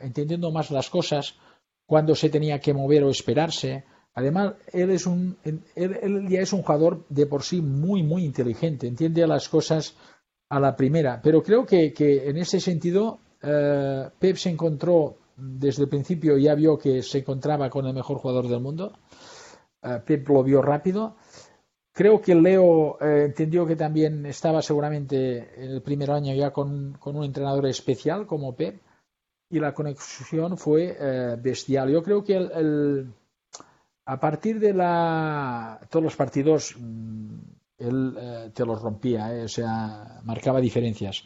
entendiendo 0.01 0.51
más 0.51 0.71
las 0.71 0.89
cosas, 0.89 1.35
cuando 1.85 2.15
se 2.15 2.29
tenía 2.29 2.59
que 2.59 2.73
mover 2.73 3.03
o 3.03 3.09
esperarse, 3.09 3.85
Además, 4.17 4.55
él, 4.73 4.89
es 4.89 5.05
un, 5.05 5.37
él, 5.43 6.27
ya 6.27 6.41
es 6.41 6.51
un 6.51 6.63
jugador 6.63 7.05
de 7.07 7.27
por 7.27 7.43
sí 7.43 7.61
muy, 7.61 8.01
muy 8.01 8.25
inteligente, 8.25 8.87
entiende 8.87 9.27
las 9.27 9.47
cosas 9.47 9.95
a 10.49 10.59
la 10.59 10.75
primera. 10.75 11.21
Pero 11.21 11.43
creo 11.43 11.67
que, 11.67 11.93
en 11.95 12.37
ese 12.37 12.59
sentido, 12.59 13.19
eh, 13.43 14.09
Pep 14.17 14.37
se 14.37 14.49
encontró, 14.49 15.19
desde 15.37 15.83
el 15.83 15.89
principio 15.89 16.37
ya 16.37 16.55
vio 16.55 16.77
que 16.77 17.01
se 17.03 17.19
encontraba 17.19 17.69
con 17.69 17.85
el 17.85 17.93
mejor 17.93 18.17
jugador 18.17 18.47
del 18.47 18.59
mundo. 18.59 18.93
Eh, 19.81 20.01
Pep 20.05 20.27
lo 20.29 20.43
vio 20.43 20.61
rápido. 20.61 21.15
Creo 21.93 22.21
que 22.21 22.35
Leo 22.35 22.97
eh, 23.01 23.25
entendió 23.25 23.65
que 23.65 23.75
también 23.75 24.25
estaba 24.25 24.61
seguramente 24.61 25.63
en 25.63 25.71
el 25.71 25.81
primer 25.81 26.11
año 26.11 26.33
ya 26.33 26.51
con, 26.51 26.97
un 27.03 27.23
entrenador 27.23 27.65
especial 27.67 28.27
como 28.27 28.55
Pep 28.55 28.81
y 29.49 29.59
la 29.59 29.73
conexión 29.73 30.57
fue 30.57 31.37
bestial. 31.41 31.89
Yo 31.89 32.03
creo 32.03 32.23
que 32.23 32.35
el 32.35 33.13
a 34.07 34.19
partir 34.19 34.59
de 34.59 34.73
la 34.73 35.79
todos 35.89 36.03
los 36.03 36.15
partidos 36.15 36.75
mm, 36.77 37.39
él 37.77 38.17
eh, 38.19 38.51
te 38.53 38.65
los 38.65 38.81
rompía, 38.81 39.35
eh, 39.35 39.43
o 39.43 39.47
sea, 39.47 40.21
marcaba 40.23 40.59
diferencias. 40.59 41.23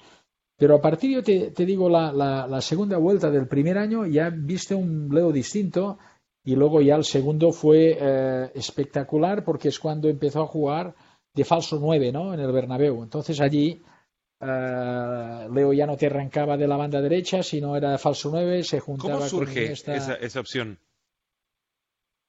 Pero 0.61 0.75
a 0.75 0.79
partir, 0.79 1.09
yo 1.09 1.23
te, 1.23 1.65
digo, 1.65 1.89
la, 1.89 2.11
la, 2.13 2.61
segunda 2.61 2.99
vuelta 2.99 3.31
del 3.31 3.47
primer 3.47 3.79
año 3.79 4.05
ya 4.05 4.29
viste 4.29 4.75
un 4.75 5.09
Leo 5.11 5.31
distinto 5.31 5.97
y 6.43 6.55
luego 6.55 6.81
ya 6.81 6.97
el 6.97 7.03
segundo 7.03 7.51
fue 7.51 7.97
eh, 7.99 8.51
espectacular 8.53 9.43
porque 9.43 9.69
es 9.69 9.79
cuando 9.79 10.07
empezó 10.07 10.43
a 10.43 10.45
jugar 10.45 10.93
de 11.33 11.45
falso 11.45 11.79
9 11.81 12.11
¿no? 12.11 12.35
en 12.35 12.41
el 12.41 12.51
Bernabéu. 12.51 13.01
Entonces 13.01 13.41
allí 13.41 13.81
Leo 14.39 15.73
ya 15.73 15.87
no 15.87 15.97
te 15.97 16.05
arrancaba 16.05 16.57
de 16.57 16.67
la 16.67 16.77
banda 16.77 17.01
derecha, 17.01 17.41
sino 17.41 17.75
era 17.75 17.93
de 17.93 17.97
falso 17.97 18.29
9, 18.29 18.63
se 18.63 18.79
juntaba 18.81 19.15
¿Cómo 19.15 19.27
surge 19.27 19.71
esa, 19.71 20.13
esa 20.13 20.39
opción? 20.39 20.77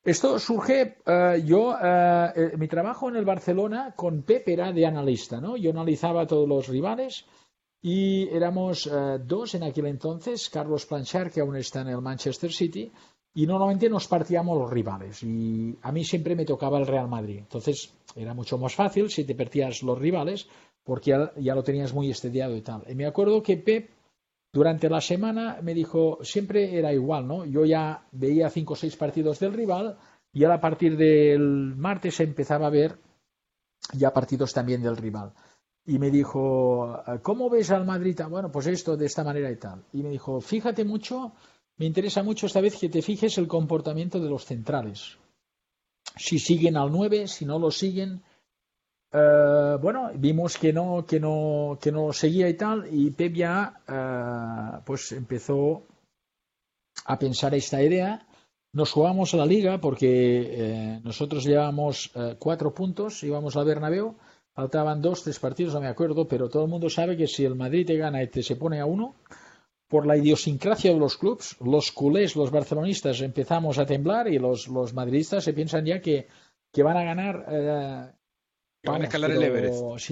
Esto 0.04 0.38
surge, 0.38 0.96
eh, 1.04 1.42
yo, 1.44 1.76
eh, 1.76 2.32
eh, 2.34 2.56
mi 2.56 2.66
trabajo 2.66 3.10
en 3.10 3.16
el 3.16 3.26
Barcelona 3.26 3.92
con 3.94 4.22
Pep 4.22 4.48
era 4.48 4.72
de 4.72 4.86
analista, 4.86 5.38
¿no? 5.38 5.58
Yo 5.58 5.70
analizaba 5.70 6.26
todos 6.26 6.48
los 6.48 6.66
rivales 6.68 7.26
y 7.82 8.28
éramos 8.28 8.88
dos 9.26 9.54
en 9.54 9.64
aquel 9.64 9.86
entonces, 9.86 10.48
Carlos 10.48 10.86
Planchar, 10.86 11.30
que 11.30 11.40
aún 11.40 11.56
está 11.56 11.80
en 11.80 11.88
el 11.88 12.00
Manchester 12.00 12.52
City, 12.52 12.90
y 13.34 13.46
normalmente 13.46 13.88
nos 13.88 14.06
partíamos 14.06 14.58
los 14.58 14.70
rivales. 14.70 15.22
Y 15.22 15.76
a 15.82 15.90
mí 15.90 16.04
siempre 16.04 16.36
me 16.36 16.44
tocaba 16.44 16.78
el 16.78 16.86
Real 16.86 17.08
Madrid. 17.08 17.38
Entonces 17.38 17.92
era 18.14 18.34
mucho 18.34 18.58
más 18.58 18.74
fácil 18.74 19.10
si 19.10 19.24
te 19.24 19.34
partías 19.34 19.82
los 19.82 19.98
rivales, 19.98 20.46
porque 20.84 21.10
ya, 21.10 21.32
ya 21.36 21.54
lo 21.54 21.62
tenías 21.62 21.92
muy 21.94 22.10
estudiado 22.10 22.56
y 22.56 22.60
tal. 22.60 22.84
Y 22.88 22.94
me 22.94 23.06
acuerdo 23.06 23.42
que 23.42 23.56
Pep 23.56 23.90
durante 24.52 24.90
la 24.90 25.00
semana 25.00 25.58
me 25.62 25.72
dijo, 25.72 26.18
siempre 26.22 26.78
era 26.78 26.92
igual, 26.92 27.26
¿no? 27.26 27.44
Yo 27.46 27.64
ya 27.64 28.06
veía 28.12 28.50
cinco 28.50 28.74
o 28.74 28.76
seis 28.76 28.96
partidos 28.96 29.40
del 29.40 29.54
rival 29.54 29.96
y 30.32 30.44
a 30.44 30.60
partir 30.60 30.96
del 30.96 31.74
martes 31.76 32.20
empezaba 32.20 32.66
a 32.66 32.70
ver 32.70 32.98
ya 33.94 34.12
partidos 34.12 34.52
también 34.52 34.82
del 34.82 34.96
rival. 34.96 35.32
Y 35.84 35.98
me 35.98 36.10
dijo, 36.10 37.02
¿cómo 37.22 37.50
ves 37.50 37.70
al 37.70 37.84
Madrid? 37.84 38.20
Bueno, 38.30 38.52
pues 38.52 38.66
esto 38.68 38.96
de 38.96 39.06
esta 39.06 39.24
manera 39.24 39.50
y 39.50 39.56
tal. 39.56 39.84
Y 39.92 40.02
me 40.02 40.10
dijo, 40.10 40.40
fíjate 40.40 40.84
mucho, 40.84 41.32
me 41.76 41.86
interesa 41.86 42.22
mucho 42.22 42.46
esta 42.46 42.60
vez 42.60 42.78
que 42.78 42.88
te 42.88 43.02
fijes 43.02 43.36
el 43.38 43.48
comportamiento 43.48 44.20
de 44.20 44.30
los 44.30 44.44
centrales. 44.44 45.18
Si 46.16 46.38
siguen 46.38 46.76
al 46.76 46.92
9, 46.92 47.26
si 47.26 47.44
no 47.44 47.58
lo 47.58 47.70
siguen, 47.70 48.22
eh, 49.12 49.76
bueno, 49.80 50.10
vimos 50.14 50.56
que 50.56 50.72
no, 50.72 51.04
que 51.06 51.20
no, 51.20 51.78
que 51.80 51.92
no 51.92 52.12
seguía 52.12 52.48
y 52.48 52.54
tal, 52.54 52.88
y 52.90 53.10
Pep 53.10 53.34
ya 53.34 53.80
eh, 53.86 54.80
pues 54.86 55.12
empezó 55.12 55.86
a 57.04 57.18
pensar 57.18 57.54
esta 57.54 57.82
idea. 57.82 58.26
Nos 58.72 58.90
jugamos 58.92 59.34
a 59.34 59.36
la 59.36 59.46
liga 59.46 59.78
porque 59.80 60.06
eh, 60.06 61.00
nosotros 61.04 61.44
llevábamos 61.44 62.10
cuatro 62.38 62.72
puntos, 62.72 63.22
íbamos 63.22 63.56
al 63.56 63.66
Bernabéu, 63.66 64.16
faltaban 64.54 65.00
dos, 65.00 65.22
tres 65.22 65.38
partidos, 65.38 65.74
no 65.74 65.80
me 65.80 65.88
acuerdo, 65.88 66.26
pero 66.26 66.48
todo 66.48 66.64
el 66.64 66.70
mundo 66.70 66.88
sabe 66.90 67.16
que 67.16 67.26
si 67.26 67.44
el 67.44 67.54
Madrid 67.54 67.86
te 67.86 67.96
gana 67.96 68.22
y 68.22 68.28
te 68.28 68.42
se 68.42 68.56
pone 68.56 68.80
a 68.80 68.86
uno, 68.86 69.14
por 69.88 70.06
la 70.06 70.16
idiosincrasia 70.16 70.92
de 70.92 70.98
los 70.98 71.16
clubes, 71.16 71.56
los 71.60 71.92
culés, 71.92 72.36
los 72.36 72.50
barcelonistas 72.50 73.20
empezamos 73.20 73.78
a 73.78 73.86
temblar 73.86 74.28
y 74.28 74.38
los, 74.38 74.68
los 74.68 74.94
madridistas 74.94 75.44
se 75.44 75.52
piensan 75.52 75.84
ya 75.84 76.00
que, 76.00 76.28
que 76.72 76.82
van 76.82 76.96
a 76.96 77.04
ganar 77.04 78.16
van 78.84 79.02
a 79.02 79.04
escalar 79.04 79.30
el 79.30 79.42
Everest. 79.42 80.10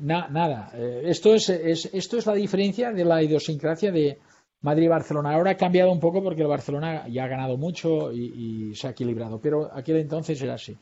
nada. 0.00 0.70
Eh, 0.74 1.02
esto 1.06 1.34
es, 1.34 1.48
esto 1.48 2.18
es 2.18 2.26
la 2.26 2.34
diferencia 2.34 2.92
de 2.92 3.04
la 3.04 3.22
idiosincrasia 3.22 3.90
de 3.90 4.18
Madrid-Barcelona. 4.60 5.34
Ahora 5.34 5.52
ha 5.52 5.56
cambiado 5.56 5.90
un 5.90 6.00
poco 6.00 6.22
porque 6.22 6.42
el 6.42 6.48
Barcelona 6.48 7.08
ya 7.08 7.24
ha 7.24 7.28
ganado 7.28 7.56
mucho 7.56 8.12
y, 8.12 8.74
se 8.74 8.88
ha 8.88 8.90
equilibrado, 8.90 9.40
pero 9.40 9.70
aquel 9.72 9.96
entonces 9.96 10.40
era 10.42 10.54
así. 10.54 10.76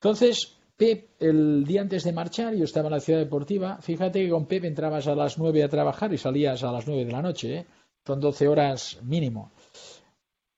Entonces, 0.00 0.59
Pep, 0.80 1.10
el 1.20 1.66
día 1.66 1.82
antes 1.82 2.04
de 2.04 2.12
marchar, 2.14 2.54
yo 2.54 2.64
estaba 2.64 2.88
en 2.88 2.94
la 2.94 3.00
ciudad 3.00 3.18
deportiva. 3.18 3.76
Fíjate 3.82 4.24
que 4.24 4.30
con 4.30 4.46
Pep 4.46 4.64
entrabas 4.64 5.06
a 5.08 5.14
las 5.14 5.36
nueve 5.36 5.62
a 5.62 5.68
trabajar 5.68 6.10
y 6.14 6.16
salías 6.16 6.64
a 6.64 6.72
las 6.72 6.86
nueve 6.86 7.04
de 7.04 7.12
la 7.12 7.20
noche. 7.20 7.54
¿eh? 7.54 7.66
Son 8.06 8.18
doce 8.18 8.48
horas 8.48 8.98
mínimo. 9.02 9.50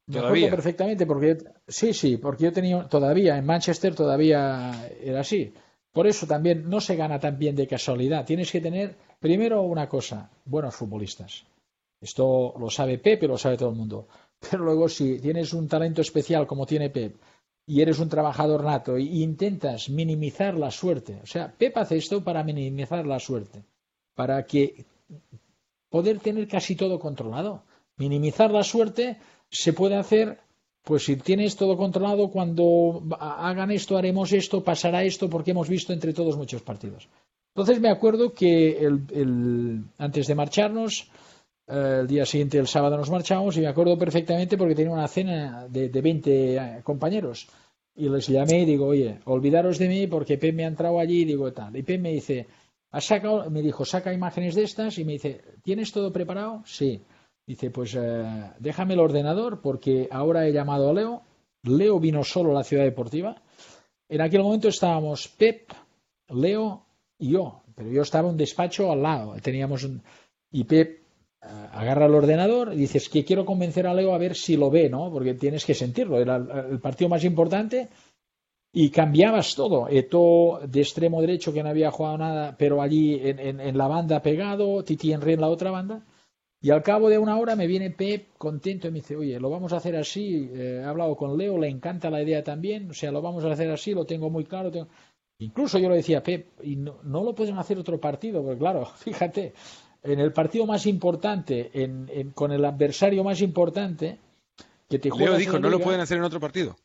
Me 0.07 0.21
acuerdo 0.21 0.49
perfectamente 0.49 1.07
porque 1.07 1.39
sí, 1.67 1.93
sí, 1.93 2.19
porque 2.19 2.45
yo 2.45 2.53
tenía 2.53 2.85
todavía 2.85 3.37
en 3.37 3.45
Manchester 3.45 3.97
todavía 3.97 4.89
era 5.03 5.23
así. 5.23 5.53
Por 5.91 6.07
eso 6.07 6.25
también 6.25 6.71
no 6.71 6.81
se 6.81 6.95
gana 6.95 7.19
tan 7.19 7.37
bien 7.37 7.57
de 7.57 7.67
casualidad. 7.67 8.25
Tienes 8.25 8.53
que 8.53 8.61
tener, 8.61 8.95
primero, 9.19 9.63
una 9.63 9.89
cosa, 9.89 10.31
buenos 10.45 10.77
futbolistas. 10.77 11.45
Esto 12.01 12.55
lo 12.61 12.71
sabe 12.71 12.99
Pep 12.99 13.25
y 13.25 13.27
lo 13.27 13.37
sabe 13.37 13.57
todo 13.57 13.71
el 13.71 13.77
mundo. 13.77 14.07
Pero 14.39 14.63
luego, 14.63 14.89
si 14.89 15.19
tienes 15.19 15.53
un 15.53 15.67
talento 15.67 16.01
especial 16.01 16.47
como 16.47 16.65
tiene 16.65 16.91
Pep 16.91 17.17
y 17.67 17.81
eres 17.81 17.99
un 17.99 18.09
trabajador 18.09 18.65
nato 18.65 18.97
e 18.97 19.03
intentas 19.03 19.89
minimizar 19.89 20.55
la 20.57 20.71
suerte, 20.71 21.21
o 21.23 21.27
sea, 21.27 21.53
Pep 21.57 21.77
hace 21.77 21.97
esto 21.97 22.23
para 22.25 22.43
minimizar 22.43 23.07
la 23.07 23.19
suerte, 23.19 23.65
para 24.15 24.45
que 24.45 24.85
poder 25.89 26.21
tener 26.21 26.49
casi 26.49 26.75
todo 26.75 26.99
controlado. 26.99 27.65
Minimizar 27.97 28.51
la 28.51 28.65
suerte 28.65 29.19
se 29.51 29.73
puede 29.73 29.97
hacer 29.97 30.39
pues 30.83 31.05
si 31.05 31.17
tienes 31.17 31.57
todo 31.57 31.77
controlado, 31.77 32.31
cuando 32.31 33.03
hagan 33.21 33.71
esto, 33.71 33.97
haremos 33.97 34.33
esto, 34.33 34.65
pasará 34.65 35.05
esto, 35.05 35.31
porque 35.31 35.53
hemos 35.53 35.69
visto 35.69 35.93
entre 35.93 36.13
todos 36.13 36.37
muchos 36.37 36.63
partidos. 36.63 37.09
Entonces 37.55 37.81
me 37.81 37.91
acuerdo 37.91 38.33
que 38.33 38.79
el, 38.79 39.85
antes 39.99 40.27
de 40.27 40.35
marcharnos, 40.35 41.09
el 41.73 42.07
día 42.07 42.27
siguiente, 42.27 42.59
el 42.59 42.67
sábado, 42.67 42.97
nos 42.97 43.11
marchamos 43.11 43.57
y 43.57 43.61
me 43.61 43.69
acuerdo 43.69 43.97
perfectamente 43.97 44.59
porque 44.59 44.75
tenía 44.75 44.93
una 44.93 45.09
cena 45.09 45.67
de, 45.69 45.89
de 45.89 46.01
20 46.01 46.57
eh, 46.57 46.81
compañeros. 46.83 47.49
Y 47.95 48.09
les 48.09 48.27
llamé 48.27 48.63
y 48.63 48.65
digo, 48.65 48.87
oye, 48.87 49.21
olvidaros 49.25 49.79
de 49.79 49.89
mí 49.89 50.07
porque 50.07 50.39
Pep 50.39 50.55
me 50.55 50.65
ha 50.65 50.69
entrado 50.69 50.99
allí 50.99 51.23
y 51.23 51.25
digo 51.25 51.53
tal. 51.53 51.77
Y 51.77 51.83
Pep 51.83 52.01
me 52.01 52.13
dice, 52.13 52.47
¿has 52.91 53.05
sacado? 53.05 53.49
Me 53.51 53.63
dijo, 53.63 53.85
saca 53.85 54.13
imágenes 54.13 54.55
de 54.55 54.65
estas 54.65 54.99
y 54.99 55.05
me 55.05 55.13
dice, 55.13 55.43
¿tienes 55.63 55.93
todo 55.93 56.13
preparado? 56.13 56.63
Sí. 56.65 57.03
Dice, 57.47 57.71
pues 57.71 57.95
eh, 57.95 58.51
déjame 58.59 58.95
el 58.95 59.01
ordenador 59.01 59.61
porque 59.61 60.09
ahora 60.11 60.47
he 60.47 60.53
llamado 60.53 60.91
a 60.91 60.93
Leo. 60.95 61.23
Leo 61.65 62.01
vino 62.01 62.25
solo 62.25 62.53
a 62.53 62.55
la 62.55 62.65
ciudad 62.65 62.85
deportiva. 62.85 63.37
En 64.09 64.21
aquel 64.21 64.43
momento 64.43 64.69
estábamos 64.69 65.29
Pep, 65.29 65.71
Leo 66.29 66.85
y 67.19 67.31
yo, 67.31 67.63
pero 67.75 67.91
yo 67.91 68.03
estaba 68.03 68.29
en 68.29 68.33
un 68.33 68.39
despacho 68.39 68.91
al 68.91 69.03
lado. 69.03 69.35
Teníamos 69.43 69.89
Y 70.51 70.65
Pep 70.65 70.89
eh, 70.89 71.02
agarra 71.43 72.07
el 72.07 72.15
ordenador 72.15 72.73
y 72.73 72.77
dices 72.77 73.09
que 73.09 73.25
quiero 73.25 73.45
convencer 73.45 73.87
a 73.87 73.95
Leo 73.95 74.15
a 74.15 74.19
ver 74.19 74.35
si 74.35 74.57
lo 74.57 74.71
ve, 74.71 74.89
¿no? 74.89 75.11
Porque 75.11 75.35
tienes 75.35 75.65
que 75.65 75.75
sentirlo. 75.75 76.21
Era 76.21 76.37
el 76.37 76.81
partido 76.81 77.09
más 77.09 77.25
importante 77.25 77.89
y 78.73 78.91
cambiabas 78.91 79.55
todo. 79.55 79.89
Eto 79.89 80.61
de 80.67 80.81
extremo 80.81 81.21
derecho 81.21 81.53
que 81.53 81.63
no 81.63 81.69
había 81.69 81.91
jugado 81.91 82.19
nada, 82.19 82.57
pero 82.57 82.81
allí 82.81 83.21
en, 83.23 83.77
la 83.77 83.89
banda 83.89 84.23
pegado, 84.23 84.83
Titi 84.85 85.13
Henry 85.13 85.35
en 85.35 85.41
la 85.41 85.49
otra 85.49 85.71
banda. 85.71 86.05
Y 86.61 86.71
al 86.71 86.83
cabo 86.83 87.09
de 87.09 87.19
una 87.19 87.39
hora 87.39 87.57
me 87.57 87.67
viene 87.67 87.91
Pep 87.91 88.37
contento 88.39 88.87
y 88.87 88.93
me 88.93 89.01
dice, 89.01 89.17
oye, 89.17 89.41
lo 89.41 89.51
vamos 89.51 89.73
a 89.73 89.79
hacer 89.79 89.97
así, 89.97 90.49
eh, 90.55 90.81
he 90.81 90.85
hablado 90.85 91.17
con 91.17 91.37
Leo, 91.37 91.59
le 91.59 91.69
encanta 91.69 92.09
la 92.09 92.23
idea 92.23 92.45
también, 92.45 92.89
o 92.89 92.95
sea, 92.95 93.11
lo 93.11 93.21
vamos 93.21 93.45
a 93.45 93.51
hacer 93.51 93.69
así, 93.73 93.93
lo 93.93 94.05
tengo 94.05 94.31
muy 94.31 94.45
claro. 94.45 94.71
Incluso 95.39 95.81
yo 95.81 95.91
le 95.91 95.97
decía, 95.97 96.23
Pep, 96.23 96.61
y 96.63 96.77
no, 96.77 97.01
lo 97.03 97.35
pueden 97.35 97.59
hacer 97.59 97.79
otro 97.79 98.01
partido, 98.01 98.45
porque 98.45 98.61
claro, 98.61 98.87
fíjate, 98.97 99.55
en 100.03 100.19
el 100.19 100.33
partido 100.33 100.67
más 100.67 100.87
importante, 100.87 101.71
en, 101.75 102.31
con 102.35 102.53
el 102.53 102.65
adversario 102.65 103.23
más 103.23 103.41
importante, 103.41 104.19
que 104.89 104.99
te 104.99 105.11
Leo 105.11 105.37
dijo, 105.37 105.59
no 105.59 105.71
lo 105.71 105.81
pueden 105.81 106.01
hacer 106.01 106.19
en 106.19 106.25
otro 106.25 106.41
partido. 106.41 106.77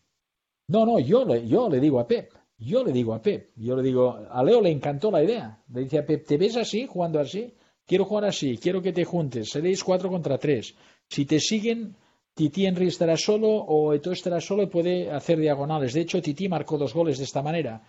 No, 0.68 0.86
no, 0.86 1.00
yo 1.00 1.26
le, 1.26 1.48
yo 1.48 1.70
le 1.70 1.80
digo 1.80 2.00
a 2.00 2.08
Pep, 2.08 2.32
yo 2.58 2.84
le 2.84 2.92
digo 2.92 3.14
a 3.14 3.22
Pep, 3.22 3.52
yo 3.56 3.76
le 3.76 3.84
digo, 3.84 4.18
a 4.30 4.44
Leo 4.44 4.62
le 4.62 4.72
encantó 4.72 5.12
la 5.12 5.24
idea. 5.24 5.60
Le 5.74 5.82
dice 5.82 6.00
a 6.00 6.06
Pep, 6.06 6.26
¿te 6.26 6.38
ves 6.38 6.58
así, 6.58 6.88
jugando 6.88 7.20
así? 7.20 7.54
Quiero 7.86 8.06
jugar 8.06 8.26
así, 8.26 8.58
quiero 8.58 8.82
que 8.82 8.92
te 8.92 9.06
juntes, 9.06 9.50
seréis 9.50 9.84
cuatro 9.84 10.10
contra 10.10 10.38
tres. 10.38 10.76
Si 11.08 11.26
te 11.26 11.40
siguen, 11.40 11.96
Titi 12.34 12.66
Henry 12.66 12.88
estará 12.88 13.16
solo 13.18 13.48
o 13.48 13.94
Eto 13.94 14.12
estará 14.12 14.42
solo 14.42 14.64
y 14.64 14.68
puede 14.68 15.10
hacer 15.10 15.40
diagonales. 15.40 15.94
De 15.94 16.02
hecho, 16.02 16.22
Titi 16.22 16.50
marcó 16.50 16.78
dos 16.78 16.94
goles 16.94 17.18
de 17.18 17.24
esta 17.24 17.42
manera. 17.42 17.82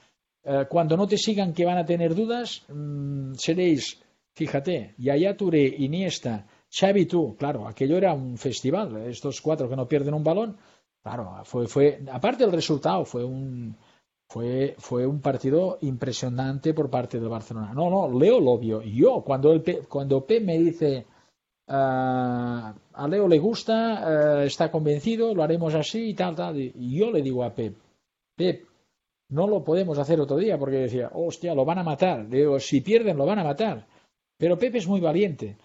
Eh, 0.44 0.66
cuando 0.68 0.96
no 0.96 1.06
te 1.06 1.18
sigan 1.18 1.52
que 1.52 1.64
van 1.64 1.78
a 1.78 1.84
tener 1.84 2.14
dudas, 2.14 2.62
mm, 2.68 3.34
seréis, 3.34 4.00
fíjate, 4.38 4.94
Yaya 4.98 5.36
Touré, 5.36 5.66
Iniesta, 5.86 6.46
Xavi 6.70 7.06
tú, 7.06 7.34
claro, 7.36 7.66
aquello 7.66 7.96
era 7.96 8.12
un 8.14 8.38
festival, 8.38 8.96
estos 9.08 9.40
cuatro 9.40 9.68
que 9.68 9.74
no 9.74 9.88
pierden 9.88 10.14
un 10.14 10.22
balón, 10.22 10.56
claro, 11.02 11.42
fue, 11.44 11.66
fue, 11.66 12.00
aparte 12.12 12.44
del 12.44 12.52
resultado, 12.52 13.04
fue 13.04 13.24
un, 13.24 13.76
fue, 14.28 14.76
fue 14.78 15.04
un 15.08 15.20
partido 15.20 15.78
impresionante 15.80 16.72
por 16.72 16.88
parte 16.88 17.18
del 17.18 17.28
Barcelona. 17.28 17.72
No, 17.74 17.90
no, 17.90 18.16
Leo 18.16 18.38
lo 18.40 18.58
vio. 18.58 18.80
Yo, 18.82 19.22
cuando, 19.26 19.52
el, 19.52 19.62
cuando 19.88 20.24
Pep 20.24 20.44
me 20.44 20.56
dice 20.56 21.04
ah, 21.66 22.72
a 22.92 23.08
Leo 23.08 23.26
le 23.26 23.40
gusta, 23.40 23.74
ah, 24.38 24.44
está 24.44 24.70
convencido, 24.70 25.34
lo 25.34 25.42
haremos 25.42 25.74
así 25.74 26.10
y 26.10 26.14
tal, 26.14 26.36
tal, 26.36 26.54
yo 26.74 27.10
le 27.10 27.22
digo 27.22 27.42
a 27.42 27.52
Pep, 27.52 27.74
Pep, 28.36 28.68
no 29.30 29.48
lo 29.48 29.64
podemos 29.64 29.98
hacer 29.98 30.20
otro 30.20 30.36
día, 30.36 30.56
porque 30.58 30.76
decía, 30.76 31.10
hostia, 31.12 31.56
lo 31.56 31.64
van 31.64 31.78
a 31.78 31.82
matar. 31.82 32.28
digo, 32.28 32.60
si 32.60 32.80
pierden, 32.82 33.16
lo 33.16 33.26
van 33.26 33.40
a 33.40 33.44
matar. 33.44 33.97
Pero 34.38 34.58
Pep 34.58 34.74
es 34.76 34.86
muy 34.86 35.00
valiente. 35.00 35.56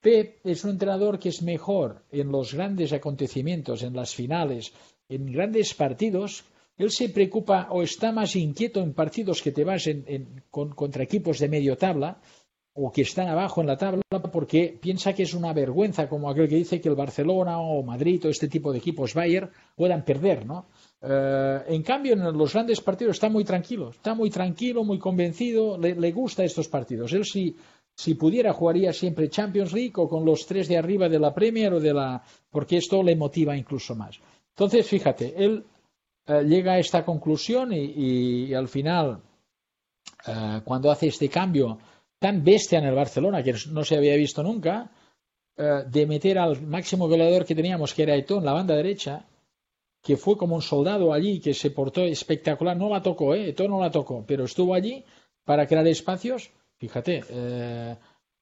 Pep 0.00 0.38
es 0.44 0.64
un 0.64 0.70
entrenador 0.70 1.18
que 1.18 1.28
es 1.28 1.42
mejor 1.42 2.04
en 2.10 2.32
los 2.32 2.54
grandes 2.54 2.92
acontecimientos, 2.92 3.82
en 3.82 3.94
las 3.94 4.14
finales, 4.14 4.72
en 5.08 5.30
grandes 5.30 5.74
partidos, 5.74 6.44
él 6.78 6.90
se 6.90 7.10
preocupa 7.10 7.68
o 7.70 7.82
está 7.82 8.12
más 8.12 8.34
inquieto 8.34 8.80
en 8.80 8.94
partidos 8.94 9.42
que 9.42 9.52
te 9.52 9.64
vas 9.64 9.88
contra 10.50 11.02
equipos 11.04 11.38
de 11.38 11.48
medio 11.48 11.76
tabla 11.76 12.20
o 12.74 12.90
que 12.90 13.02
están 13.02 13.28
abajo 13.28 13.60
en 13.60 13.66
la 13.66 13.76
tabla 13.76 14.00
porque 14.32 14.78
piensa 14.80 15.12
que 15.12 15.24
es 15.24 15.34
una 15.34 15.52
vergüenza 15.52 16.08
como 16.08 16.30
aquel 16.30 16.48
que 16.48 16.56
dice 16.56 16.80
que 16.80 16.88
el 16.88 16.94
Barcelona 16.94 17.60
o 17.60 17.82
Madrid 17.82 18.24
o 18.24 18.30
este 18.30 18.48
tipo 18.48 18.72
de 18.72 18.78
equipos 18.78 19.12
Bayern 19.12 19.50
puedan 19.76 20.04
perder, 20.04 20.46
¿no? 20.46 20.68
Eh, 21.02 21.60
en 21.68 21.82
cambio, 21.82 22.14
en 22.14 22.36
los 22.36 22.52
grandes 22.54 22.80
partidos 22.80 23.16
está 23.16 23.28
muy 23.28 23.44
tranquilo, 23.44 23.90
está 23.90 24.14
muy 24.14 24.30
tranquilo, 24.30 24.84
muy 24.84 24.98
convencido, 24.98 25.76
le, 25.76 25.94
le 25.94 26.12
gusta 26.12 26.44
estos 26.44 26.68
partidos. 26.68 27.12
Él 27.12 27.26
si, 27.26 27.54
si 27.94 28.14
pudiera 28.14 28.52
jugaría 28.52 28.92
siempre 28.92 29.28
Champions 29.28 29.72
League 29.72 29.92
o 29.96 30.08
con 30.08 30.24
los 30.24 30.46
tres 30.46 30.68
de 30.68 30.78
arriba 30.78 31.08
de 31.08 31.18
la 31.18 31.34
Premier 31.34 31.74
o 31.74 31.80
de 31.80 31.92
la 31.92 32.22
porque 32.50 32.78
esto 32.78 33.02
le 33.02 33.16
motiva 33.16 33.56
incluso 33.56 33.94
más. 33.94 34.18
Entonces, 34.50 34.86
fíjate, 34.86 35.34
él 35.36 35.64
eh, 36.26 36.42
llega 36.44 36.74
a 36.74 36.78
esta 36.78 37.04
conclusión 37.04 37.72
y, 37.72 38.52
al 38.54 38.68
final, 38.68 39.22
eh, 40.26 40.60
cuando 40.64 40.90
hace 40.90 41.08
este 41.08 41.28
cambio 41.28 41.78
tan 42.18 42.44
bestia 42.44 42.78
en 42.78 42.86
el 42.86 42.94
Barcelona, 42.94 43.42
que 43.42 43.54
no 43.70 43.84
se 43.84 43.96
había 43.96 44.14
visto 44.16 44.42
nunca, 44.42 44.90
eh, 45.56 45.84
de 45.86 46.06
meter 46.06 46.38
al 46.38 46.62
máximo 46.62 47.08
goleador 47.08 47.44
que 47.44 47.54
teníamos, 47.54 47.92
que 47.94 48.04
era 48.04 48.14
Eto'o, 48.14 48.38
en 48.38 48.44
la 48.44 48.52
banda 48.52 48.76
derecha, 48.76 49.26
que 50.02 50.16
fue 50.16 50.36
como 50.36 50.54
un 50.54 50.62
soldado 50.62 51.12
allí, 51.12 51.40
que 51.40 51.54
se 51.54 51.70
portó 51.70 52.02
espectacular, 52.02 52.76
no 52.76 52.88
la 52.88 53.02
tocó, 53.02 53.34
¿eh? 53.34 53.50
Eto'o 53.50 53.68
no 53.68 53.80
la 53.80 53.90
tocó, 53.90 54.24
pero 54.26 54.44
estuvo 54.44 54.74
allí 54.74 55.04
para 55.44 55.66
crear 55.66 55.86
espacios, 55.88 56.50
fíjate, 56.82 57.22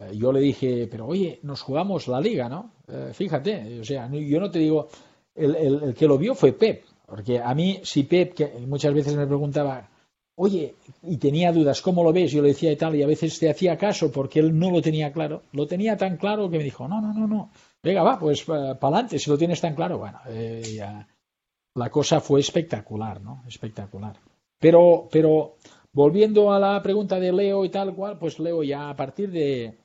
Eh, 0.01 0.17
yo 0.17 0.33
le 0.33 0.41
dije, 0.41 0.89
pero 0.91 1.07
oye, 1.07 1.41
nos 1.43 1.61
jugamos 1.63 2.09
la 2.09 2.21
liga, 2.21 2.49
¿no? 2.49 2.73
Eh, 2.89 3.11
fíjate, 3.13 3.81
o 3.81 3.85
sea, 3.85 4.11
yo 4.11 4.41
no 4.41 4.51
te 4.51 4.59
digo, 4.59 4.89
el, 5.35 5.95
que 5.95 6.07
lo 6.07 6.19
vio 6.19 6.35
fue 6.35 6.53
Pep, 6.53 6.85
porque 7.07 7.39
a 7.39 7.55
mí, 7.55 7.81
si 7.83 8.05
Pep, 8.05 8.35
que 8.35 8.47
muchas 8.67 8.95
veces 8.95 9.15
me 9.15 9.27
preguntaba, 9.27 9.89
oye, 10.37 10.75
y 11.03 11.19
tenía 11.19 11.53
dudas, 11.53 11.83
¿cómo 11.83 12.03
lo 12.03 12.13
ves? 12.13 12.33
Yo 12.33 12.43
le 12.43 12.49
decía 12.49 12.73
y 12.73 12.77
tal, 12.77 12.97
y 12.97 13.03
a 13.03 13.07
veces 13.07 13.39
te 13.39 13.51
hacía 13.51 13.77
caso 13.77 14.11
porque 14.11 14.41
él 14.41 14.59
no 14.59 14.71
lo 14.71 14.81
tenía 14.81 15.13
claro, 15.13 15.43
lo 15.53 15.67
tenía 15.67 15.97
tan 15.97 16.17
claro 16.17 16.49
que 16.49 16.59
me 16.59 16.65
dijo, 16.65 16.89
no, 16.89 17.01
no, 17.01 17.13
no, 17.13 17.27
no, 17.27 17.51
venga, 17.83 18.03
va, 18.03 18.19
pues 18.19 18.45
para 18.45 18.73
adelante, 18.73 19.19
si 19.19 19.31
lo 19.31 19.37
tienes 19.37 19.61
tan 19.61 19.75
claro, 19.75 19.99
bueno, 19.99 20.19
ya, 20.63 21.07
la 21.75 21.91
cosa 21.91 22.21
fue 22.21 22.41
espectacular, 22.41 23.21
¿no? 23.21 23.45
Espectacular. 23.47 24.17
Pero, 24.59 25.09
pero 25.11 25.57
volviendo 25.93 26.53
a 26.53 26.59
la 26.59 26.83
pregunta 26.83 27.19
de 27.19 27.33
Leo 27.33 27.65
y 27.65 27.69
tal 27.71 27.95
cual, 27.95 28.19
pues 28.19 28.39
Leo 28.39 28.63
ya 28.63 28.91
a 28.91 28.97
partir 28.97 29.31
de 29.31 29.79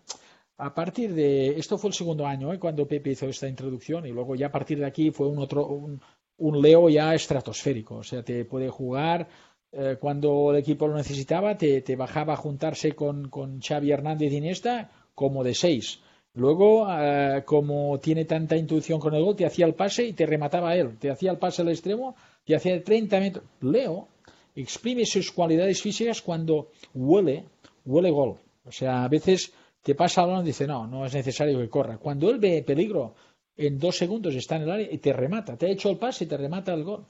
a 0.58 0.74
partir 0.74 1.14
de 1.14 1.60
esto 1.60 1.78
fue 1.78 1.90
el 1.90 1.94
segundo 1.94 2.26
año 2.26 2.54
¿eh? 2.54 2.60
cuando 2.60 2.88
Pepe 2.88 3.12
hizo 3.12 3.28
esta 3.28 3.48
introducción 3.48 4.06
y 4.06 4.12
luego 4.12 4.36
ya 4.36 4.48
a 4.48 4.52
partir 4.52 4.80
de 4.80 4.86
aquí 4.86 5.12
fue 5.12 5.28
un 5.28 5.40
otro 5.40 5.68
un, 5.68 6.62
Leo 6.62 6.90
ya 6.90 7.14
estratosférico, 7.14 7.96
o 7.96 8.04
sea, 8.04 8.24
te 8.24 8.46
puede 8.46 8.70
jugar 8.70 9.28
eh, 9.72 9.98
cuando 10.00 10.52
el 10.52 10.58
equipo 10.58 10.88
lo 10.88 10.96
necesitaba, 10.96 11.58
te, 11.58 11.82
te 11.82 11.96
bajaba 11.96 12.34
a 12.34 12.38
juntarse 12.38 12.94
con, 12.94 13.30
con 13.30 13.62
Xavi 13.62 13.92
Hernández 13.92 14.32
y 14.32 14.38
Iniesta 14.38 14.92
como 15.14 15.44
de 15.44 15.54
seis. 15.54 16.02
Luego, 16.34 16.86
eh, 16.90 17.44
como 17.46 17.98
tiene 18.00 18.26
tanta 18.26 18.58
intuición 18.58 19.00
con 19.00 19.16
el 19.16 19.24
gol, 19.24 19.38
te 19.38 19.46
hacía 19.46 19.66
el 19.66 19.74
pase 19.74 20.06
y 20.06 20.14
te 20.14 20.26
remataba 20.26 20.76
él. 20.76 20.98
Te 20.98 21.10
hacía 21.10 21.32
el 21.32 21.38
pase 21.38 21.62
al 21.62 21.70
extremo, 21.70 22.16
te 22.44 22.56
hacía 22.56 22.84
30 22.84 23.20
metros. 23.22 23.46
Leo 23.62 24.10
exprime 24.56 25.06
sus 25.06 25.32
cualidades 25.32 25.82
físicas 25.82 26.22
cuando 26.22 26.72
huele, 26.94 27.46
huele 27.86 28.12
gol. 28.12 28.38
O 28.64 28.72
sea, 28.72 29.04
a 29.04 29.08
veces 29.08 29.54
te 29.82 29.96
pasa 29.96 30.24
algo 30.24 30.42
y 30.42 30.46
dice, 30.46 30.66
no, 30.66 30.88
no 30.88 31.06
es 31.06 31.14
necesario 31.14 31.60
que 31.60 31.70
corra. 31.70 31.98
Cuando 31.98 32.30
él 32.30 32.40
ve 32.40 32.64
peligro, 32.64 33.16
en 33.56 33.78
dos 33.78 33.98
segundos 33.98 34.34
está 34.36 34.56
en 34.56 34.64
el 34.64 34.72
área 34.72 34.92
y 34.92 34.98
te 34.98 35.14
remata. 35.14 35.58
Te 35.58 35.68
ha 35.68 35.70
hecho 35.70 35.90
el 35.90 35.98
pase 35.98 36.24
y 36.24 36.28
te 36.28 36.38
remata 36.38 36.74
el 36.74 36.84
gol. 36.84 37.06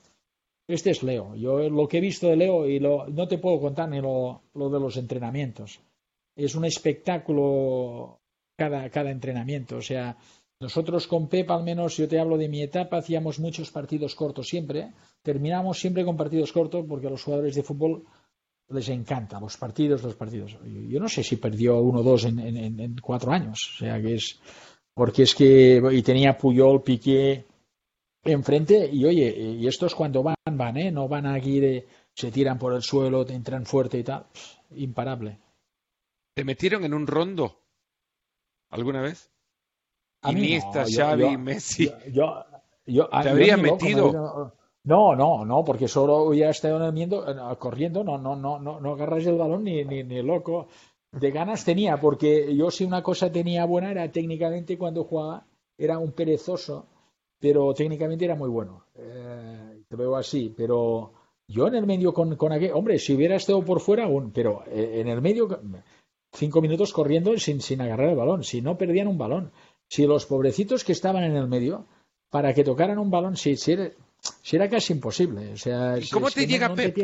Este 0.68 0.90
es 0.92 1.04
Leo. 1.04 1.36
Yo 1.36 1.70
lo 1.70 1.88
que 1.88 2.00
he 2.00 2.02
visto 2.02 2.28
de 2.28 2.36
Leo, 2.36 2.68
y 2.68 2.80
lo, 2.80 3.08
no 3.08 3.28
te 3.28 3.38
puedo 3.38 3.60
contar 3.60 3.90
ni 3.90 4.02
lo 4.02 4.42
de 4.54 4.80
los 4.80 4.98
entrenamientos. 4.98 5.80
Es 6.36 6.56
un 6.56 6.66
espectáculo 6.66 8.20
cada, 8.58 8.90
cada 8.90 9.12
entrenamiento. 9.12 9.78
O 9.78 9.82
sea, 9.82 10.18
nosotros 10.60 11.08
con 11.08 11.28
Pep, 11.28 11.52
al 11.52 11.64
menos 11.64 11.98
yo 11.98 12.08
te 12.08 12.20
hablo 12.20 12.38
de 12.38 12.48
mi 12.48 12.62
etapa, 12.62 12.98
hacíamos 12.98 13.40
muchos 13.40 13.72
partidos 13.72 14.16
cortos 14.16 14.48
siempre. 14.48 14.94
Terminamos 15.22 15.80
siempre 15.80 16.06
con 16.06 16.16
partidos 16.16 16.54
cortos 16.54 16.86
porque 16.88 17.08
a 17.08 17.10
los 17.10 17.24
jugadores 17.24 17.56
de 17.56 17.64
fútbol 17.64 18.06
les 18.70 18.90
encanta 18.90 19.40
los 19.40 19.58
partidos, 19.58 20.02
los 20.04 20.16
partidos. 20.16 20.58
Yo 20.64 21.00
no 21.00 21.10
sé 21.10 21.24
si 21.24 21.36
perdió 21.36 21.80
uno 21.80 22.00
o 22.00 22.04
dos 22.04 22.26
en, 22.26 22.40
en, 22.40 22.96
cuatro 22.98 23.32
años. 23.32 23.76
O 23.76 23.78
sea, 23.80 24.02
que 24.02 24.16
es. 24.16 24.40
Porque 24.94 25.24
es 25.24 25.36
que. 25.36 25.82
Y 25.92 26.02
tenía 26.02 26.38
Puyol, 26.38 26.82
Piqué 26.82 27.46
enfrente. 28.24 28.90
Y 28.92 29.06
oye, 29.06 29.30
y 29.38 29.68
estos 29.68 29.94
cuando 29.94 30.24
van, 30.24 30.36
van, 30.52 30.78
¿eh? 30.78 30.92
No 30.92 31.08
van 31.08 31.26
aquí 31.26 31.60
de. 31.60 31.86
Se 32.14 32.32
tiran 32.32 32.58
por 32.58 32.74
el 32.74 32.82
suelo, 32.82 33.28
entran 33.28 33.66
fuerte 33.66 34.00
y 34.00 34.04
tal. 34.04 34.26
Imparable. 34.72 35.38
¿Te 36.34 36.46
metieron 36.46 36.86
en 36.86 36.94
un 36.94 37.08
rondo? 37.08 37.60
¿Alguna 38.70 39.02
vez? 39.02 39.35
Iniesta, 40.32 40.84
no, 40.84 40.88
Xavi, 40.90 41.38
Messi. 41.38 41.92
Yo, 42.12 42.44
yo, 42.86 43.08
¿Te 43.08 43.30
habría 43.30 43.58
metido? 43.58 44.54
No, 44.86 45.16
no, 45.16 45.44
no, 45.44 45.64
porque 45.64 45.88
solo 45.88 46.32
ya 46.34 46.52
estado 46.52 46.88
eh, 46.88 47.56
corriendo, 47.58 48.04
no, 48.04 48.20
no, 48.20 48.36
no, 48.36 48.60
no, 48.60 48.80
no 48.80 48.92
agarras 48.94 49.26
el 49.26 49.36
balón 49.36 49.64
ni, 49.64 49.84
ni, 49.84 50.04
ni 50.04 50.22
loco. 50.22 50.68
De 51.12 51.32
ganas 51.32 51.66
tenía, 51.66 52.00
porque 52.00 52.56
yo 52.56 52.70
si 52.70 52.84
una 52.84 53.02
cosa 53.02 53.32
tenía 53.32 53.66
buena 53.66 53.90
era 53.90 54.12
técnicamente 54.12 54.78
cuando 54.78 55.04
jugaba, 55.04 55.48
era 55.78 55.98
un 55.98 56.12
perezoso, 56.12 56.86
pero 57.40 57.74
técnicamente 57.74 58.26
era 58.26 58.36
muy 58.36 58.50
bueno. 58.50 58.84
Eh, 58.96 59.82
te 59.88 59.96
veo 59.96 60.16
así, 60.16 60.54
pero 60.56 61.14
yo 61.48 61.68
en 61.68 61.76
el 61.76 61.88
medio 61.88 62.14
con, 62.14 62.36
con 62.36 62.52
aquel, 62.52 62.72
hombre, 62.74 63.00
si 63.00 63.16
hubiera 63.16 63.38
estado 63.38 63.64
por 63.64 63.80
fuera 63.80 64.04
aún, 64.04 64.32
pero 64.32 64.64
eh, 64.68 65.00
en 65.00 65.08
el 65.08 65.22
medio 65.22 65.48
cinco 66.32 66.62
minutos 66.62 66.94
corriendo 66.94 67.36
sin, 67.38 67.62
sin 67.62 67.82
agarrar 67.82 68.10
el 68.10 68.16
balón, 68.16 68.44
si 68.44 68.62
no 68.62 68.78
perdían 68.78 69.08
un 69.08 69.18
balón. 69.18 69.52
Si 69.90 70.06
los 70.06 70.26
pobrecitos 70.26 70.84
que 70.84 70.92
estaban 70.92 71.24
en 71.24 71.36
el 71.36 71.48
medio, 71.48 71.88
para 72.30 72.54
que 72.54 72.64
tocaran 72.64 73.00
un 73.00 73.12
balón, 73.12 73.38
si, 73.38 73.56
si, 73.56 73.74
era, 73.74 74.70
casi 74.70 74.94
imposible. 74.94 75.54
O 75.54 75.58
sea, 75.58 75.98
¿Y 75.98 76.10
cómo 76.10 76.32
te 76.32 76.48
llega 76.48 76.74
Pep? 76.74 76.98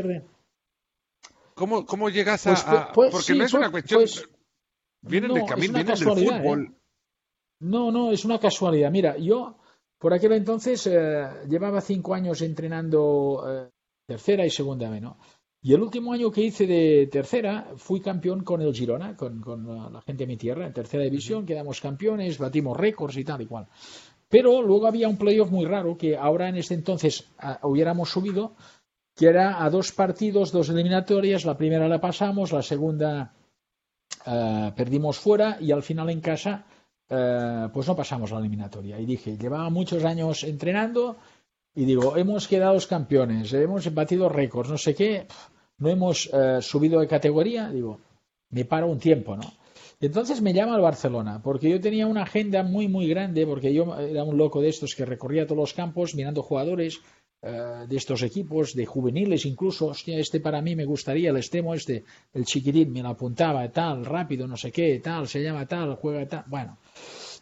¿Cómo, 1.54 1.86
¿Cómo, 1.86 2.10
llegas 2.10 2.44
pues, 2.44 2.66
a...? 2.66 2.92
Pues, 2.92 3.12
porque 3.12 3.36
no 3.36 3.46
es 3.46 3.54
una 3.54 3.72
cuestión... 3.72 4.02
Pues, 4.02 4.28
vienen 5.02 5.34
del 5.34 5.46
camino, 5.46 5.74
vienen 5.74 5.88
del 5.88 5.98
fútbol. 5.98 6.66
¿eh? 6.66 6.72
No, 7.62 7.92
no, 7.92 8.12
es 8.12 8.26
una 8.26 8.40
casualidad. 8.40 8.92
Mira, 8.92 9.18
yo 9.18 9.58
por 10.00 10.14
aquel 10.14 10.34
entonces 10.34 10.88
eh, 10.88 11.28
llevaba 11.48 11.80
cinco 11.80 12.16
años 12.16 12.42
entrenando 12.42 13.44
eh, 13.48 13.70
tercera 14.08 14.46
y 14.46 14.50
segunda 14.50 14.90
B, 14.90 15.00
¿no? 15.00 15.20
Y 15.64 15.74
el 15.74 15.82
último 15.82 16.12
año 16.12 16.32
que 16.32 16.42
hice 16.42 16.66
de 16.66 17.08
tercera 17.12 17.68
fui 17.76 18.02
campeón 18.02 18.44
con 18.44 18.62
el 18.62 18.74
Girona, 18.74 19.16
con, 19.16 19.44
la 19.94 20.02
gente 20.02 20.24
de 20.24 20.28
mi 20.28 20.38
tierra, 20.38 20.66
en 20.66 20.74
tercera 20.74 21.04
división, 21.04 21.46
quedamos 21.46 21.80
campeones, 21.80 22.40
batimos 22.40 22.76
récords 22.76 23.18
y 23.18 23.24
tal 23.24 23.42
y 23.42 23.46
cual. 23.46 23.68
Pero 24.28 24.64
luego 24.64 24.88
había 24.88 25.08
un 25.08 25.18
playoff 25.18 25.52
muy 25.52 25.66
raro 25.66 25.98
que 25.98 26.18
ahora 26.18 26.50
en 26.50 26.56
este 26.56 26.74
entonces 26.74 27.28
hubiéramos 27.62 28.10
subido, 28.10 28.56
que 29.16 29.28
era 29.28 29.64
a 29.64 29.70
dos 29.70 29.92
partidos, 29.92 30.52
dos 30.52 30.70
eliminatorias, 30.70 31.46
la 31.46 31.58
primera 31.58 31.88
la 31.88 32.02
pasamos, 32.02 32.52
la 32.52 32.64
segunda 32.64 33.34
eh, 34.26 34.72
perdimos 34.76 35.20
fuera 35.20 35.58
y 35.60 35.72
al 35.72 35.84
final 35.84 36.10
en 36.10 36.22
casa 36.22 36.66
eh, 37.08 37.68
pues 37.72 37.88
no 37.88 37.96
pasamos 37.96 38.32
la 38.32 38.40
eliminatoria. 38.40 39.00
Y 39.00 39.06
dije, 39.06 39.38
llevaba 39.38 39.70
muchos 39.70 40.04
años 40.06 40.44
entrenando 40.44 41.18
y 41.76 41.86
digo, 41.86 42.18
hemos 42.18 42.48
quedado 42.48 42.78
campeones, 42.88 43.54
hemos 43.54 43.94
batido 43.94 44.30
récords, 44.30 44.70
no 44.70 44.78
sé 44.78 44.94
qué, 44.94 45.28
no 45.78 45.90
hemos 45.90 46.30
eh, 46.34 46.60
subido 46.62 47.00
de 47.00 47.08
categoría, 47.08 47.70
digo, 47.70 48.00
me 48.50 48.66
paro 48.66 48.88
un 48.88 49.00
tiempo, 49.00 49.36
¿no? 49.36 49.54
Y 50.00 50.08
entonces 50.08 50.42
me 50.42 50.54
llama 50.54 50.76
al 50.76 50.82
Barcelona, 50.82 51.42
porque 51.44 51.70
yo 51.70 51.80
tenía 51.80 52.08
una 52.08 52.24
agenda 52.24 52.64
muy, 52.64 52.88
muy 52.88 53.08
grande, 53.08 53.46
porque 53.46 53.72
yo 53.74 53.96
era 54.00 54.24
un 54.24 54.36
loco 54.36 54.60
de 54.60 54.70
estos 54.70 54.96
que 54.96 55.06
recorría 55.06 55.46
todos 55.46 55.58
los 55.60 55.74
campos 55.74 56.16
mirando 56.16 56.42
jugadores 56.42 57.00
eh, 57.44 57.86
de 57.88 57.98
estos 57.98 58.24
equipos, 58.24 58.74
de 58.74 58.86
juveniles 58.86 59.46
incluso, 59.46 59.88
hostia, 59.88 60.18
este 60.18 60.40
para 60.40 60.62
mí 60.62 60.76
me 60.76 60.86
gustaría, 60.86 61.30
el 61.30 61.38
extremo 61.38 61.74
este, 61.76 62.04
el 62.34 62.46
chiquitín, 62.46 62.92
me 62.92 63.04
lo 63.04 63.10
apuntaba, 63.10 63.68
tal, 63.72 64.06
rápido, 64.06 64.48
no 64.48 64.58
sé 64.58 64.72
qué, 64.72 65.00
tal, 65.00 65.28
se 65.28 65.42
llama 65.42 65.68
tal, 65.68 65.96
juega 65.96 66.28
tal, 66.28 66.44
bueno. 66.48 66.78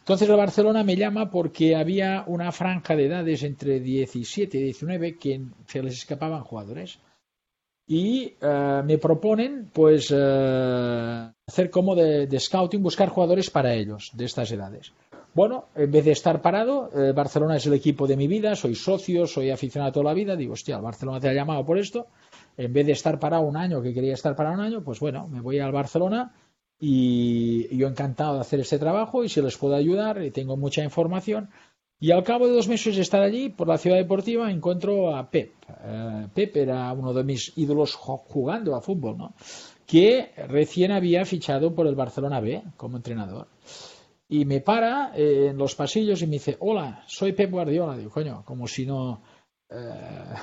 Entonces 0.00 0.28
el 0.28 0.36
Barcelona 0.36 0.82
me 0.82 0.96
llama 0.96 1.30
porque 1.30 1.76
había 1.76 2.24
una 2.26 2.50
franja 2.52 2.96
de 2.96 3.06
edades 3.06 3.42
entre 3.42 3.80
17 3.80 4.58
y 4.58 4.62
19 4.64 5.16
que 5.16 5.40
se 5.66 5.82
les 5.82 5.94
escapaban 5.94 6.42
jugadores. 6.42 6.98
Y 7.86 8.34
eh, 8.40 8.82
me 8.84 8.98
proponen, 8.98 9.68
pues, 9.72 10.12
eh, 10.16 11.30
hacer 11.46 11.70
como 11.70 11.94
de, 11.94 12.38
scouting, 12.38 12.82
buscar 12.82 13.08
jugadores 13.08 13.50
para 13.50 13.74
ellos, 13.74 14.10
de 14.14 14.24
estas 14.24 14.50
edades. 14.52 14.92
Bueno, 15.34 15.66
en 15.74 15.90
vez 15.90 16.04
de 16.04 16.12
estar 16.12 16.40
parado, 16.40 16.90
eh, 16.94 17.12
Barcelona 17.12 17.56
es 17.56 17.66
el 17.66 17.74
equipo 17.74 18.06
de 18.06 18.16
mi 18.16 18.26
vida, 18.26 18.54
soy 18.56 18.74
socio, 18.74 19.26
soy 19.26 19.50
aficionado 19.50 19.92
toda 19.92 20.06
la 20.06 20.14
vida, 20.14 20.34
digo, 20.34 20.54
hostia, 20.54 20.76
el 20.76 20.82
Barcelona 20.82 21.20
te 21.20 21.28
ha 21.28 21.32
llamado 21.32 21.64
por 21.64 21.78
esto, 21.78 22.06
en 22.56 22.72
vez 22.72 22.86
de 22.86 22.92
estar 22.92 23.18
parado 23.18 23.42
un 23.42 23.56
año, 23.56 23.82
que 23.82 23.92
quería 23.92 24.14
estar 24.14 24.34
parado 24.34 24.56
un 24.56 24.62
año, 24.62 24.82
pues 24.82 24.98
bueno, 25.00 25.28
me 25.28 25.40
voy 25.40 25.58
al 25.58 25.72
Barcelona 25.72 26.32
y 26.82 27.76
yo 27.76 27.86
encantado 27.86 28.34
de 28.34 28.40
hacer 28.40 28.60
este 28.60 28.78
trabajo 28.78 29.22
y 29.22 29.28
si 29.28 29.42
les 29.42 29.58
puedo 29.58 29.74
ayudar 29.74 30.22
y 30.24 30.30
tengo 30.30 30.56
mucha 30.56 30.82
información. 30.82 31.50
Y 32.02 32.12
al 32.12 32.24
cabo 32.24 32.46
de 32.46 32.54
dos 32.54 32.66
meses 32.66 32.96
de 32.96 33.02
estar 33.02 33.20
allí, 33.20 33.50
por 33.50 33.68
la 33.68 33.76
ciudad 33.76 33.98
deportiva, 33.98 34.50
encuentro 34.50 35.14
a 35.14 35.30
Pep. 35.30 35.52
Eh, 35.84 36.26
Pep 36.32 36.56
era 36.56 36.90
uno 36.94 37.12
de 37.12 37.22
mis 37.22 37.52
ídolos 37.56 37.94
jugando 37.94 38.74
a 38.74 38.80
fútbol, 38.80 39.18
¿no? 39.18 39.34
Que 39.86 40.30
recién 40.48 40.92
había 40.92 41.26
fichado 41.26 41.74
por 41.74 41.86
el 41.86 41.94
Barcelona 41.94 42.40
B 42.40 42.62
como 42.78 42.96
entrenador. 42.96 43.48
Y 44.26 44.46
me 44.46 44.60
para 44.60 45.12
eh, 45.14 45.48
en 45.50 45.58
los 45.58 45.74
pasillos 45.74 46.22
y 46.22 46.26
me 46.26 46.34
dice, 46.34 46.56
hola, 46.60 47.04
soy 47.06 47.32
Pep 47.32 47.50
Guardiola. 47.50 47.98
Digo, 47.98 48.10
coño, 48.10 48.42
como 48.46 48.66
si 48.66 48.86
no... 48.86 49.20
Eh, 49.68 50.34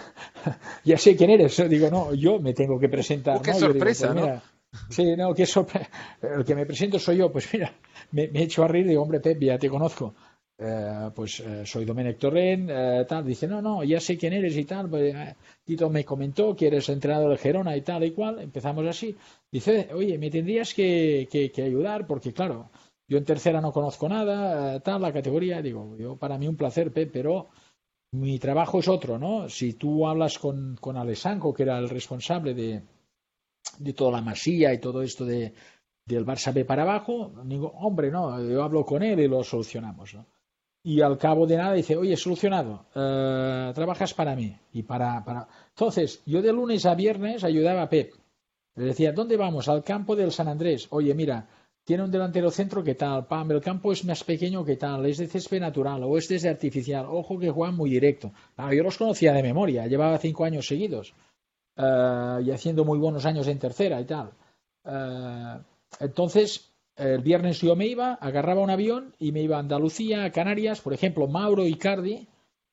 ya 0.85 0.97
sé 0.99 1.15
quién 1.15 1.31
eres. 1.31 1.67
Digo, 1.67 1.89
no, 1.89 2.13
yo 2.13 2.37
me 2.37 2.53
tengo 2.53 2.79
que 2.79 2.89
presentar. 2.89 3.37
Oh, 3.37 3.41
qué 3.41 3.55
sorpresa, 3.55 4.13
pues 4.13 4.27
¿no? 4.27 4.56
Sí, 4.89 5.15
no, 5.15 5.33
que 5.33 5.43
El 6.21 6.45
que 6.45 6.55
me 6.55 6.65
presento 6.65 6.99
soy 6.99 7.17
yo. 7.17 7.31
Pues 7.31 7.51
mira, 7.53 7.73
me, 8.11 8.23
he 8.23 8.43
hecho 8.43 8.63
a 8.63 8.67
reír 8.67 8.87
digo, 8.87 9.01
hombre, 9.01 9.19
Pep, 9.19 9.41
ya 9.41 9.57
te 9.57 9.69
conozco. 9.69 10.13
Eh, 10.59 11.11
pues 11.13 11.39
eh, 11.39 11.65
soy 11.67 11.85
Domenech 11.85 12.17
Torren, 12.17 12.67
eh, 12.69 13.05
tal. 13.07 13.25
Dice, 13.25 13.47
no, 13.47 13.61
no, 13.61 13.83
ya 13.83 13.99
sé 13.99 14.17
quién 14.17 14.33
eres 14.33 14.57
y 14.57 14.65
tal. 14.65 14.89
Pues, 14.89 15.15
Tito 15.63 15.89
me 15.89 16.03
comentó 16.03 16.55
que 16.55 16.67
eres 16.67 16.89
entrenador 16.89 17.31
de 17.31 17.37
Gerona 17.37 17.75
y 17.77 17.81
tal 17.81 18.03
y 18.03 18.11
cual. 18.11 18.39
Empezamos 18.41 18.85
así. 18.87 19.15
Dice, 19.51 19.89
oye, 19.93 20.17
me 20.17 20.29
tendrías 20.31 20.73
que, 20.73 21.27
que, 21.31 21.61
ayudar 21.61 22.07
porque, 22.07 22.33
claro, 22.33 22.69
yo 23.07 23.17
en 23.17 23.25
tercera 23.25 23.61
no 23.61 23.71
conozco 23.71 24.09
nada, 24.09 24.79
tal, 24.81 25.01
la 25.01 25.13
categoría. 25.13 25.61
Digo, 25.61 25.95
yo 25.97 26.17
para 26.17 26.37
mí 26.37 26.47
un 26.47 26.57
placer, 26.57 26.91
Pep, 26.91 27.11
pero 27.13 27.49
mi 28.11 28.39
trabajo 28.39 28.79
es 28.79 28.87
otro, 28.87 29.19
¿no? 29.19 29.49
Si 29.49 29.73
tú 29.73 30.07
hablas 30.07 30.39
con, 30.39 30.75
con 30.79 30.97
Alessanco, 30.97 31.53
que 31.53 31.63
era 31.63 31.77
el 31.77 31.89
responsable 31.89 32.53
de 32.53 32.81
de 33.79 33.93
toda 33.93 34.11
la 34.11 34.21
masía 34.21 34.73
y 34.73 34.79
todo 34.79 35.01
esto 35.01 35.25
de, 35.25 35.53
del 36.07 36.25
Barça 36.25 36.53
B 36.53 36.63
para 36.63 36.83
abajo, 36.83 37.33
digo, 37.43 37.71
hombre, 37.75 38.09
no, 38.09 38.41
yo 38.41 38.63
hablo 38.63 38.85
con 38.85 39.03
él 39.03 39.19
y 39.19 39.27
lo 39.27 39.43
solucionamos. 39.43 40.15
Y 40.83 41.01
al 41.01 41.17
cabo 41.17 41.45
de 41.45 41.57
nada 41.57 41.73
dice, 41.73 41.97
oye, 41.97 42.15
solucionado, 42.15 42.85
eh, 42.95 43.71
trabajas 43.75 44.13
para 44.13 44.35
mí. 44.35 44.55
Y 44.71 44.83
para, 44.83 45.23
para... 45.25 45.47
Entonces, 45.69 46.21
yo 46.25 46.41
de 46.41 46.53
lunes 46.53 46.85
a 46.85 46.95
viernes 46.95 47.43
ayudaba 47.43 47.81
a 47.81 47.89
Pep. 47.89 48.13
Le 48.75 48.85
decía, 48.85 49.11
¿dónde 49.11 49.35
vamos? 49.35 49.67
Al 49.67 49.83
campo 49.83 50.15
del 50.15 50.31
San 50.31 50.47
Andrés. 50.47 50.87
Oye, 50.91 51.13
mira, 51.13 51.49
tiene 51.83 52.03
un 52.03 52.11
delantero 52.11 52.51
centro 52.51 52.83
que 52.83 52.95
tal, 52.95 53.27
pam, 53.27 53.51
el 53.51 53.61
campo 53.61 53.91
es 53.91 54.05
más 54.05 54.23
pequeño 54.23 54.63
que 54.63 54.77
tal, 54.77 55.05
es 55.05 55.17
de 55.17 55.27
césped 55.27 55.59
natural 55.59 56.03
o 56.03 56.17
es 56.17 56.27
de 56.29 56.49
artificial, 56.49 57.05
ojo 57.09 57.39
que 57.39 57.49
juegan 57.49 57.75
muy 57.75 57.89
directo. 57.89 58.33
yo 58.57 58.83
los 58.83 58.97
conocía 58.97 59.33
de 59.33 59.41
memoria, 59.41 59.87
llevaba 59.87 60.17
cinco 60.17 60.43
años 60.43 60.67
seguidos 60.67 61.13
eh, 61.77 62.41
y 62.45 62.51
haciendo 62.51 62.83
muy 62.83 62.97
buenos 62.97 63.25
años 63.25 63.47
en 63.47 63.59
tercera 63.59 64.01
y 64.01 64.05
tal. 64.05 64.31
Eh, 64.85 65.57
entonces, 65.99 66.71
el 66.95 67.21
viernes 67.21 67.61
yo 67.61 67.75
me 67.75 67.87
iba, 67.87 68.13
agarraba 68.15 68.61
un 68.61 68.69
avión 68.69 69.13
y 69.19 69.31
me 69.31 69.41
iba 69.41 69.57
a 69.57 69.59
Andalucía, 69.59 70.23
a 70.23 70.31
Canarias, 70.31 70.81
por 70.81 70.93
ejemplo, 70.93 71.27
Mauro 71.27 71.65
Icardi, 71.65 72.27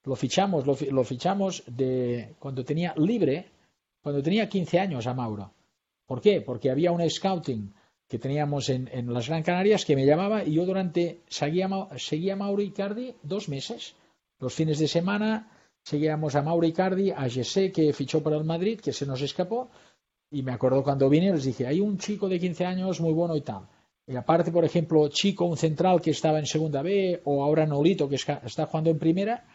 lo 0.05 0.17
fichamos, 0.17 0.67
lo, 0.67 0.77
lo 0.91 1.05
fichamos 1.05 1.63
de 1.67 2.35
cuando 2.39 2.65
tenía 2.65 2.95
libre, 2.97 3.51
cuando 4.03 4.23
tenía 4.23 4.49
15 4.49 4.81
años 4.81 5.07
a 5.07 5.15
Mauro. 5.15 5.53
¿Por 6.07 6.21
qué? 6.21 6.41
Porque 6.41 6.71
había 6.71 6.93
un 6.93 7.09
scouting 7.09 7.73
que 8.09 8.19
teníamos 8.19 8.69
en, 8.69 9.13
las 9.13 9.29
Gran 9.29 9.43
Canarias 9.43 9.85
que 9.85 9.97
me 9.97 10.07
llamaba 10.07 10.45
y 10.45 10.55
yo 10.55 10.67
durante 10.67 11.21
seguía, 11.29 11.69
seguía 11.97 12.35
a 12.35 12.37
Mauro 12.37 12.63
Icardi 12.63 13.15
dos 13.23 13.49
meses. 13.49 13.97
Los 14.39 14.55
fines 14.55 14.79
de 14.79 14.89
semana 14.89 15.51
seguíamos 15.85 16.35
a 16.35 16.43
Mauro 16.43 16.66
Icardi, 16.66 17.12
a 17.12 17.28
Jesse 17.28 17.70
que 17.72 17.93
fichó 17.93 18.22
para 18.22 18.37
el 18.37 18.45
Madrid, 18.45 18.80
que 18.80 18.93
se 18.93 19.07
nos 19.07 19.20
escapó. 19.22 19.70
Y 20.30 20.43
me 20.43 20.53
acuerdo 20.53 20.82
cuando 20.82 21.09
vine, 21.09 21.32
les 21.32 21.45
dije, 21.45 21.66
hay 21.66 21.80
un 21.80 21.99
chico 21.99 22.28
de 22.28 22.41
15 22.41 22.64
años 22.64 23.01
muy 23.01 23.12
bueno 23.12 23.37
y 23.37 23.43
tal. 23.43 23.68
Y 24.07 24.16
aparte, 24.16 24.51
por 24.51 24.64
ejemplo, 24.64 25.09
Chico, 25.09 25.45
un 25.47 25.57
central 25.57 26.01
que 26.01 26.11
estaba 26.11 26.39
en 26.39 26.47
segunda 26.47 26.82
B, 26.82 27.22
o 27.24 27.43
ahora 27.45 27.66
Nolito 27.66 28.09
que 28.09 28.16
está 28.16 28.66
jugando 28.66 28.91
en 28.91 28.99
primera, 28.99 29.47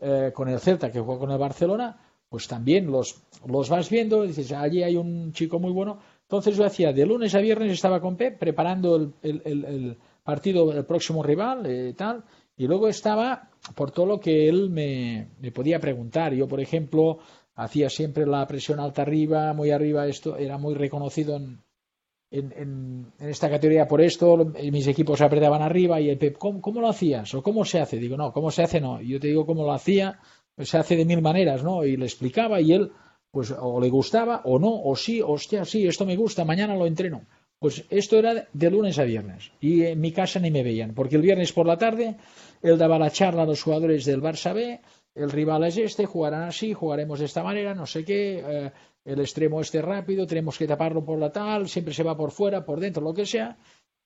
eh, 0.00 0.30
con 0.34 0.48
el 0.48 0.60
Celta 0.60 0.92
que 0.92 1.00
juega 1.00 1.20
con 1.20 1.30
el 1.30 1.38
Barcelona, 1.38 1.98
pues 2.28 2.46
también 2.46 2.90
los, 2.90 3.22
los 3.46 3.68
vas 3.68 3.90
viendo 3.90 4.22
dices, 4.22 4.52
allí 4.52 4.82
hay 4.82 4.96
un 4.96 5.32
chico 5.32 5.58
muy 5.58 5.72
bueno. 5.72 5.98
Entonces 6.22 6.56
yo 6.56 6.64
hacía 6.64 6.92
de 6.92 7.04
lunes 7.06 7.34
a 7.34 7.40
viernes 7.40 7.72
estaba 7.72 8.00
con 8.00 8.16
Pep 8.16 8.38
preparando 8.38 8.96
el, 8.96 9.14
el, 9.22 9.98
partido 10.22 10.70
del 10.70 10.84
próximo 10.84 11.22
rival 11.22 11.64
eh, 11.64 11.94
tal, 11.96 12.22
y 12.58 12.66
luego 12.66 12.88
estaba 12.88 13.50
por 13.74 13.90
todo 13.90 14.06
lo 14.06 14.20
que 14.20 14.48
él 14.48 14.68
me, 14.70 15.28
podía 15.54 15.80
preguntar. 15.80 16.34
Yo, 16.34 16.46
por 16.46 16.60
ejemplo, 16.60 17.18
hacía 17.54 17.88
siempre 17.88 18.26
la 18.26 18.46
presión 18.46 18.80
alta 18.80 19.02
arriba, 19.02 19.52
muy 19.54 19.70
arriba, 19.70 20.06
esto 20.06 20.36
era 20.36 20.58
muy 20.58 20.74
reconocido 20.74 21.36
en, 21.36 21.62
esta 23.20 23.48
categoría 23.48 23.88
por 23.88 24.02
esto, 24.02 24.52
mis 24.70 24.86
equipos 24.86 25.22
apretaban 25.22 25.62
arriba 25.62 25.98
y 25.98 26.10
el 26.10 26.18
Pep, 26.18 26.36
¿cómo, 26.36 26.60
¿cómo, 26.60 26.82
lo 26.82 26.88
hacías? 26.88 27.32
¿O 27.32 27.42
cómo 27.42 27.64
se 27.64 27.80
hace? 27.80 27.96
Digo, 27.96 28.18
no, 28.18 28.34
¿cómo 28.34 28.50
se 28.50 28.62
hace? 28.62 28.82
No, 28.82 29.00
yo 29.00 29.18
te 29.18 29.28
digo 29.28 29.46
cómo 29.46 29.64
lo 29.64 29.72
hacía 29.72 30.18
se 30.64 30.78
hace 30.78 30.96
de 30.96 31.04
mil 31.04 31.22
maneras, 31.22 31.62
¿no? 31.62 31.84
Y 31.84 31.96
le 31.96 32.04
explicaba 32.04 32.60
y 32.60 32.72
él, 32.72 32.90
pues, 33.30 33.54
o 33.58 33.80
le 33.80 33.88
gustaba, 33.88 34.42
o 34.44 34.58
no, 34.58 34.82
o 34.82 34.96
sí, 34.96 35.20
hostia, 35.24 35.64
sí, 35.64 35.86
esto 35.86 36.04
me 36.06 36.16
gusta, 36.16 36.44
mañana 36.44 36.74
lo 36.74 36.86
entreno. 36.86 37.22
Pues 37.58 37.84
esto 37.90 38.18
era 38.18 38.46
de 38.52 38.70
lunes 38.70 38.98
a 38.98 39.04
viernes. 39.04 39.50
Y 39.60 39.82
en 39.82 40.00
mi 40.00 40.12
casa 40.12 40.38
ni 40.38 40.50
me 40.50 40.62
veían, 40.62 40.94
porque 40.94 41.16
el 41.16 41.22
viernes 41.22 41.52
por 41.52 41.66
la 41.66 41.76
tarde 41.76 42.16
él 42.62 42.78
daba 42.78 42.98
la 42.98 43.10
charla 43.10 43.42
a 43.42 43.46
los 43.46 43.62
jugadores 43.62 44.04
del 44.04 44.22
Barça 44.22 44.54
B, 44.54 44.80
el 45.14 45.30
rival 45.30 45.64
es 45.64 45.76
este, 45.76 46.06
jugarán 46.06 46.44
así, 46.44 46.72
jugaremos 46.72 47.18
de 47.18 47.24
esta 47.24 47.42
manera, 47.42 47.74
no 47.74 47.86
sé 47.86 48.04
qué, 48.04 48.42
eh, 48.46 48.72
el 49.04 49.20
extremo 49.20 49.60
este 49.60 49.82
rápido, 49.82 50.26
tenemos 50.26 50.58
que 50.58 50.66
taparlo 50.66 51.04
por 51.04 51.18
la 51.18 51.32
tal, 51.32 51.68
siempre 51.68 51.94
se 51.94 52.02
va 52.02 52.16
por 52.16 52.30
fuera, 52.30 52.64
por 52.64 52.78
dentro, 52.78 53.02
lo 53.02 53.14
que 53.14 53.26
sea. 53.26 53.56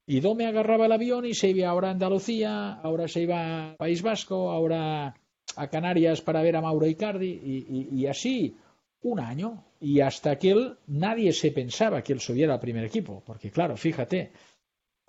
Y 0.07 0.21
me 0.35 0.47
agarraba 0.47 0.87
el 0.87 0.93
avión 0.93 1.27
y 1.27 1.35
se 1.35 1.51
iba 1.51 1.69
ahora 1.69 1.89
a 1.89 1.93
Andalucía, 1.93 2.73
ahora 2.75 3.07
se 3.09 3.21
iba 3.21 3.73
a 3.73 3.77
País 3.77 4.03
Vasco, 4.03 4.51
ahora 4.51 5.15
a 5.57 5.69
Canarias 5.69 6.21
para 6.21 6.43
ver 6.43 6.57
a 6.57 6.61
Mauro 6.61 6.87
Icardi 6.87 7.89
y, 7.93 8.07
así 8.07 8.57
un 9.03 9.21
año 9.21 9.65
y 9.81 10.01
hasta 10.01 10.37
que 10.39 10.51
él 10.53 10.79
nadie 10.87 11.33
se 11.33 11.51
pensaba 11.51 12.03
que 12.03 12.13
él 12.13 12.21
subiera 12.21 12.55
al 12.55 12.61
primer 12.61 12.85
equipo 12.85 13.23
porque 13.27 13.51
claro 13.51 13.77
fíjate 13.77 14.33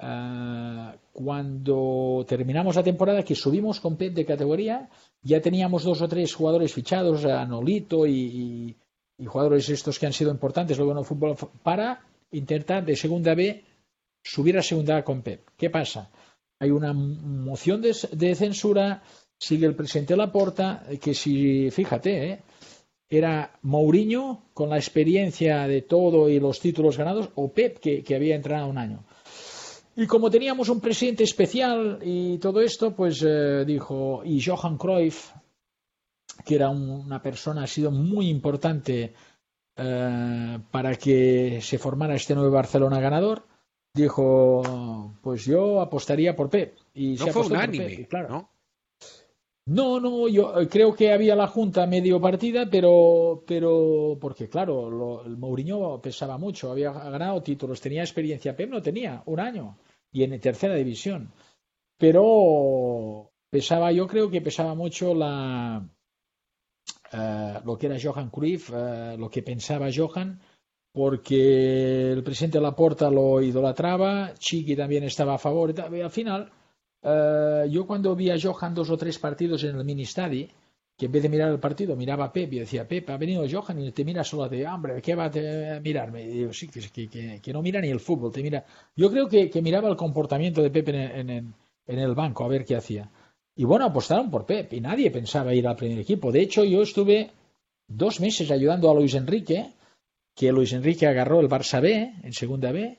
ah, 0.03 0.95
cuando 1.11 2.25
terminamos 2.27 2.75
la 2.75 2.83
temporada 2.83 3.23
que 3.23 3.35
subimos 3.35 3.79
con 3.79 3.97
Pep 3.97 4.13
de 4.13 4.25
categoría 4.25 4.89
ya 5.21 5.41
teníamos 5.41 5.83
dos 5.83 6.01
o 6.01 6.07
tres 6.07 6.33
jugadores 6.33 6.73
fichados 6.73 7.25
a 7.25 7.45
Nolito 7.45 8.05
y, 8.05 8.75
jugadores 9.25 9.69
estos 9.69 9.99
que 9.99 10.05
han 10.05 10.11
sido 10.11 10.31
importantes 10.31 10.77
luego 10.77 10.91
en 10.91 10.97
el 10.99 11.05
fútbol 11.05 11.37
para 11.63 12.01
intentar 12.31 12.83
de 12.83 12.95
segunda 12.95 13.33
B 13.33 13.63
subir 14.21 14.57
a 14.57 14.61
segunda 14.61 14.97
A 14.97 15.03
con 15.03 15.21
Pep 15.21 15.47
¿qué 15.57 15.69
pasa? 15.69 16.09
hay 16.59 16.71
una 16.71 16.93
moción 16.93 17.81
de 17.81 18.35
censura 18.35 19.01
sigue 19.43 19.65
el 19.67 19.75
presidente 19.75 20.15
Laporta, 20.15 20.83
que 21.01 21.13
si, 21.13 21.69
fíjate, 21.69 22.29
¿eh? 22.29 22.39
era 23.09 23.51
Mourinho 23.61 24.45
con 24.53 24.69
la 24.69 24.77
experiencia 24.77 25.67
de 25.67 25.81
todo 25.81 26.29
y 26.29 26.39
los 26.39 26.59
títulos 26.59 26.97
ganados, 26.97 27.29
o 27.35 27.51
Pep, 27.51 27.77
que, 27.79 28.15
había 28.15 28.35
entrado 28.35 28.67
un 28.67 28.77
año. 28.77 29.03
Y 29.95 30.07
como 30.07 30.31
teníamos 30.31 30.69
un 30.69 30.79
presidente 30.79 31.23
especial 31.23 31.99
y 32.01 32.39
todo 32.39 32.61
esto, 32.61 32.95
pues 32.95 33.23
eh, 33.25 33.63
dijo, 33.65 34.21
y 34.25 34.41
Johan 34.41 34.77
Cruyff, 34.77 35.31
que 36.45 36.55
era 36.55 36.69
una 36.69 37.21
persona, 37.21 37.63
ha 37.63 37.67
sido 37.67 37.91
muy 37.91 38.29
importante 38.29 39.13
eh, 39.75 40.59
para 40.71 40.95
que 40.95 41.59
se 41.61 41.77
formara 41.77 42.15
este 42.15 42.33
nuevo 42.33 42.51
Barcelona 42.51 42.99
ganador, 42.99 43.45
dijo, 43.93 45.13
pues 45.21 45.45
yo 45.45 45.79
apostaría 45.79 46.35
por 46.35 46.49
Pep. 46.49 46.75
Y 46.95 47.13
no 47.15 47.27
fue 47.27 47.45
unánime, 47.45 48.07
claro. 48.07 48.29
¿no? 48.29 48.52
No, 49.65 49.99
no, 49.99 50.27
yo 50.27 50.59
eh, 50.59 50.67
creo 50.67 50.93
que 50.93 51.13
había 51.13 51.35
la 51.35 51.47
junta 51.47 51.87
medio 51.87 52.19
partida, 52.19 52.69
pero, 52.69 53.43
pero 53.47 54.17
porque 54.19 54.49
claro, 54.49 55.23
el 55.25 55.37
Mourinho 55.37 56.01
pesaba 56.01 56.37
mucho, 56.37 56.71
había 56.71 56.91
ganado 56.91 57.41
títulos, 57.41 57.79
tenía 57.79 58.01
experiencia, 58.03 58.55
Pep 58.55 58.69
no 58.69 58.81
tenía 58.81 59.23
un 59.25 59.39
año 59.39 59.77
y 60.11 60.23
en 60.23 60.37
tercera 60.41 60.75
división, 60.75 61.31
pero 61.97 63.31
pesaba, 63.49 63.91
yo 63.93 64.05
creo 64.05 64.29
que 64.29 64.41
pesaba 64.41 64.75
mucho 64.75 65.15
la 65.15 65.87
eh, 67.13 67.59
lo 67.63 67.77
que 67.77 67.85
era 67.87 67.97
Johan 68.01 68.29
Cruyff, 68.29 68.69
eh, 68.73 69.15
lo 69.17 69.29
que 69.29 69.43
pensaba 69.43 69.89
Johan, 69.95 70.41
porque 70.91 72.11
el 72.11 72.23
presidente 72.23 72.59
Laporta 72.59 73.09
lo 73.09 73.41
idolatraba, 73.41 74.33
Chiqui 74.33 74.75
también 74.75 75.05
estaba 75.05 75.35
a 75.35 75.37
favor, 75.37 75.73
y 75.73 76.01
al 76.01 76.11
final 76.11 76.51
eh, 77.03 77.67
yo 77.69 77.85
cuando 77.85 78.15
vi 78.15 78.29
a 78.29 78.39
Johan 78.41 78.73
dos 78.73 78.89
o 78.89 78.97
tres 78.97 79.19
partidos 79.19 79.63
en 79.63 79.77
el 79.77 79.83
mini 79.83 80.05
stadi, 80.05 80.49
que 80.97 81.07
en 81.07 81.11
vez 81.11 81.23
de 81.23 81.29
mirar 81.29 81.51
el 81.51 81.59
partido 81.59 81.95
miraba 81.95 82.25
a 82.25 82.31
Pep 82.31 82.53
y 82.53 82.59
decía, 82.59 82.87
Pep, 82.87 83.09
ha 83.09 83.17
venido 83.17 83.45
Johan 83.49 83.81
y 83.81 83.91
te 83.91 84.05
mira 84.05 84.23
solo 84.23 84.47
de 84.47 84.65
hambre, 84.65 85.01
¿qué 85.01 85.15
va 85.15 85.25
a 85.25 85.79
mirarme? 85.79 86.23
Y 86.23 86.27
digo, 86.27 86.53
sí, 86.53 86.67
que, 86.67 87.53
no 87.53 87.61
mira 87.61 87.81
ni 87.81 87.89
el 87.89 87.99
fútbol, 87.99 88.31
te 88.31 88.43
mira. 88.43 88.63
Yo 88.95 89.09
creo 89.11 89.27
que, 89.27 89.61
miraba 89.61 89.89
el 89.89 89.95
comportamiento 89.95 90.61
de 90.61 90.69
Pep 90.69 90.89
en, 90.89 91.53
el 91.87 92.15
banco 92.15 92.45
a 92.45 92.47
ver 92.47 92.63
qué 92.63 92.75
hacía. 92.75 93.09
Y 93.55 93.65
bueno, 93.65 93.85
apostaron 93.85 94.31
por 94.31 94.45
Pep 94.45 94.71
y 94.73 94.81
nadie 94.81 95.11
pensaba 95.11 95.53
ir 95.53 95.67
al 95.67 95.75
primer 95.75 95.99
equipo. 95.99 96.31
De 96.31 96.41
hecho, 96.41 96.63
yo 96.63 96.81
estuve 96.81 97.31
dos 97.87 98.19
meses 98.19 98.49
ayudando 98.51 98.89
a 98.89 98.95
Luis 98.95 99.13
Enrique, 99.15 99.73
que 100.35 100.51
Luis 100.51 100.73
Enrique 100.73 101.05
agarró 101.07 101.39
el 101.39 101.49
Barça 101.49 101.81
B 101.81 102.13
en 102.23 102.33
segunda 102.33 102.71
B 102.71 102.97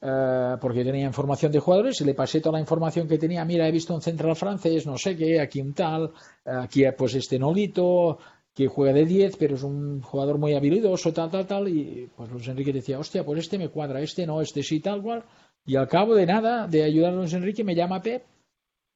eh, 0.00 0.56
porque 0.60 0.84
tenía 0.84 1.06
información 1.06 1.52
de 1.52 1.58
jugadores 1.58 2.00
y 2.00 2.04
le 2.04 2.14
pasé 2.14 2.40
toda 2.40 2.54
la 2.54 2.60
información 2.60 3.08
que 3.08 3.18
tenía. 3.18 3.44
Mira, 3.44 3.68
he 3.68 3.72
visto 3.72 3.94
un 3.94 4.02
central 4.02 4.36
francés, 4.36 4.86
no 4.86 4.96
sé 4.96 5.16
qué, 5.16 5.40
aquí 5.40 5.60
un 5.60 5.74
tal, 5.74 6.12
aquí 6.44 6.84
pues 6.96 7.14
este 7.14 7.38
Nolito, 7.38 8.18
que 8.58 8.66
juega 8.66 8.92
de 8.92 9.04
10, 9.04 9.36
pero 9.36 9.54
es 9.54 9.62
un 9.62 10.02
jugador 10.02 10.36
muy 10.36 10.54
habilidoso, 10.54 11.12
tal, 11.12 11.30
tal, 11.30 11.46
tal. 11.46 11.68
Y 11.68 12.10
pues 12.16 12.28
Luis 12.28 12.48
Enrique 12.48 12.72
decía, 12.72 12.98
hostia, 12.98 13.24
pues 13.24 13.38
este 13.38 13.56
me 13.56 13.68
cuadra, 13.68 14.00
este 14.00 14.26
no, 14.26 14.40
este 14.40 14.64
sí, 14.64 14.80
tal 14.80 15.00
cual. 15.00 15.22
Y 15.64 15.76
al 15.76 15.86
cabo 15.86 16.16
de 16.16 16.26
nada, 16.26 16.66
de 16.66 16.82
ayudar 16.82 17.12
a 17.12 17.16
Luis 17.16 17.32
Enrique, 17.34 17.62
me 17.62 17.76
llama 17.76 18.02
Pep 18.02 18.24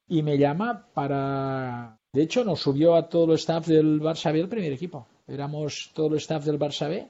y 0.09 0.25
me 0.25 0.37
llama 0.37 0.89
para. 0.93 1.97
De 2.13 2.23
hecho, 2.23 2.45
nos 2.45 2.61
subió 2.61 2.97
a 2.97 3.09
todo 3.09 3.33
el 3.33 3.39
staff 3.39 3.69
del 3.69 4.01
Barça 4.01 4.33
B 4.33 4.41
el 4.41 4.49
primer 4.49 4.73
equipo. 4.73 5.07
Éramos 5.29 5.93
todo 5.95 6.09
el 6.09 6.17
staff 6.17 6.45
del 6.45 6.59
Barça 6.59 6.89
B, 6.89 7.09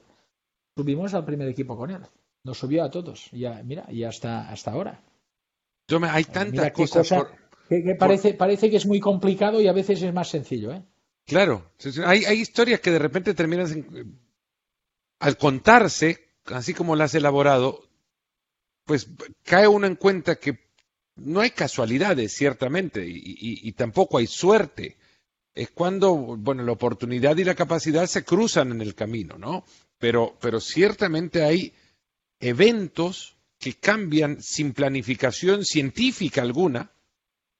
subimos 0.77 1.13
al 1.15 1.25
primer 1.25 1.47
equipo 1.47 1.75
con 1.75 1.89
él. 1.89 2.01
Nos 2.43 2.57
subió 2.57 2.83
a 2.83 2.89
todos. 2.89 3.29
Ya, 3.31 3.61
mira, 3.63 3.85
y 3.89 4.03
hasta, 4.03 4.49
hasta 4.49 4.71
ahora. 4.71 5.01
hay 6.09 6.23
tantas 6.25 6.71
cosas. 6.73 7.09
que, 7.69 7.95
parece, 7.97 8.33
parece 8.33 8.69
que 8.69 8.77
es 8.77 8.85
muy 8.85 8.99
complicado 8.99 9.61
y 9.61 9.67
a 9.67 9.73
veces 9.73 10.01
es 10.01 10.13
más 10.13 10.29
sencillo, 10.29 10.73
¿eh? 10.73 10.83
Claro. 11.25 11.71
Hay, 12.05 12.25
hay 12.25 12.39
historias 12.39 12.81
que 12.81 12.91
de 12.91 12.99
repente 12.99 13.33
terminan 13.33 14.19
al 15.19 15.37
contarse, 15.37 16.35
así 16.45 16.73
como 16.73 16.97
las 16.97 17.11
has 17.11 17.15
elaborado, 17.15 17.87
pues 18.83 19.07
cae 19.43 19.67
uno 19.67 19.87
en 19.87 19.95
cuenta 19.95 20.35
que 20.35 20.59
no 21.15 21.39
hay 21.39 21.51
casualidades, 21.51 22.33
ciertamente, 22.33 23.07
y, 23.07 23.21
y, 23.37 23.71
tampoco 23.73 24.17
hay 24.17 24.27
suerte. 24.27 24.97
Es 25.53 25.69
cuando, 25.69 26.15
bueno, 26.15 26.63
la 26.63 26.71
oportunidad 26.71 27.37
y 27.37 27.43
la 27.43 27.55
capacidad 27.55 28.05
se 28.07 28.25
cruzan 28.25 28.71
en 28.71 28.81
el 28.81 28.95
camino, 28.95 29.37
¿no? 29.37 29.63
Pero, 29.99 30.35
pero 30.41 30.59
ciertamente 30.59 31.43
hay 31.43 31.71
eventos 32.43 33.37
que 33.57 33.75
cambian 33.75 34.41
sin 34.41 34.73
planificación 34.73 35.63
científica 35.63 36.41
alguna. 36.41 36.91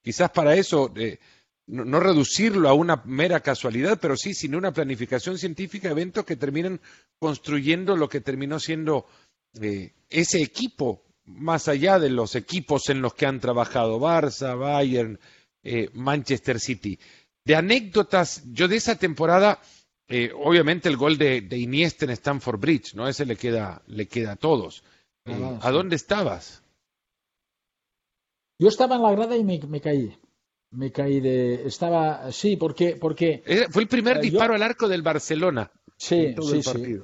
Quizás 0.02 0.30
para 0.30 0.54
eso 0.54 0.92
eh, 0.96 1.18
no, 1.66 1.98
reducirlo 1.98 2.68
a 2.68 2.74
una 2.74 3.02
mera 3.06 3.40
casualidad, 3.40 3.98
pero 3.98 4.14
sí 4.16 4.34
sin 4.34 4.54
una 4.54 4.72
planificación 4.72 5.38
científica, 5.38 5.88
eventos 5.88 6.26
que 6.26 6.36
terminan 6.36 6.80
construyendo 7.18 7.96
lo 7.96 8.10
que 8.10 8.20
terminó 8.20 8.60
siendo 8.60 9.06
eh, 9.58 9.92
ese 10.10 10.42
equipo, 10.42 11.02
más 11.24 11.68
allá 11.68 11.98
de 11.98 12.10
los 12.10 12.34
equipos 12.34 12.90
en 12.90 13.00
los 13.00 13.14
que 13.14 13.24
han 13.24 13.40
trabajado 13.40 13.98
Barça, 13.98 14.58
Bayern, 14.58 15.18
eh, 15.62 15.88
Manchester 15.94 16.60
City. 16.60 16.98
De 17.42 17.56
anécdotas, 17.56 18.42
yo 18.52 18.68
de 18.68 18.76
esa 18.76 18.96
temporada, 18.96 19.62
eh, 20.08 20.32
obviamente 20.34 20.88
el 20.88 20.96
gol 20.96 21.18
de, 21.18 21.46
Iniesta 21.52 22.04
en 22.04 22.10
Stamford 22.12 22.60
Bridge, 22.60 22.94
¿no? 22.94 23.08
Ese 23.08 23.24
le 23.24 23.36
queda, 23.36 23.82
le 23.86 24.06
queda 24.06 24.32
a 24.32 24.36
todos. 24.36 24.84
¿A 25.60 25.70
dónde 25.70 25.96
estabas? 25.96 26.62
Yo 28.58 28.68
estaba 28.68 28.96
en 28.96 29.02
la 29.02 29.12
grada 29.12 29.36
y 29.36 29.44
me 29.44 29.80
caí 29.80 30.16
me 30.74 30.90
caí 30.90 31.20
de. 31.20 31.66
Estaba. 31.66 32.30
Sí, 32.32 32.56
porque. 32.56 32.96
porque 32.96 33.42
Fue 33.70 33.82
el 33.82 33.88
primer 33.88 34.18
eh, 34.18 34.20
disparo 34.20 34.54
al 34.54 34.62
arco 34.62 34.88
del 34.88 35.02
Barcelona. 35.02 35.70
Sí, 35.96 36.34
sí, 36.42 36.62
sí. 36.62 36.98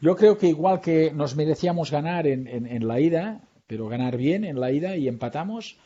Yo 0.00 0.16
creo 0.16 0.36
que 0.36 0.48
igual 0.48 0.80
que 0.80 1.12
nos 1.12 1.36
merecíamos 1.36 1.90
ganar 1.90 2.26
en, 2.26 2.48
en, 2.48 2.88
la 2.88 3.00
ida, 3.00 3.42
pero 3.66 3.88
ganar 3.88 4.16
bien 4.16 4.44
en 4.44 4.58
la 4.58 4.72
ida 4.72 4.96
y 4.96 5.06
empatamos, 5.06 5.78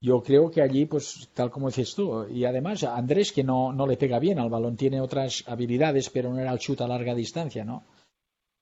yo 0.00 0.22
creo 0.22 0.50
que 0.50 0.62
allí, 0.62 0.86
pues 0.86 1.28
tal 1.34 1.50
como 1.50 1.68
dices 1.68 1.94
tú, 1.94 2.26
y 2.26 2.44
además 2.44 2.84
Andrés 2.84 3.32
que 3.32 3.44
no, 3.44 3.72
no 3.72 3.86
le 3.86 3.98
pega 3.98 4.18
bien 4.18 4.38
al 4.38 4.48
balón, 4.48 4.76
tiene 4.76 5.00
otras 5.00 5.44
habilidades, 5.46 6.08
pero 6.08 6.32
no 6.32 6.38
era 6.38 6.52
el 6.52 6.58
chute 6.58 6.82
a 6.82 6.88
larga 6.88 7.14
distancia, 7.14 7.64
¿no? 7.64 7.84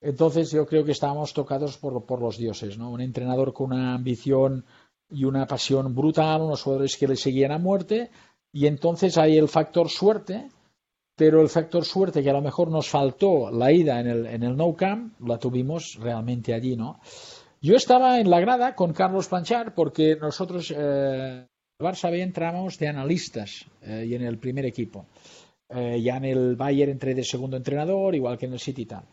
Entonces 0.01 0.51
yo 0.51 0.67
creo 0.67 0.85
que 0.85 0.93
estábamos 0.93 1.33
tocados 1.33 1.77
por, 1.79 2.05
por 2.07 2.21
los 2.21 2.39
dioses, 2.39 2.79
¿no? 2.79 2.91
Un 2.91 3.01
entrenador 3.01 3.53
con 3.53 3.73
una 3.73 3.95
ambición 3.95 4.65
y 5.11 5.25
una 5.25 5.47
pasión 5.47 5.95
brutal, 5.95 6.43
unos 6.43 6.63
jugadores 6.63 6.97
que 6.97 7.09
le 7.09 7.17
seguían 7.17 7.53
a 7.53 7.59
muerte, 7.59 8.11
y 8.53 8.67
entonces 8.67 9.17
hay 9.17 9.39
el 9.39 9.49
factor 9.49 9.89
suerte, 9.89 10.49
pero 11.17 11.41
el 11.41 11.49
factor 11.49 11.85
suerte 11.85 12.23
que 12.23 12.31
a 12.31 12.35
lo 12.35 12.43
mejor 12.43 12.71
nos 12.71 12.89
faltó 12.89 13.51
la 13.51 13.73
ida 13.73 14.01
en 14.01 14.07
el, 14.09 14.27
en 14.27 14.43
el 14.43 14.57
No 14.57 14.75
Camp, 14.75 15.21
la 15.21 15.39
tuvimos 15.39 15.99
realmente 16.01 16.53
allí, 16.55 16.77
¿no? 16.77 17.01
Yo 17.61 17.75
estaba 17.75 18.21
en 18.21 18.31
la 18.31 18.39
grada 18.39 18.77
con 18.77 18.93
Carlos 18.93 19.27
Planchar 19.27 19.75
porque 19.75 20.17
nosotros, 20.17 20.73
eh, 20.77 21.47
Barça 21.81 22.09
B, 22.09 22.23
entramos 22.23 22.79
de 22.79 22.87
analistas 22.87 23.67
eh, 23.83 24.07
y 24.09 24.15
en 24.15 24.23
el 24.23 24.39
primer 24.39 24.65
equipo. 24.65 25.07
Eh, 25.69 26.01
ya 26.01 26.19
en 26.19 26.25
el 26.25 26.55
Bayern 26.55 26.93
entré 26.93 27.15
de 27.15 27.25
segundo 27.25 27.57
entrenador, 27.57 28.15
igual 28.15 28.39
que 28.39 28.47
en 28.47 28.53
el 28.53 28.61
City 28.61 28.83
y 28.83 28.87
tal. 28.87 29.05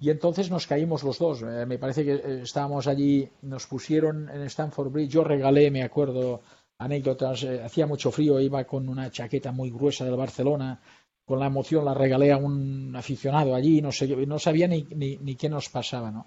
Y 0.00 0.10
entonces 0.10 0.50
nos 0.50 0.66
caímos 0.66 1.04
los 1.04 1.20
dos. 1.20 1.42
Eh, 1.42 1.64
me 1.64 1.78
parece 1.78 2.04
que 2.04 2.42
estábamos 2.42 2.88
allí, 2.88 3.28
nos 3.42 3.68
pusieron 3.68 4.28
en 4.28 4.42
Stanford 4.42 4.90
Bridge. 4.90 5.12
Yo 5.12 5.22
regalé, 5.22 5.70
me 5.70 5.84
acuerdo, 5.84 6.42
anécdotas. 6.78 7.44
Hacía 7.44 7.86
mucho 7.86 8.10
frío, 8.10 8.40
iba 8.40 8.64
con 8.64 8.88
una 8.88 9.12
chaqueta 9.12 9.52
muy 9.52 9.70
gruesa 9.70 10.04
del 10.04 10.16
Barcelona. 10.16 10.80
Con 11.24 11.38
la 11.38 11.46
emoción 11.46 11.84
la 11.84 11.94
regalé 11.94 12.32
a 12.32 12.36
un 12.36 12.96
aficionado 12.96 13.54
allí. 13.54 13.80
No, 13.80 13.92
sé, 13.92 14.08
no 14.08 14.40
sabía 14.40 14.66
ni, 14.66 14.82
ni, 14.90 15.36
qué 15.36 15.48
nos 15.48 15.68
pasaba. 15.68 16.10
¿no? 16.10 16.26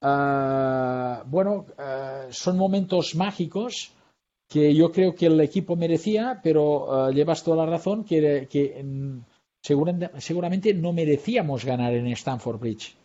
Ah, 0.00 1.24
bueno, 1.26 1.66
son 2.30 2.56
momentos 2.56 3.14
mágicos 3.14 3.92
que 4.48 4.74
yo 4.74 4.90
creo 4.90 5.14
que 5.14 5.26
el 5.26 5.40
equipo 5.40 5.76
merecía, 5.76 6.40
pero 6.42 7.10
llevas 7.10 7.44
toda 7.44 7.64
la 7.64 7.70
razón 7.70 8.04
que, 8.04 8.48
que 8.50 8.82
seguramente 9.62 10.74
no 10.74 10.92
merecíamos 10.92 11.64
ganar 11.64 11.92
en 11.94 12.06
Stamford 12.08 12.58
Bridge 12.58 12.96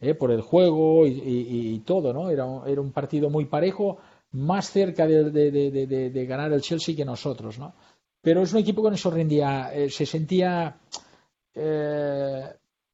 ¿eh? 0.00 0.14
por 0.14 0.30
el 0.30 0.40
juego 0.40 1.06
y, 1.06 1.80
todo, 1.84 2.12
¿no? 2.12 2.30
Era, 2.30 2.44
un 2.44 2.92
partido 2.92 3.30
muy 3.30 3.46
parejo, 3.46 3.98
más 4.32 4.70
cerca 4.70 5.06
de, 5.06 6.26
ganar 6.28 6.52
el 6.52 6.62
Chelsea 6.62 6.96
que 6.96 7.04
nosotros, 7.04 7.58
¿no? 7.58 7.74
Pero 8.20 8.42
es 8.42 8.52
un 8.52 8.58
equipo 8.58 8.82
que 8.82 8.94
eso 8.94 9.10
rendía, 9.10 9.72
eh, 9.72 9.88
se 9.88 10.04
sentía 10.04 10.76
eh, 11.54 12.44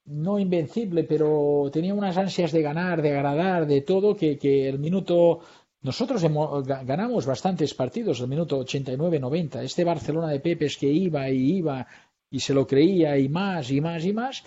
no 0.05 0.39
invencible, 0.39 1.05
pero 1.05 1.71
tenía 1.73 1.95
unas 1.95 2.17
ansias 2.17 2.53
de 2.53 2.63
ganar, 2.63 3.03
de 3.03 3.13
agradar, 3.13 3.67
de 3.67 3.83
todo, 3.83 4.17
que, 4.17 4.39
que 4.39 4.69
el 4.69 4.79
minuto 4.79 5.41
nosotros 5.83 6.23
ganamos 6.23 7.27
bastantes 7.27 7.75
partidos, 7.75 8.21
el 8.21 8.29
minuto 8.29 8.61
89-90. 8.61 9.63
Este 9.63 9.85
Barcelona 9.85 10.29
de 10.29 10.41
Pepe 10.41 10.67
es 10.67 10.77
que 10.77 10.87
iba 10.87 11.29
y 11.29 11.57
iba 11.57 11.87
y 12.31 12.41
se 12.41 12.55
lo 12.55 12.67
creía 12.67 13.19
y 13.19 13.29
más 13.29 13.71
y 13.71 13.81
más 13.81 14.05
y 14.05 14.13
más. 14.13 14.45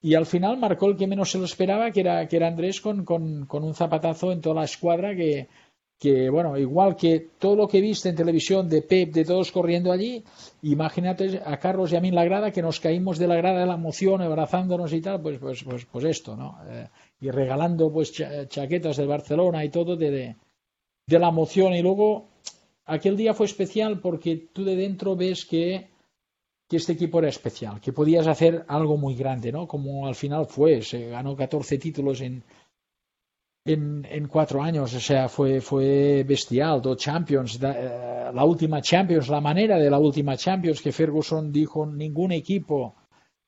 Y 0.00 0.14
al 0.14 0.26
final 0.26 0.58
marcó 0.58 0.86
el 0.86 0.96
que 0.96 1.06
menos 1.06 1.30
se 1.30 1.38
lo 1.38 1.44
esperaba, 1.44 1.90
que 1.90 2.00
era, 2.00 2.26
que 2.26 2.36
era 2.36 2.48
Andrés 2.48 2.80
con, 2.80 3.04
con, 3.04 3.46
con 3.46 3.64
un 3.64 3.74
zapatazo 3.74 4.32
en 4.32 4.40
toda 4.40 4.56
la 4.56 4.64
escuadra 4.64 5.14
que, 5.14 5.48
que, 5.98 6.30
bueno, 6.30 6.56
igual 6.56 6.94
que 6.96 7.28
todo 7.38 7.56
lo 7.56 7.66
que 7.66 7.80
viste 7.80 8.08
en 8.08 8.16
televisión 8.16 8.68
de 8.68 8.82
Pep, 8.82 9.12
de 9.12 9.24
todos 9.24 9.50
corriendo 9.50 9.90
allí, 9.90 10.22
imagínate 10.62 11.42
a 11.44 11.58
Carlos 11.58 11.92
y 11.92 11.96
a 11.96 12.00
mí 12.00 12.08
en 12.08 12.14
la 12.14 12.24
grada 12.24 12.52
que 12.52 12.62
nos 12.62 12.78
caímos 12.78 13.18
de 13.18 13.26
la 13.26 13.34
grada 13.34 13.60
de 13.60 13.66
la 13.66 13.74
emoción, 13.74 14.22
abrazándonos 14.22 14.92
y 14.92 15.00
tal, 15.00 15.20
pues, 15.20 15.38
pues, 15.38 15.64
pues, 15.64 15.84
pues 15.86 16.04
esto, 16.04 16.36
¿no? 16.36 16.56
Eh, 16.68 16.86
y 17.20 17.30
regalando 17.30 17.92
pues 17.92 18.12
chaquetas 18.12 18.96
del 18.96 19.08
Barcelona 19.08 19.64
y 19.64 19.70
todo 19.70 19.96
de, 19.96 20.10
de, 20.10 20.36
de 21.06 21.18
la 21.18 21.28
emoción. 21.28 21.74
Y 21.74 21.82
luego, 21.82 22.28
aquel 22.84 23.16
día 23.16 23.34
fue 23.34 23.46
especial 23.46 23.98
porque 23.98 24.48
tú 24.52 24.64
de 24.64 24.76
dentro 24.76 25.16
ves 25.16 25.44
que 25.44 25.88
que 26.68 26.76
este 26.76 26.92
equipo 26.92 27.18
era 27.18 27.28
especial, 27.28 27.80
que 27.80 27.94
podías 27.94 28.26
hacer 28.26 28.66
algo 28.68 28.98
muy 28.98 29.14
grande, 29.14 29.50
¿no? 29.50 29.66
Como 29.66 30.06
al 30.06 30.14
final 30.14 30.44
fue, 30.44 30.82
se 30.82 31.08
ganó 31.08 31.34
14 31.34 31.78
títulos 31.78 32.20
en, 32.20 32.44
en, 33.72 34.06
en 34.08 34.28
cuatro 34.28 34.62
años, 34.62 34.94
o 34.94 35.00
sea, 35.00 35.28
fue, 35.28 35.60
fue 35.60 36.24
bestial, 36.26 36.80
dos 36.80 36.96
Champions, 36.96 37.58
eh, 37.62 38.30
la 38.32 38.44
última 38.44 38.80
Champions, 38.80 39.28
la 39.28 39.40
manera 39.40 39.78
de 39.78 39.90
la 39.90 39.98
última 39.98 40.36
Champions 40.36 40.80
que 40.80 40.92
Ferguson 40.92 41.52
dijo, 41.52 41.84
ningún 41.84 42.32
equipo 42.32 42.94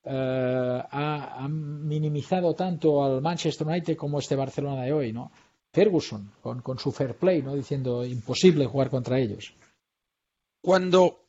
eh, 0.05 0.83
ha, 0.91 1.49
minimizado 1.49 2.55
tanto 2.55 3.03
al 3.03 3.23
Manchester 3.23 3.67
United 3.67 3.97
como 3.97 4.19
este 4.19 4.37
Barcelona 4.37 4.83
de 4.83 4.93
hoy, 4.93 5.13
¿no? 5.13 5.33
Ferguson, 5.73 6.33
con, 6.43 6.61
con 6.61 6.79
su 6.79 6.93
fair 6.93 7.15
play, 7.15 7.43
¿no? 7.43 7.55
Diciendo 7.55 8.05
imposible 8.05 8.67
jugar 8.67 8.91
contra 8.91 9.19
ellos. 9.19 9.55
Cuando 10.61 11.25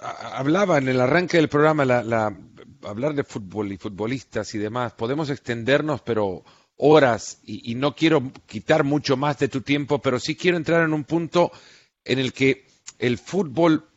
hablaba 0.00 0.78
en 0.78 0.88
el 0.88 1.00
arranque 1.00 1.38
del 1.38 1.48
programa, 1.48 1.84
la, 1.84 2.36
hablar 2.82 3.14
de 3.14 3.24
fútbol 3.24 3.72
y 3.72 3.78
futbolistas 3.78 4.54
y 4.54 4.58
demás, 4.58 4.92
podemos 4.92 5.30
extendernos, 5.30 6.02
pero 6.02 6.44
horas, 6.78 7.40
y, 7.44 7.74
no 7.74 7.94
quiero 7.94 8.32
quitar 8.46 8.84
mucho 8.84 9.16
más 9.16 9.38
de 9.38 9.48
tu 9.48 9.60
tiempo, 9.60 10.00
pero 10.00 10.18
sí 10.18 10.36
quiero 10.36 10.56
entrar 10.56 10.84
en 10.84 10.92
un 10.92 11.04
punto 11.04 11.50
en 12.04 12.18
el 12.18 12.32
que 12.32 12.66
el 12.98 13.18
fútbol, 13.18 13.88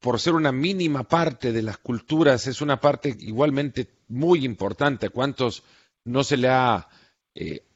por 0.00 0.18
ser 0.18 0.34
una 0.34 0.52
mínima 0.52 1.04
parte 1.04 1.52
de 1.52 1.62
las 1.62 1.78
culturas, 1.78 2.46
es 2.46 2.60
una 2.60 2.80
parte 2.80 3.14
igualmente 3.20 3.88
muy 4.08 4.44
importante. 4.44 5.10
¿Cuántos 5.10 5.62
no 6.04 6.24
se 6.24 6.38
le 6.38 6.48
ha 6.48 6.88
eh, 7.34 7.66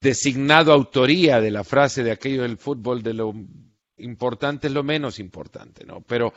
designado 0.00 0.72
autoría 0.72 1.40
de 1.40 1.50
la 1.50 1.64
frase 1.64 2.04
de 2.04 2.12
aquello 2.12 2.42
del 2.42 2.56
fútbol 2.56 3.02
de 3.02 3.14
lo 3.14 3.34
importante 3.98 4.68
es 4.68 4.72
lo 4.72 4.82
menos 4.82 5.18
importante, 5.18 5.84
¿no? 5.84 6.02
Pero 6.02 6.32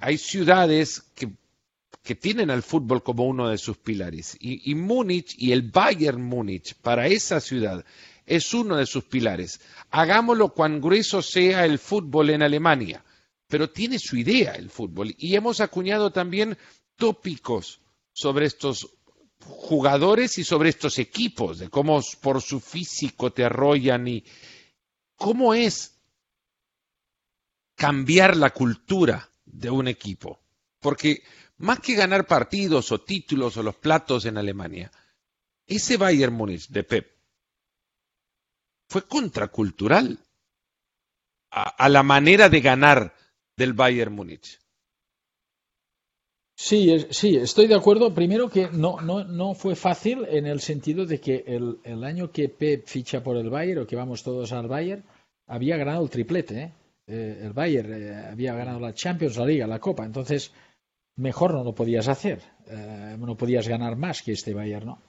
hay 0.00 0.18
ciudades 0.18 1.00
que, 1.14 1.30
que, 2.02 2.14
tienen 2.14 2.50
al 2.50 2.62
fútbol 2.62 3.02
como 3.02 3.24
uno 3.26 3.48
de 3.48 3.58
sus 3.58 3.78
pilares. 3.78 4.36
Y, 4.40 4.74
Múnich 4.74 5.34
y 5.38 5.52
el 5.52 5.62
Bayern 5.62 6.22
Múnich 6.22 6.74
para 6.74 7.06
esa 7.06 7.40
ciudad 7.40 7.84
es 8.26 8.52
uno 8.54 8.76
de 8.76 8.86
sus 8.86 9.04
pilares. 9.04 9.60
Hagámoslo 9.90 10.52
cuán 10.52 10.80
grueso 10.80 11.22
sea 11.22 11.64
el 11.64 11.78
fútbol 11.78 12.30
en 12.30 12.42
Alemania, 12.42 13.04
pero 13.48 13.70
tiene 13.70 13.98
su 13.98 14.16
idea 14.16 14.52
el 14.52 14.70
fútbol. 14.70 15.14
Y 15.18 15.34
hemos 15.34 15.60
acuñado 15.60 16.10
también 16.10 16.56
tópicos 16.96 17.80
sobre 18.12 18.46
estos 18.46 18.88
jugadores 19.44 20.38
y 20.38 20.44
sobre 20.44 20.70
estos 20.70 20.98
equipos, 20.98 21.58
de 21.58 21.68
cómo 21.68 22.00
por 22.20 22.40
su 22.40 22.60
físico 22.60 23.32
te 23.32 23.44
arrollan 23.44 24.06
y 24.08 24.24
cómo 25.16 25.54
es 25.54 25.98
cambiar 27.74 28.36
la 28.36 28.50
cultura 28.50 29.30
de 29.44 29.70
un 29.70 29.88
equipo. 29.88 30.40
Porque 30.80 31.22
más 31.62 31.78
que 31.78 31.94
ganar 31.94 32.26
partidos 32.26 32.90
o 32.90 33.00
títulos 33.00 33.56
o 33.56 33.62
los 33.62 33.76
platos 33.76 34.26
en 34.26 34.36
Alemania, 34.36 34.90
ese 35.66 35.96
Bayern 35.96 36.34
Múnich 36.34 36.68
de 36.68 36.82
Pep 36.82 37.12
fue 38.88 39.02
contracultural 39.02 40.18
a, 41.50 41.88
la 41.88 42.02
manera 42.02 42.48
de 42.48 42.60
ganar 42.60 43.14
del 43.56 43.74
Bayern 43.74 44.12
Múnich. 44.12 44.58
Sí, 46.56 47.06
sí, 47.10 47.36
estoy 47.36 47.68
de 47.68 47.74
acuerdo. 47.74 48.12
Primero 48.12 48.48
que 48.48 48.68
no, 48.68 49.00
no, 49.00 49.24
no 49.24 49.54
fue 49.54 49.76
fácil 49.76 50.26
en 50.28 50.46
el 50.46 50.60
sentido 50.60 51.06
de 51.06 51.20
que 51.20 51.44
el, 51.46 52.04
año 52.04 52.32
que 52.32 52.48
Pep 52.48 52.86
ficha 52.86 53.22
por 53.22 53.36
el 53.36 53.50
Bayern 53.50 53.82
o 53.82 53.86
que 53.86 53.96
vamos 53.96 54.22
todos 54.22 54.52
al 54.52 54.66
Bayern, 54.66 55.04
había 55.46 55.76
ganado 55.76 56.02
el 56.02 56.10
triplete. 56.10 56.60
¿eh? 56.60 56.72
Eh, 57.06 57.40
el 57.44 57.52
Bayern 57.52 57.92
eh, 57.92 58.26
había 58.32 58.54
ganado 58.54 58.80
la 58.80 58.94
Champions, 58.94 59.36
la 59.36 59.46
Liga, 59.46 59.66
la 59.66 59.78
Copa, 59.78 60.04
entonces 60.04 60.52
mejor 61.16 61.54
no 61.54 61.64
lo 61.64 61.74
podías 61.74 62.08
hacer, 62.08 62.40
eh, 62.66 63.16
no 63.18 63.36
podías 63.36 63.68
ganar 63.68 63.96
más 63.96 64.22
que 64.22 64.32
este 64.32 64.54
Bayern, 64.54 64.86
¿no? 64.86 65.02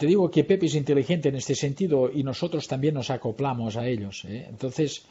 te 0.00 0.06
digo 0.06 0.30
que 0.30 0.44
Pepe 0.44 0.64
es 0.64 0.74
inteligente 0.74 1.28
en 1.28 1.36
este 1.36 1.54
sentido 1.54 2.10
y 2.10 2.22
nosotros 2.22 2.66
también 2.66 2.94
nos 2.94 3.10
acoplamos 3.10 3.76
a 3.76 3.86
ellos. 3.86 4.24
¿eh? 4.24 4.46
Entonces, 4.48 5.04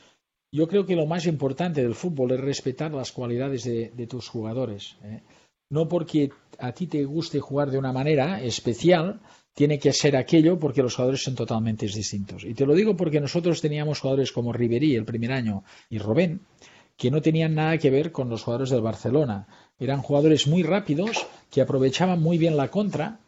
yo 0.52 0.68
creo 0.68 0.88
que 0.88 0.96
lo 0.96 1.06
más 1.06 1.28
importante 1.28 1.84
del 1.84 1.94
fútbol 1.94 2.32
es 2.32 2.40
respetar 2.40 2.92
las 2.92 3.12
cualidades 3.12 3.66
de, 3.66 4.08
tus 4.08 4.28
jugadores. 4.28 4.96
¿eh? 5.04 5.22
No 5.70 5.88
porque 5.88 6.32
a 6.58 6.72
ti 6.72 6.88
te 6.88 7.06
guste 7.06 7.40
jugar 7.40 7.70
de 7.70 7.78
una 7.78 7.94
manera 7.94 8.42
especial, 8.42 9.20
tiene 9.54 9.78
que 9.78 9.94
ser 9.94 10.16
aquello 10.16 10.58
porque 10.58 10.82
los 10.82 10.96
jugadores 10.96 11.22
son 11.22 11.36
totalmente 11.36 11.86
distintos. 11.86 12.44
Y 12.44 12.56
te 12.56 12.66
lo 12.66 12.74
digo 12.74 12.98
porque 12.98 13.22
nosotros 13.22 13.62
teníamos 13.62 14.00
jugadores 14.00 14.32
como 14.32 14.54
Ribery 14.54 14.96
el 14.96 15.06
primer 15.06 15.34
año 15.34 15.64
y 15.88 16.00
Robén, 16.00 16.42
que 17.00 17.10
no 17.10 17.22
tenían 17.22 17.56
nada 17.56 17.78
que 17.78 17.90
ver 17.90 18.12
con 18.12 18.30
los 18.30 18.44
jugadores 18.44 18.72
del 18.72 18.82
Barcelona. 18.82 19.48
Eran 19.80 20.02
jugadores 20.02 20.48
muy 20.48 20.64
rápidos, 20.64 21.26
que 21.50 21.62
aprovechaban 21.62 22.22
muy 22.22 22.38
bien 22.38 22.58
la 22.58 22.70
contra 22.70 23.20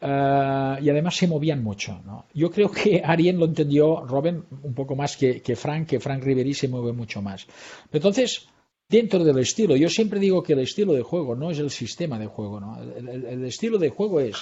eh, 0.00 0.76
y 0.80 0.88
además 0.88 1.14
se 1.16 1.28
movían 1.28 1.62
mucho. 1.62 2.00
Yo 2.32 2.50
creo 2.50 2.70
que 2.70 3.02
Arien 3.04 3.38
lo 3.38 3.44
entendió, 3.44 4.00
Robin, 4.06 4.42
un 4.62 4.72
poco 4.72 4.96
más 4.96 5.18
que, 5.18 5.42
Frank, 5.56 5.88
que 5.88 6.00
Frank 6.00 6.24
Ribery 6.24 6.54
se 6.54 6.68
mueve 6.68 6.94
mucho 6.94 7.20
más. 7.20 7.46
Entonces, 7.92 8.48
dentro 8.88 9.22
del 9.22 9.38
estilo, 9.40 9.76
yo 9.76 9.90
siempre 9.90 10.18
digo 10.18 10.42
que 10.42 10.54
el 10.54 10.60
estilo 10.60 10.94
de 10.94 11.02
juego 11.02 11.36
no 11.36 11.50
es 11.50 11.58
el 11.58 11.70
sistema 11.70 12.18
de 12.18 12.28
juego. 12.28 12.62
El, 12.96 13.44
estilo 13.44 13.76
de 13.76 13.90
juego 13.90 14.20
es, 14.20 14.36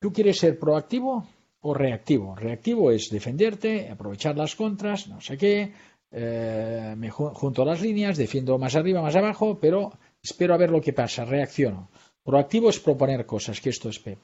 tú 0.00 0.12
quieres 0.12 0.38
ser 0.38 0.58
proactivo 0.58 1.24
o 1.60 1.72
reactivo. 1.72 2.34
Reactivo 2.34 2.90
es 2.90 3.10
defenderte, 3.10 3.88
aprovechar 3.88 4.36
las 4.36 4.56
contras, 4.56 5.06
no 5.06 5.20
sé 5.20 5.38
qué, 5.38 5.72
eh, 6.10 6.94
me 6.96 7.10
junto 7.10 7.62
a 7.62 7.64
las 7.64 7.80
líneas, 7.80 8.16
defiendo 8.16 8.58
más 8.58 8.74
arriba, 8.74 9.02
más 9.02 9.16
abajo, 9.16 9.58
pero 9.60 9.92
espero 10.22 10.54
a 10.54 10.58
ver 10.58 10.70
lo 10.70 10.80
que 10.80 10.92
pasa, 10.92 11.24
reacciono. 11.24 11.88
Proactivo 12.22 12.70
es 12.70 12.80
proponer 12.80 13.26
cosas, 13.26 13.60
que 13.60 13.70
esto 13.70 13.88
es 13.88 13.98
Pep. 13.98 14.18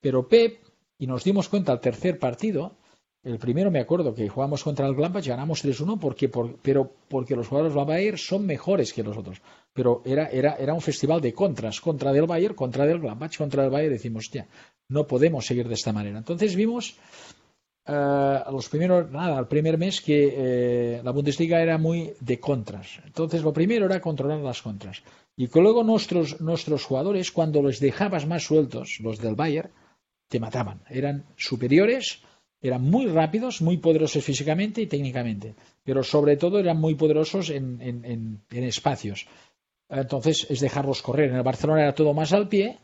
Pero 0.00 0.28
Pep, 0.28 0.58
y 0.98 1.06
nos 1.06 1.24
dimos 1.24 1.48
cuenta 1.48 1.72
al 1.72 1.80
tercer 1.80 2.18
partido, 2.18 2.76
el 3.22 3.38
primero 3.38 3.70
me 3.70 3.80
acuerdo 3.80 4.14
que 4.14 4.28
jugamos 4.28 4.64
contra 4.64 4.86
el 4.86 4.94
Gladbach, 4.94 5.26
ganamos 5.26 5.62
3-1 5.64 5.98
porque, 5.98 6.30
pero 6.62 6.90
porque 7.08 7.36
los 7.36 7.48
jugadores 7.48 7.74
del 7.74 7.84
Bayern 7.84 8.16
son 8.16 8.46
mejores 8.46 8.94
que 8.94 9.02
los 9.02 9.16
otros. 9.16 9.42
Pero 9.74 10.02
era, 10.06 10.28
era, 10.28 10.54
era 10.54 10.72
un 10.72 10.80
festival 10.80 11.20
de 11.20 11.34
contras, 11.34 11.80
contra 11.80 12.12
del 12.12 12.26
Bayern, 12.26 12.54
contra 12.54 12.86
del 12.86 13.00
Gladbach, 13.00 13.36
contra 13.36 13.62
del 13.62 13.70
Bayern, 13.70 13.92
decimos, 13.92 14.30
ya, 14.30 14.46
no 14.88 15.06
podemos 15.06 15.44
seguir 15.44 15.68
de 15.68 15.74
esta 15.74 15.92
manera. 15.92 16.18
Entonces 16.18 16.56
vimos 16.56 16.96
uh, 17.90 18.52
los 18.52 18.68
primeros, 18.68 19.10
nada, 19.10 19.38
el 19.38 19.46
primer 19.46 19.76
mes 19.76 20.00
que 20.00 20.34
eh, 20.36 21.00
la 21.02 21.10
Bundesliga 21.10 21.60
era 21.60 21.78
muy 21.78 22.12
de 22.20 22.38
contras. 22.38 23.00
Entonces 23.04 23.42
lo 23.42 23.52
primero 23.52 23.86
era 23.86 24.00
controlar 24.00 24.40
las 24.40 24.62
contras. 24.62 25.02
Y 25.36 25.48
que 25.48 25.60
luego 25.60 25.82
nuestros, 25.84 26.40
nuestros 26.40 26.84
jugadores, 26.84 27.32
cuando 27.32 27.62
los 27.62 27.80
dejabas 27.80 28.26
más 28.26 28.44
sueltos, 28.44 28.98
los 29.00 29.18
del 29.18 29.34
Bayern, 29.34 29.70
te 30.28 30.38
mataban. 30.38 30.80
Eran 30.88 31.24
superiores, 31.36 32.22
eran 32.62 32.82
muy 32.82 33.06
rápidos, 33.06 33.62
muy 33.62 33.78
poderosos 33.78 34.24
físicamente 34.24 34.82
y 34.82 34.86
técnicamente, 34.86 35.54
pero 35.82 36.02
sobre 36.04 36.36
todo 36.36 36.58
eran 36.58 36.78
muy 36.78 36.94
poderosos 36.94 37.50
en, 37.50 38.42
espacios. 38.50 39.26
Entonces 39.88 40.46
es 40.50 40.60
dejarlos 40.60 41.02
correr. 41.02 41.30
En 41.30 41.36
el 41.36 41.42
Barcelona 41.42 41.82
era 41.82 41.94
todo 41.94 42.14
más 42.14 42.32
al 42.32 42.48
pie. 42.48 42.78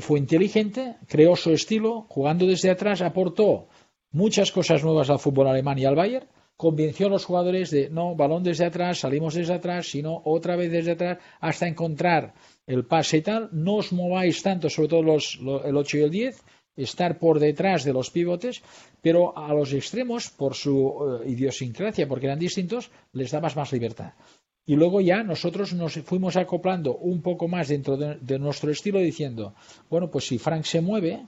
Fue 0.00 0.18
inteligente, 0.18 0.96
creó 1.08 1.34
su 1.34 1.50
estilo, 1.50 2.06
jugando 2.08 2.46
desde 2.46 2.70
atrás, 2.70 3.00
aportó 3.00 3.68
muchas 4.12 4.52
cosas 4.52 4.84
nuevas 4.84 5.10
al 5.10 5.18
fútbol 5.18 5.48
alemán 5.48 5.78
y 5.78 5.84
al 5.84 5.96
Bayern, 5.96 6.26
convenció 6.56 7.06
a 7.08 7.10
los 7.10 7.24
jugadores 7.24 7.70
de 7.70 7.90
no, 7.90 8.14
balón 8.14 8.44
desde 8.44 8.66
atrás, 8.66 9.00
salimos 9.00 9.34
desde 9.34 9.54
atrás, 9.54 9.88
sino 9.88 10.22
otra 10.24 10.54
vez 10.54 10.70
desde 10.70 10.92
atrás, 10.92 11.18
hasta 11.40 11.66
encontrar 11.66 12.34
el 12.66 12.84
pase 12.84 13.16
y 13.16 13.22
tal. 13.22 13.48
No 13.52 13.76
os 13.76 13.92
mováis 13.92 14.42
tanto, 14.42 14.70
sobre 14.70 14.88
todo 14.88 15.02
los, 15.02 15.40
el 15.64 15.76
8 15.76 15.98
y 15.98 16.00
el 16.02 16.10
10, 16.10 16.44
estar 16.76 17.18
por 17.18 17.38
detrás 17.38 17.84
de 17.84 17.92
los 17.92 18.10
pivotes, 18.10 18.62
pero 19.00 19.36
a 19.36 19.52
los 19.52 19.72
extremos, 19.72 20.30
por 20.30 20.54
su 20.54 21.20
eh, 21.24 21.30
idiosincrasia, 21.30 22.06
porque 22.06 22.26
eran 22.26 22.38
distintos, 22.38 22.90
les 23.12 23.30
dabas 23.30 23.56
más 23.56 23.72
libertad. 23.72 24.12
Y 24.64 24.76
luego 24.76 25.00
ya 25.00 25.24
nosotros 25.24 25.72
nos 25.72 25.94
fuimos 25.94 26.36
acoplando 26.36 26.96
un 26.96 27.20
poco 27.20 27.48
más 27.48 27.68
dentro 27.68 27.96
de, 27.96 28.38
nuestro 28.38 28.70
estilo 28.70 29.00
diciendo, 29.00 29.54
bueno, 29.90 30.08
pues 30.08 30.28
si 30.28 30.38
Frank 30.38 30.62
se 30.64 30.80
mueve, 30.80 31.26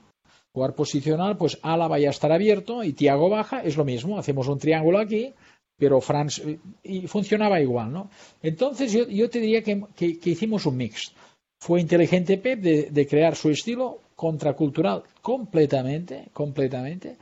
jugar 0.55 0.73
posicional, 0.73 1.37
pues 1.37 1.59
Álava 1.61 1.99
ya 1.99 2.09
estar 2.09 2.31
abierto 2.31 2.83
y 2.83 2.93
Tiago 2.93 3.29
baja, 3.29 3.61
es 3.61 3.77
lo 3.77 3.85
mismo, 3.85 4.17
hacemos 4.17 4.47
un 4.47 4.57
triángulo 4.57 4.97
aquí, 4.97 5.33
pero 5.77 6.01
Franz, 6.01 6.41
y 6.81 7.05
funcionaba 7.05 7.61
igual, 7.61 7.91
¿no? 7.91 8.09
Entonces 8.41 8.91
yo, 8.91 9.29
te 9.29 9.39
diría 9.39 9.61
que, 9.61 9.83
hicimos 10.23 10.65
un 10.65 10.77
mix. 10.77 11.13
Fue 11.59 11.79
inteligente 11.79 12.37
Pep 12.37 12.59
de 12.61 13.07
crear 13.07 13.35
su 13.35 13.49
estilo, 13.49 13.99
contracultural 14.15 15.03
completamente, 15.21 16.29
completamente. 16.33 17.17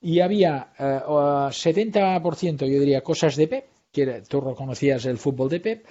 Y 0.00 0.20
había 0.20 0.72
70%, 0.78 2.62
eh, 2.62 2.70
yo 2.70 2.80
diría, 2.80 3.00
cosas 3.00 3.36
de 3.36 3.48
Pep, 3.48 3.64
que 3.90 4.22
tú 4.28 4.40
reconocías 4.40 5.06
el 5.06 5.16
fútbol 5.16 5.48
de 5.48 5.60
Pep, 5.60 5.86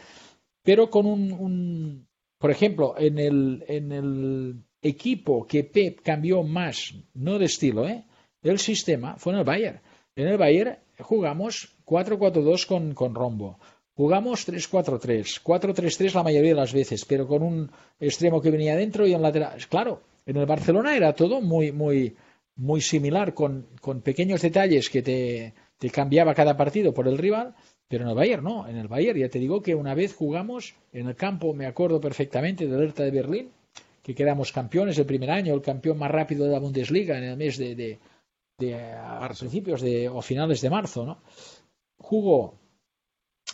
pero 0.61 0.89
con 0.89 1.07
un, 1.07 2.07
por 2.37 2.51
ejemplo, 2.51 2.93
en 2.97 3.17
el, 3.17 3.65
en 3.67 3.91
el 3.91 4.63
equipo 4.83 5.47
que 5.47 5.63
Pep 5.63 6.01
cambió 6.03 6.43
más, 6.43 6.93
no 7.13 7.39
de 7.39 7.45
estilo, 7.45 7.87
¿eh? 7.87 8.03
del 8.41 8.59
sistema, 8.59 9.15
fue 9.17 9.33
en 9.33 9.39
el 9.39 9.45
Bayern. 9.45 9.79
En 10.15 10.27
el 10.27 10.37
Bayern 10.37 10.77
jugamos 10.99 11.75
4-4-2 11.85 12.67
con, 12.67 12.93
con 12.93 13.15
rombo. 13.15 13.57
Jugamos 13.95 14.47
3-4-3, 14.47 15.41
4-3-3 15.43 16.13
la 16.13 16.23
mayoría 16.23 16.51
de 16.51 16.55
las 16.55 16.73
veces, 16.73 17.05
pero 17.05 17.27
con 17.27 17.43
un 17.43 17.71
extremo 17.99 18.41
que 18.41 18.51
venía 18.51 18.75
dentro 18.75 19.07
y 19.07 19.13
un 19.13 19.21
lateral. 19.21 19.59
Claro, 19.69 20.01
en 20.25 20.37
el 20.37 20.45
Barcelona 20.45 20.95
era 20.95 21.13
todo 21.13 21.41
muy, 21.41 21.71
muy, 21.71 22.15
muy 22.55 22.81
similar, 22.81 23.33
con, 23.33 23.67
con 23.81 24.01
pequeños 24.01 24.41
detalles 24.41 24.89
que 24.89 25.01
te, 25.01 25.53
te, 25.77 25.89
cambiaba 25.89 26.33
cada 26.33 26.57
partido 26.57 26.93
por 26.93 27.07
el 27.07 27.19
rival, 27.19 27.53
pero 27.87 28.03
en 28.03 28.09
el 28.09 28.15
Bayern 28.15 28.43
no. 28.43 28.67
En 28.67 28.77
el 28.77 28.87
Bayern 28.87 29.19
ya 29.19 29.29
te 29.29 29.39
digo 29.39 29.61
que 29.61 29.75
una 29.75 29.93
vez 29.93 30.15
jugamos 30.15 30.75
en 30.91 31.07
el 31.07 31.15
campo, 31.15 31.53
me 31.53 31.67
acuerdo 31.67 32.01
perfectamente 32.01 32.67
del 32.67 32.81
Hertha 32.81 33.03
de 33.03 33.11
Berlín, 33.11 33.51
que 34.03 34.13
quedamos 34.13 34.51
campeones 34.51 34.97
el 34.97 35.05
primer 35.05 35.31
año, 35.31 35.53
el 35.53 35.61
campeón 35.61 35.97
más 35.97 36.11
rápido 36.11 36.45
de 36.45 36.51
la 36.51 36.59
Bundesliga 36.59 37.17
en 37.17 37.23
el 37.23 37.37
mes 37.37 37.57
de, 37.57 37.73
de, 37.73 37.99
de 38.59 38.75
a 38.75 39.27
principios 39.39 39.81
de, 39.81 40.09
o 40.09 40.21
finales 40.21 40.59
de 40.61 40.69
marzo, 40.69 41.05
¿no? 41.05 41.23
Jugó 41.97 42.59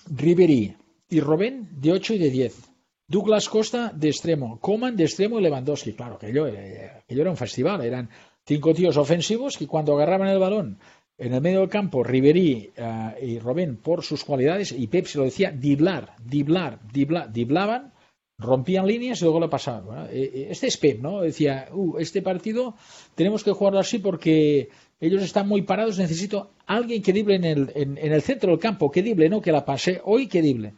Ribery 0.08 0.76
y 1.10 1.20
Robben 1.20 1.70
de 1.80 1.92
8 1.92 2.16
y 2.16 2.18
de 2.18 2.30
10. 2.32 2.70
Douglas 3.08 3.50
Costa 3.50 3.92
de 3.94 4.10
extremo, 4.10 4.60
Coman 4.60 4.96
de 4.96 5.06
extremo 5.06 5.40
y 5.40 5.44
Lewandowski. 5.44 5.94
Claro, 5.94 6.18
que 6.18 6.34
yo, 6.34 6.48
era 6.48 7.30
un 7.30 7.38
festival, 7.38 7.82
eran 7.82 8.10
cinco 8.46 8.74
tíos 8.74 8.98
ofensivos 8.98 9.58
que 9.58 9.68
cuando 9.68 9.94
agarraban 9.94 10.30
el 10.30 10.40
balón 10.40 10.80
en 11.18 11.34
el 11.34 11.42
medio 11.42 11.60
del 11.60 11.70
campo, 11.70 12.04
Ribery 12.04 12.72
eh, 12.76 13.16
y 13.22 13.40
Robén 13.40 13.78
por 13.78 14.04
sus 14.04 14.24
cualidades, 14.24 14.72
y 14.72 14.88
Pep 14.88 15.06
se 15.06 15.18
lo 15.18 15.26
decía, 15.26 15.52
diblar, 15.52 16.16
diblar, 16.24 16.80
diblar, 16.94 17.32
diblaban, 17.32 17.94
rompían 18.40 18.88
líneas 18.88 19.22
y 19.22 19.26
luego 19.26 19.40
lo 19.40 19.50
pasaban. 19.50 20.08
Eh, 20.08 20.32
eh, 20.34 20.48
este 20.50 20.68
es 20.68 20.78
Pep, 20.78 21.02
¿no? 21.02 21.22
Decía, 21.22 21.68
uh, 21.72 21.98
este 22.00 22.22
partido 22.22 22.76
tenemos 23.16 23.44
que 23.44 23.52
jugarlo 23.52 23.80
así 23.80 24.00
porque 24.00 24.70
ellos 25.00 25.22
están 25.22 25.48
muy 25.48 25.62
parados, 25.62 26.00
necesito 26.00 26.52
alguien 26.66 27.04
que 27.04 27.14
dible 27.14 27.36
en 27.36 27.46
el, 27.46 27.72
en 27.76 27.98
el 27.98 28.22
centro 28.22 28.52
del 28.52 28.60
campo, 28.60 28.92
que 28.92 29.04
dible, 29.04 29.30
no 29.30 29.42
que 29.42 29.52
la 29.52 29.66
pase, 29.66 30.02
hoy 30.04 30.28
que 30.28 30.42
dible. 30.42 30.74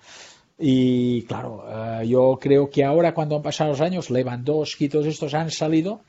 Y 0.63 1.23
claro, 1.23 1.63
eh, 1.67 2.07
yo 2.07 2.37
creo 2.39 2.69
que 2.69 2.83
ahora 2.83 3.15
cuando 3.15 3.35
han 3.35 3.41
pasado 3.41 3.71
los 3.71 3.81
años, 3.81 4.11
Lewandowski 4.11 4.85
y 4.85 4.89
todos 4.89 5.07
estos 5.07 5.33
han 5.33 5.49
salido 5.49 6.01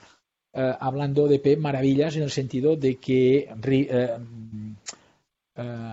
eh, 0.52 0.74
hablando 0.78 1.26
de 1.26 1.38
Pep 1.38 1.58
maravillas 1.58 2.16
en 2.16 2.22
el 2.24 2.30
sentido 2.30 2.76
de 2.76 2.96
que 2.96 3.48
eh, 3.64 4.18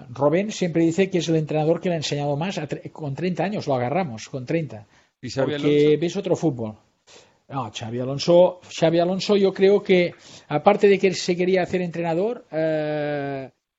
Robén 0.09 0.51
siempre 0.51 0.83
dice 0.83 1.09
que 1.09 1.19
es 1.19 1.29
el 1.29 1.37
entrenador 1.37 1.79
que 1.79 1.87
le 1.87 1.95
ha 1.95 1.99
enseñado 1.99 2.35
más 2.35 2.59
con 2.91 3.15
30 3.15 3.43
años, 3.43 3.65
lo 3.65 3.75
agarramos 3.75 4.27
con 4.27 4.45
30. 4.45 4.85
¿Y 5.21 5.31
porque 5.31 5.97
ves 5.99 6.15
otro 6.15 6.35
fútbol. 6.35 6.75
No, 7.49 7.71
Xavi 7.71 7.99
Alonso, 7.99 8.59
Xavi 8.69 8.99
Alonso 8.99 9.35
yo 9.35 9.51
creo 9.51 9.81
que 9.81 10.13
aparte 10.47 10.87
de 10.87 10.99
que 10.99 11.13
se 11.13 11.35
quería 11.35 11.63
hacer 11.63 11.81
entrenador, 11.81 12.45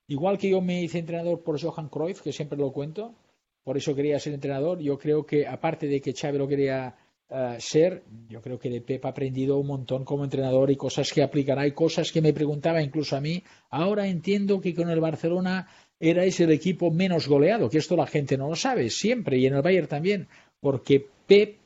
igual 0.07 0.37
que 0.37 0.49
yo 0.49 0.61
me 0.61 0.83
hice 0.83 0.99
entrenador 0.99 1.41
por 1.41 1.59
Johan 1.59 1.87
Cruyff, 1.87 2.21
que 2.21 2.33
siempre 2.33 2.57
lo 2.57 2.71
cuento, 2.71 3.15
por 3.63 3.77
eso 3.77 3.95
quería 3.95 4.19
ser 4.19 4.33
entrenador. 4.33 4.79
Yo 4.79 4.97
creo 4.97 5.25
que, 5.25 5.47
aparte 5.47 5.87
de 5.87 6.01
que 6.01 6.13
Xavi 6.13 6.37
lo 6.37 6.47
quería 6.47 6.95
eh, 7.29 7.55
ser, 7.59 8.03
yo 8.27 8.41
creo 8.41 8.59
que 8.59 8.69
de 8.69 8.81
Pep 8.81 9.05
ha 9.05 9.09
aprendido 9.09 9.57
un 9.57 9.67
montón 9.67 10.03
como 10.03 10.25
entrenador 10.25 10.69
y 10.69 10.75
cosas 10.75 11.11
que 11.13 11.23
aplicará 11.23 11.65
y 11.65 11.71
cosas 11.71 12.11
que 12.11 12.21
me 12.21 12.33
preguntaba 12.33 12.81
incluso 12.81 13.15
a 13.15 13.21
mí. 13.21 13.41
Ahora 13.69 14.07
entiendo 14.07 14.59
que 14.59 14.75
con 14.75 14.89
el 14.89 14.99
Barcelona 14.99 15.67
erais 15.97 16.39
el 16.41 16.51
equipo 16.51 16.91
menos 16.91 17.27
goleado, 17.27 17.69
que 17.69 17.77
esto 17.77 17.95
la 17.95 18.07
gente 18.07 18.37
no 18.37 18.49
lo 18.49 18.55
sabe, 18.55 18.89
siempre, 18.89 19.37
y 19.37 19.45
en 19.45 19.53
el 19.53 19.61
Bayern 19.61 19.87
también, 19.87 20.27
porque 20.61 21.05
Pep, 21.27 21.57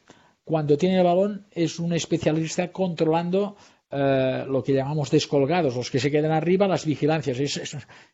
cuando 0.43 0.77
tiene 0.77 0.97
el 0.97 1.03
balón, 1.03 1.45
es 1.51 1.79
un 1.79 1.93
especialista 1.93 2.71
controlando 2.71 3.55
eh, 3.91 4.45
lo 4.47 4.63
que 4.63 4.73
llamamos 4.73 5.11
descolgados, 5.11 5.75
los 5.75 5.91
que 5.91 5.99
se 5.99 6.09
quedan 6.09 6.31
arriba, 6.31 6.67
las 6.67 6.85
vigilancias. 6.85 7.37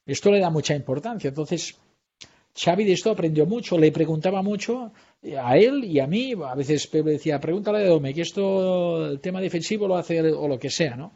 esto 0.05 0.31
le 0.31 0.39
da 0.39 0.49
mucha 0.49 0.75
importancia. 0.75 1.29
Entonces, 1.29 1.77
Xavi 2.53 2.83
de 2.83 2.93
esto 2.93 3.11
aprendió 3.11 3.45
mucho, 3.45 3.77
le 3.77 3.91
preguntaba 3.91 4.41
mucho 4.41 4.91
a 5.41 5.57
él 5.57 5.85
y 5.85 5.99
a 5.99 6.07
mí, 6.07 6.33
a 6.33 6.55
veces 6.55 6.87
Pepe 6.87 7.11
decía, 7.11 7.39
pregúntale 7.39 7.79
a 7.79 7.87
Dome, 7.87 8.13
que 8.13 8.21
esto, 8.21 9.07
el 9.07 9.19
tema 9.21 9.39
defensivo 9.39 9.87
lo 9.87 9.95
hace 9.95 10.21
o 10.21 10.47
lo 10.47 10.59
que 10.59 10.69
sea, 10.69 10.95
¿no? 10.95 11.13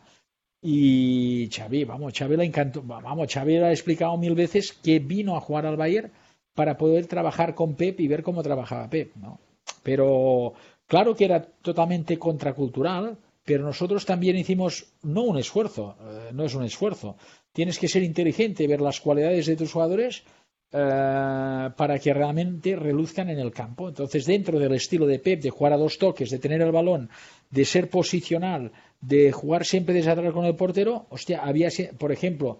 Y 0.61 1.49
Xavi, 1.51 1.84
vamos, 1.84 2.13
Xavi 2.18 2.38
le 2.38 2.45
encantó, 2.45 2.82
vamos, 2.82 3.32
Xavi 3.32 3.53
le 3.53 3.66
ha 3.66 3.72
explicado 3.72 4.18
mil 4.18 4.34
veces 4.34 4.74
que 4.74 4.99
vino 4.99 5.36
a 5.36 5.41
jugar 5.41 5.66
al 5.66 5.78
Bayern 5.78 6.11
para 6.55 6.78
poder 6.78 7.05
trabajar 7.07 7.53
con 7.53 7.76
Pep 7.76 7.99
y 7.99 8.07
ver 8.07 8.24
cómo 8.24 8.41
trabajaba 8.41 8.89
Pep, 8.89 9.16
¿no? 9.18 9.39
Pero 9.86 10.53
claro 10.88 11.15
que 11.15 11.25
era 11.25 11.39
totalmente 11.61 12.17
contracultural, 12.17 13.19
pero 13.43 13.63
nosotros 13.63 14.03
también 14.03 14.36
hicimos 14.36 14.71
no 15.03 15.21
un 15.21 15.38
esfuerzo, 15.38 15.95
eh, 16.01 16.31
no 16.33 16.43
es 16.43 16.55
un 16.55 16.63
esfuerzo. 16.63 17.17
Tienes 17.53 17.77
que 17.77 17.88
ser 17.88 18.01
inteligente, 18.01 18.67
ver 18.67 18.81
las 18.81 18.99
cualidades 18.99 19.45
de 19.45 19.55
tus 19.55 19.71
jugadores 19.71 20.23
eh, 20.71 21.69
para 21.77 21.99
que 21.99 22.15
realmente 22.15 22.75
reluzcan 22.75 23.29
en 23.29 23.38
el 23.38 23.51
campo. 23.51 23.89
Entonces, 23.89 24.25
dentro 24.25 24.57
del 24.57 24.73
estilo 24.73 25.05
de 25.05 25.19
Pep, 25.19 25.39
de 25.43 25.51
jugar 25.51 25.73
a 25.73 25.77
dos 25.77 25.99
toques, 25.99 26.31
de 26.31 26.39
tener 26.39 26.63
el 26.63 26.71
balón, 26.71 27.11
de 27.51 27.63
ser 27.63 27.88
posicional, 27.88 28.71
de 28.99 29.31
jugar 29.31 29.65
siempre 29.65 29.93
desde 29.93 30.09
atrás 30.09 30.33
con 30.33 30.45
el 30.45 30.55
portero, 30.55 31.05
hostia, 31.11 31.43
había, 31.43 31.69
por 31.99 32.11
ejemplo, 32.11 32.57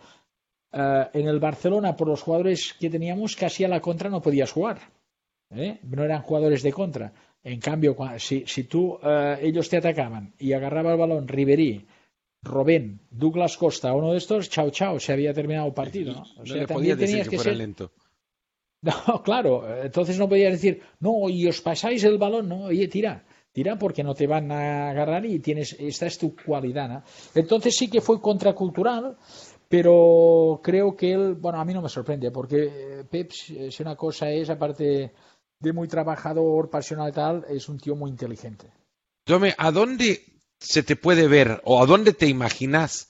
eh, 0.72 1.06
en 1.14 1.28
el 1.28 1.40
Barcelona, 1.40 1.96
por 1.96 2.08
los 2.08 2.22
jugadores 2.22 2.76
que 2.80 2.92
teníamos, 2.92 3.36
casi 3.36 3.64
a 3.64 3.68
la 3.68 3.82
contra 3.82 4.12
no 4.12 4.22
podías 4.22 4.52
jugar. 4.52 4.78
¿Eh? 5.52 5.80
No 5.84 6.04
eran 6.04 6.22
jugadores 6.22 6.64
de 6.64 6.74
contra. 6.74 7.14
En 7.44 7.60
cambio, 7.60 7.96
si, 8.18 8.44
si 8.48 8.64
tú, 8.64 8.98
ellos 9.40 9.70
te 9.70 9.78
atacaban 9.78 10.34
y 10.40 10.54
agarraba 10.54 10.94
el 10.94 10.98
balón 10.98 11.28
Riverí, 11.28 11.86
Robén, 12.46 13.02
Douglas 13.10 13.58
Costa, 13.58 13.94
uno 13.94 14.12
de 14.12 14.20
estos, 14.20 14.50
chao, 14.50 14.70
chao, 14.70 15.00
se 15.00 15.12
había 15.12 15.34
terminado 15.34 15.68
el 15.68 15.74
partido. 15.74 16.14
¿no? 16.14 16.24
O 16.42 16.46
sea, 16.46 16.66
también 16.66 16.98
tenías 16.98 17.28
que, 17.28 17.38
ser 17.38 17.58
lento. 17.58 17.92
No, 18.82 19.24
claro, 19.24 19.82
entonces 19.84 20.20
no 20.20 20.30
podías 20.30 20.52
decir, 20.52 20.80
no, 21.00 21.28
y 21.28 21.48
os 21.48 21.60
pasáis 21.60 22.04
el 22.04 22.20
balón, 22.20 22.48
no, 22.48 22.66
oye, 22.66 22.88
tira, 22.88 23.26
tira 23.52 23.80
porque 23.80 24.04
no 24.04 24.14
te 24.14 24.28
van 24.28 24.52
a 24.52 24.92
agarrar 24.92 25.26
y 25.26 25.40
tienes, 25.40 25.74
esta 25.80 26.06
es 26.06 26.20
tu 26.20 26.36
cualidad. 26.36 26.90
¿no? 26.90 27.04
Entonces 27.34 27.76
sí 27.76 27.90
que 27.90 28.00
fue 28.00 28.22
contracultural, 28.22 29.18
pero 29.68 30.60
creo 30.64 30.96
que 30.96 31.14
él, 31.14 31.34
bueno, 31.34 31.60
a 31.60 31.66
mí 31.66 31.74
no 31.74 31.82
me 31.82 31.90
sorprende, 31.90 32.30
porque 32.30 33.04
Pep, 33.10 33.32
si 33.32 33.82
una 33.82 33.96
cosa 33.96 34.30
es, 34.30 34.52
aparte 34.52 35.14
de 35.66 35.74
muy 35.74 35.88
trabajador, 35.88 36.70
pasional 36.70 37.10
y 37.10 37.14
tal, 37.14 37.46
es 37.50 37.68
un 37.68 37.78
tío 37.78 37.96
muy 37.96 38.10
inteligente. 38.10 38.72
Tome, 39.26 39.56
¿a 39.58 39.72
dónde 39.72 40.24
se 40.60 40.84
te 40.84 40.96
puede 40.96 41.28
ver 41.28 41.62
o 41.66 41.82
a 41.82 41.86
dónde 41.86 42.14
te 42.14 42.28
imaginas 42.28 43.10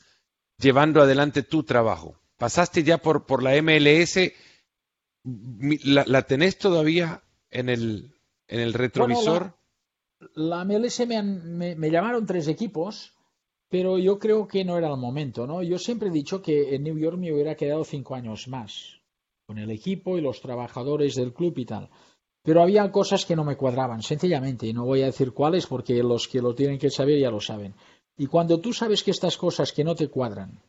llevando 0.58 1.02
adelante 1.02 1.44
tu 1.44 1.64
trabajo? 1.64 2.16
¿Pasaste 2.38 2.84
ya 2.84 2.98
por, 2.98 3.26
por 3.26 3.44
la 3.44 3.62
MLS? 3.62 4.20
¿La, 5.84 6.22
tenés 6.24 6.58
todavía 6.58 7.22
en 7.50 7.70
el, 7.70 8.16
en 8.48 8.60
el 8.60 8.74
retrovisor? 8.74 9.54
la, 10.34 10.64
MLS 10.66 11.06
me, 11.08 11.22
me, 11.76 11.92
llamaron 11.92 12.26
tres 12.26 12.48
equipos, 12.48 13.14
pero 13.70 13.98
yo 13.98 14.20
creo 14.20 14.48
que 14.48 14.64
no 14.64 14.78
era 14.78 14.90
el 14.90 14.98
momento. 14.98 15.48
¿no? 15.48 15.64
Yo 15.64 15.78
siempre 15.78 16.10
he 16.10 16.12
dicho 16.12 16.42
que 16.42 16.76
en 16.76 16.84
New 16.84 16.98
York 16.98 17.18
me 17.18 17.34
hubiera 17.34 17.56
quedado 17.56 17.84
cinco 17.84 18.16
años 18.16 18.48
más, 18.48 19.02
con 19.46 19.58
el 19.58 19.72
equipo 19.72 20.18
y 20.18 20.22
los 20.22 20.42
trabajadores 20.42 21.16
del 21.16 21.34
club 21.34 21.58
y 21.58 21.66
tal. 21.66 21.90
Pero 22.46 22.62
había 22.62 22.92
cosas 22.92 23.26
que 23.26 23.36
no 23.36 23.44
me 23.44 23.58
cuadraban, 23.58 24.04
sencillamente, 24.04 24.68
y 24.68 24.74
no 24.74 24.86
voy 24.86 25.02
a 25.02 25.08
decir 25.08 25.32
cuáles 25.32 25.66
porque 25.66 26.04
los 26.04 26.28
que 26.28 26.42
lo 26.42 26.54
tienen 26.54 26.78
que 26.78 26.92
saber 26.92 27.20
ya 27.20 27.32
lo 27.32 27.42
saben. 27.42 27.74
Y 28.18 28.28
cuando 28.28 28.60
tú 28.60 28.72
sabes 28.72 29.02
que 29.02 29.12
estas 29.12 29.36
cosas 29.36 29.74
que 29.74 29.84
no 29.84 29.96
te 29.96 30.10
cuadran, 30.10 30.62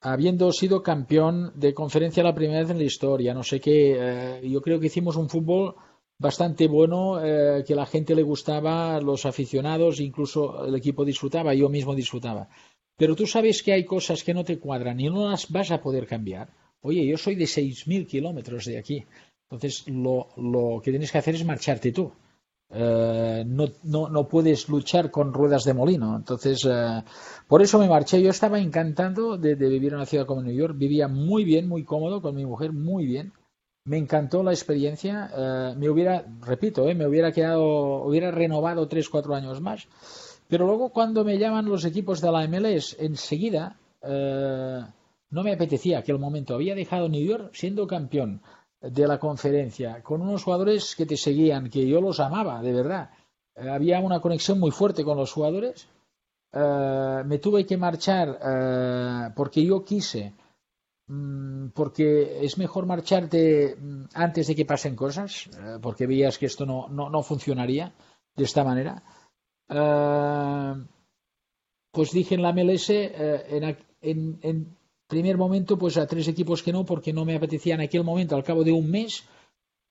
habiendo 0.00 0.52
sido 0.52 0.82
campeón 0.82 1.52
de 1.54 1.72
conferencia 1.74 2.24
la 2.24 2.34
primera 2.34 2.60
vez 2.60 2.70
en 2.70 2.78
la 2.78 2.84
historia, 2.84 3.32
no 3.34 3.44
sé 3.44 3.60
qué, 3.60 3.96
eh, 3.96 4.48
yo 4.48 4.60
creo 4.60 4.80
que 4.80 4.86
hicimos 4.86 5.14
un 5.14 5.28
fútbol 5.28 5.76
bastante 6.18 6.66
bueno, 6.66 7.24
eh, 7.24 7.62
que 7.64 7.76
la 7.76 7.86
gente 7.86 8.16
le 8.16 8.24
gustaba, 8.24 9.00
los 9.00 9.24
aficionados, 9.24 10.00
incluso 10.00 10.66
el 10.66 10.74
equipo 10.74 11.04
disfrutaba, 11.04 11.54
yo 11.54 11.68
mismo 11.68 11.94
disfrutaba. 11.94 12.48
Pero 12.96 13.14
tú 13.14 13.28
sabes 13.28 13.62
que 13.62 13.72
hay 13.72 13.84
cosas 13.84 14.24
que 14.24 14.34
no 14.34 14.44
te 14.44 14.58
cuadran 14.58 14.98
y 14.98 15.08
no 15.08 15.30
las 15.30 15.48
vas 15.50 15.70
a 15.70 15.80
poder 15.80 16.06
cambiar. 16.06 16.50
Oye, 16.80 17.06
yo 17.06 17.16
soy 17.16 17.36
de 17.36 17.44
6.000 17.44 18.06
kilómetros 18.06 18.64
de 18.64 18.76
aquí. 18.76 19.04
Entonces, 19.52 19.86
lo, 19.86 20.28
lo, 20.38 20.80
que 20.82 20.90
tienes 20.90 21.12
que 21.12 21.18
hacer 21.18 21.34
es 21.34 21.44
marcharte 21.44 21.92
tú. 21.92 22.10
Eh, 22.70 23.44
no, 23.46 23.66
no, 23.82 24.08
no, 24.08 24.26
puedes 24.26 24.66
luchar 24.70 25.10
con 25.10 25.34
ruedas 25.34 25.64
de 25.64 25.74
molino. 25.74 26.16
Entonces, 26.16 26.66
eh, 26.68 27.02
por 27.46 27.60
eso 27.60 27.78
me 27.78 27.86
marché. 27.86 28.22
Yo 28.22 28.30
estaba 28.30 28.58
encantado 28.58 29.36
de, 29.36 29.54
vivir 29.54 29.90
en 29.90 29.96
una 29.96 30.06
ciudad 30.06 30.24
como 30.24 30.42
New 30.42 30.54
York. 30.54 30.74
Vivía 30.78 31.06
muy 31.06 31.44
bien, 31.44 31.68
muy 31.68 31.84
cómodo 31.84 32.22
con 32.22 32.34
mi 32.34 32.46
mujer, 32.46 32.72
muy 32.72 33.04
bien. 33.04 33.34
Me 33.84 33.98
encantó 33.98 34.42
la 34.42 34.52
experiencia. 34.52 35.30
Eh, 35.36 35.74
me 35.76 35.90
hubiera, 35.90 36.24
repito, 36.40 36.84
me 36.94 37.06
hubiera 37.06 37.30
quedado, 37.30 38.04
hubiera 38.04 38.30
renovado 38.30 38.88
tres, 38.88 39.10
cuatro 39.10 39.34
años 39.34 39.60
más. 39.60 39.86
Pero 40.48 40.66
luego, 40.66 40.90
cuando 40.94 41.24
me 41.24 41.38
llaman 41.38 41.66
los 41.66 41.84
equipos 41.84 42.22
de 42.22 42.32
la 42.32 42.48
MLS, 42.48 42.96
enseguida 42.98 43.76
no 44.02 45.42
me 45.42 45.52
apetecía 45.52 45.98
aquel 45.98 46.18
momento. 46.18 46.54
Había 46.54 46.74
dejado 46.74 47.08
New 47.08 47.24
York 47.24 47.50
siendo 47.54 47.86
campeón 47.86 48.42
de 48.82 49.06
la 49.06 49.18
conferencia, 49.18 50.02
con 50.02 50.20
unos 50.20 50.42
jugadores 50.42 50.96
que 50.96 51.06
te 51.06 51.16
seguían, 51.16 51.70
que 51.70 51.86
yo 51.86 52.00
los 52.00 52.18
amaba, 52.18 52.60
de 52.62 52.72
verdad. 52.72 53.10
Eh, 53.54 53.68
había 53.68 54.00
una 54.00 54.20
conexión 54.20 54.58
muy 54.58 54.70
fuerte 54.70 55.04
con 55.04 55.16
los 55.16 55.32
jugadores. 55.32 55.88
Eh, 56.52 57.22
me 57.24 57.38
tuve 57.38 57.64
que 57.64 57.76
marchar 57.76 58.38
eh, 58.42 59.30
porque 59.36 59.64
yo 59.64 59.84
quise, 59.84 60.34
mm, 61.06 61.68
porque 61.68 62.44
es 62.44 62.58
mejor 62.58 62.86
marcharte 62.86 63.76
mm, 63.76 64.04
antes 64.14 64.48
de 64.48 64.56
que 64.56 64.66
pasen 64.66 64.96
cosas, 64.96 65.48
porque 65.80 66.06
veías 66.06 66.38
que 66.38 66.46
esto 66.46 66.66
no, 66.66 66.88
no, 66.88 67.22
funcionaría 67.22 67.92
de 68.34 68.44
esta 68.44 68.64
manera. 68.64 69.02
pues 71.92 72.10
dije 72.12 72.34
en 72.34 72.42
la 72.42 72.52
MLS, 72.52 72.90
en 72.90 74.76
primer 75.12 75.36
momento, 75.36 75.76
pues 75.76 75.98
a 75.98 76.06
tres 76.06 76.26
equipos 76.26 76.62
que 76.62 76.72
no, 76.72 76.86
porque 76.86 77.12
no 77.12 77.26
me 77.26 77.36
apetecía 77.36 77.74
en 77.74 77.82
aquel 77.82 78.02
momento, 78.02 78.34
al 78.34 78.42
cabo 78.42 78.64
de 78.64 78.72
un 78.72 78.90
mes, 78.90 79.22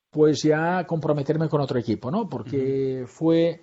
pues 0.10 0.42
ya 0.42 0.88
comprometerme 0.88 1.48
con 1.48 1.62
otro 1.62 1.78
equipo, 1.78 2.10
¿no? 2.10 2.28
Porque 2.28 3.06
fue, 3.06 3.62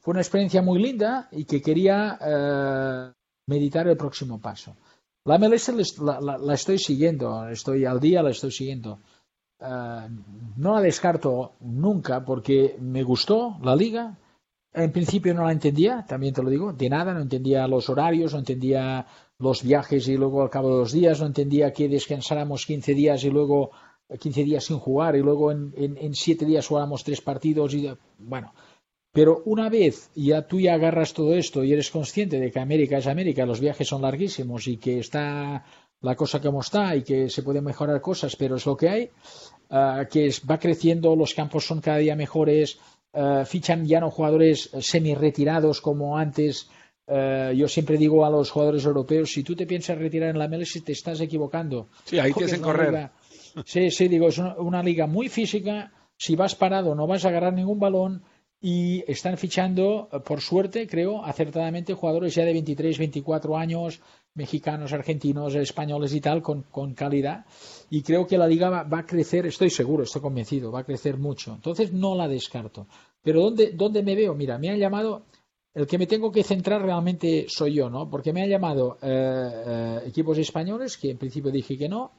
fue 0.00 0.12
una 0.12 0.22
experiencia 0.22 0.62
muy 0.62 0.82
linda 0.82 1.28
y 1.30 1.44
que 1.44 1.60
quería 1.60 2.18
eh, 2.18 3.12
meditar 3.46 3.86
el 3.86 3.98
próximo 3.98 4.40
paso. 4.40 4.76
La 5.26 5.36
MLS 5.36 5.68
la, 6.00 6.54
estoy 6.54 6.78
siguiendo, 6.78 7.48
estoy 7.48 7.84
al 7.84 8.00
día, 8.00 8.22
la 8.22 8.30
estoy 8.30 8.50
siguiendo. 8.50 9.00
Eh, 9.60 10.08
no 10.56 10.74
la 10.74 10.80
descarto 10.80 11.52
nunca 11.60 12.24
porque 12.24 12.78
me 12.80 13.02
gustó 13.02 13.58
la 13.62 13.76
liga. 13.76 14.16
En 14.74 14.90
principio 14.90 15.32
no 15.34 15.44
la 15.44 15.52
entendía, 15.52 16.04
también 16.06 16.34
te 16.34 16.42
lo 16.42 16.50
digo, 16.50 16.72
de 16.72 16.88
nada, 16.88 17.14
no 17.14 17.20
entendía 17.20 17.68
los 17.68 17.88
horarios, 17.88 18.32
no 18.32 18.40
entendía 18.40 19.06
los 19.38 19.62
viajes 19.62 20.08
y 20.08 20.16
luego 20.16 20.42
al 20.42 20.50
cabo 20.50 20.70
de 20.70 20.78
los 20.80 20.92
días, 20.92 21.20
no 21.20 21.26
entendía 21.26 21.72
que 21.72 21.88
descansáramos 21.88 22.66
15 22.66 22.92
días 22.92 23.22
y 23.22 23.30
luego 23.30 23.70
15 24.18 24.42
días 24.42 24.64
sin 24.64 24.78
jugar 24.78 25.14
y 25.14 25.20
luego 25.20 25.52
en, 25.52 25.72
en, 25.76 26.14
7 26.14 26.44
días 26.44 26.66
jugáramos 26.66 27.04
tres 27.04 27.20
partidos 27.20 27.72
y 27.74 27.88
bueno. 28.18 28.52
Pero 29.12 29.42
una 29.44 29.68
vez 29.68 30.10
ya 30.16 30.48
tú 30.48 30.58
ya 30.58 30.74
agarras 30.74 31.14
todo 31.14 31.34
esto 31.34 31.62
y 31.62 31.72
eres 31.72 31.92
consciente 31.92 32.40
de 32.40 32.50
que 32.50 32.58
América 32.58 32.98
es 32.98 33.06
América, 33.06 33.46
los 33.46 33.60
viajes 33.60 33.86
son 33.86 34.02
larguísimos 34.02 34.66
y 34.66 34.78
que 34.78 34.98
está 34.98 35.64
la 36.00 36.16
cosa 36.16 36.40
como 36.40 36.60
está 36.60 36.96
y 36.96 37.02
que 37.02 37.30
se 37.30 37.44
pueden 37.44 37.64
mejorar 37.64 38.00
cosas, 38.00 38.34
pero 38.34 38.56
es 38.56 38.66
lo 38.66 38.76
que 38.76 38.88
hay, 38.88 39.10
ah, 39.70 40.04
que 40.10 40.30
va 40.50 40.58
creciendo, 40.58 41.14
los 41.14 41.32
campos 41.32 41.64
son 41.64 41.80
cada 41.80 41.98
día 41.98 42.16
mejores, 42.16 42.78
ah, 43.14 43.44
fichan 43.46 43.86
ya 43.86 44.00
no 44.00 44.10
jugadores 44.10 44.70
semi 44.80 45.14
retirados 45.14 45.80
como 45.80 46.18
antes, 46.18 46.68
eh, 47.06 47.52
yo 47.56 47.68
siempre 47.68 47.98
digo 47.98 48.24
a 48.24 48.30
los 48.30 48.50
jugadores 48.50 48.84
europeos, 48.84 49.30
si 49.30 49.42
tú 49.42 49.54
te 49.54 49.66
piensas 49.66 49.98
retirar 49.98 50.30
en 50.30 50.38
la 50.38 50.48
MLS, 50.48 50.82
te 50.84 50.92
estás 50.92 51.20
equivocando. 51.20 51.88
Sí, 52.04 52.18
ahí 52.18 52.32
tienes 52.32 52.54
que 52.54 52.60
correr. 52.60 53.10
sí, 53.64 53.90
sí, 53.90 54.08
digo, 54.08 54.28
es 54.28 54.38
una, 54.38 54.82
liga 54.82 55.06
muy 55.06 55.28
física. 55.28 55.92
Si 56.16 56.36
vas 56.36 56.54
parado, 56.54 56.94
no 56.94 57.06
vas 57.06 57.24
a 57.24 57.28
agarrar 57.28 57.52
ningún 57.52 57.78
balón. 57.78 58.22
Y 58.60 59.04
están 59.06 59.36
fichando, 59.36 60.08
eh, 60.10 60.20
por 60.20 60.40
suerte, 60.40 60.86
creo, 60.86 61.22
acertadamente, 61.22 61.92
jugadores 61.92 62.34
ya 62.34 62.46
de 62.46 62.54
23, 62.54 62.96
24 62.96 63.58
años, 63.58 64.00
mexicanos, 64.32 64.94
argentinos, 64.94 65.54
españoles 65.54 66.14
y 66.14 66.20
tal, 66.22 66.40
con, 66.40 66.62
con 66.62 66.94
calidad. 66.94 67.44
Y 67.90 68.02
creo 68.02 68.26
que 68.26 68.38
la 68.38 68.46
liga 68.46 68.70
va, 68.70 68.98
a 68.98 69.06
crecer, 69.06 69.46
estoy 69.46 69.70
seguro, 69.70 70.04
estoy 70.04 70.22
convencido, 70.22 70.72
va 70.72 70.80
a 70.80 70.84
crecer 70.84 71.18
mucho. 71.18 71.54
Entonces 71.54 71.92
no 71.92 72.14
la 72.14 72.28
descarto. 72.28 72.86
Pero 73.22 73.40
¿dónde, 73.40 73.72
dónde 73.72 74.02
me 74.02 74.14
veo? 74.14 74.34
Mira, 74.34 74.58
me 74.58 74.70
han 74.70 74.78
llamado 74.78 75.26
el 75.74 75.86
que 75.86 75.98
me 75.98 76.06
tengo 76.06 76.30
que 76.30 76.44
centrar 76.44 76.82
realmente 76.82 77.46
soy 77.48 77.74
yo, 77.74 77.90
¿no? 77.90 78.08
Porque 78.08 78.32
me 78.32 78.42
han 78.42 78.48
llamado 78.48 78.96
eh, 79.02 79.08
eh, 79.10 80.00
equipos 80.06 80.38
españoles, 80.38 80.96
que 80.96 81.10
en 81.10 81.18
principio 81.18 81.50
dije 81.50 81.76
que 81.76 81.88
no, 81.88 82.12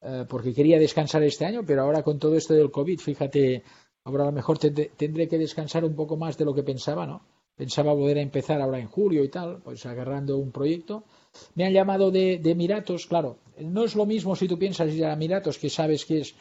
eh, 0.00 0.24
porque 0.28 0.54
quería 0.54 0.78
descansar 0.78 1.22
este 1.24 1.44
año, 1.44 1.62
pero 1.66 1.82
ahora 1.82 2.02
con 2.02 2.18
todo 2.18 2.36
esto 2.36 2.54
del 2.54 2.70
COVID, 2.70 3.00
fíjate, 3.00 3.64
ahora 4.04 4.22
a 4.22 4.26
lo 4.26 4.32
mejor 4.32 4.58
tendré, 4.58 5.28
que 5.28 5.38
descansar 5.38 5.84
un 5.84 5.96
poco 5.96 6.16
más 6.16 6.38
de 6.38 6.44
lo 6.44 6.54
que 6.54 6.62
pensaba, 6.62 7.04
¿no? 7.04 7.22
Pensaba 7.56 7.92
poder 7.94 8.18
empezar 8.18 8.62
ahora 8.62 8.78
en 8.78 8.86
julio 8.86 9.24
y 9.24 9.28
tal, 9.28 9.60
pues 9.60 9.84
agarrando 9.84 10.38
un 10.38 10.52
proyecto. 10.52 11.04
Me 11.54 11.64
han 11.64 11.72
llamado 11.72 12.10
de, 12.10 12.38
de 12.38 12.50
Emiratos, 12.50 13.06
claro, 13.06 13.38
no 13.58 13.84
es 13.84 13.94
lo 13.94 14.06
mismo 14.06 14.34
si 14.36 14.48
tú 14.48 14.58
piensas 14.58 14.92
ir 14.92 15.04
a 15.04 15.12
Emiratos, 15.12 15.58
que 15.58 15.70
sabes 15.70 16.04
que 16.04 16.20
es 16.20 16.34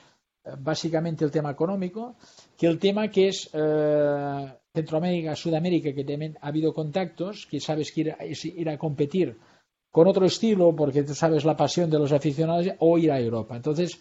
básicamente 0.57 1.25
el 1.25 1.31
tema 1.31 1.51
económico, 1.51 2.15
que 2.57 2.67
el 2.67 2.79
tema 2.79 3.09
que 3.09 3.29
es 3.29 3.49
Centroamérica, 4.73 5.35
Sudamérica, 5.35 5.93
que 5.93 6.03
también 6.03 6.37
ha 6.41 6.47
habido 6.47 6.73
contactos, 6.73 7.47
que 7.49 7.59
sabes 7.59 7.91
que 7.91 8.01
ir 8.01 8.11
a, 8.11 8.25
ir 8.25 8.69
a 8.69 8.77
competir 8.77 9.37
con 9.91 10.07
otro 10.07 10.25
estilo, 10.25 10.75
porque 10.75 11.03
tú 11.03 11.15
sabes 11.15 11.45
la 11.45 11.57
pasión 11.57 11.89
de 11.89 11.99
los 11.99 12.11
aficionados, 12.11 12.67
o 12.79 12.97
ir 12.97 13.11
a 13.11 13.19
Europa. 13.19 13.55
Entonces, 13.55 13.99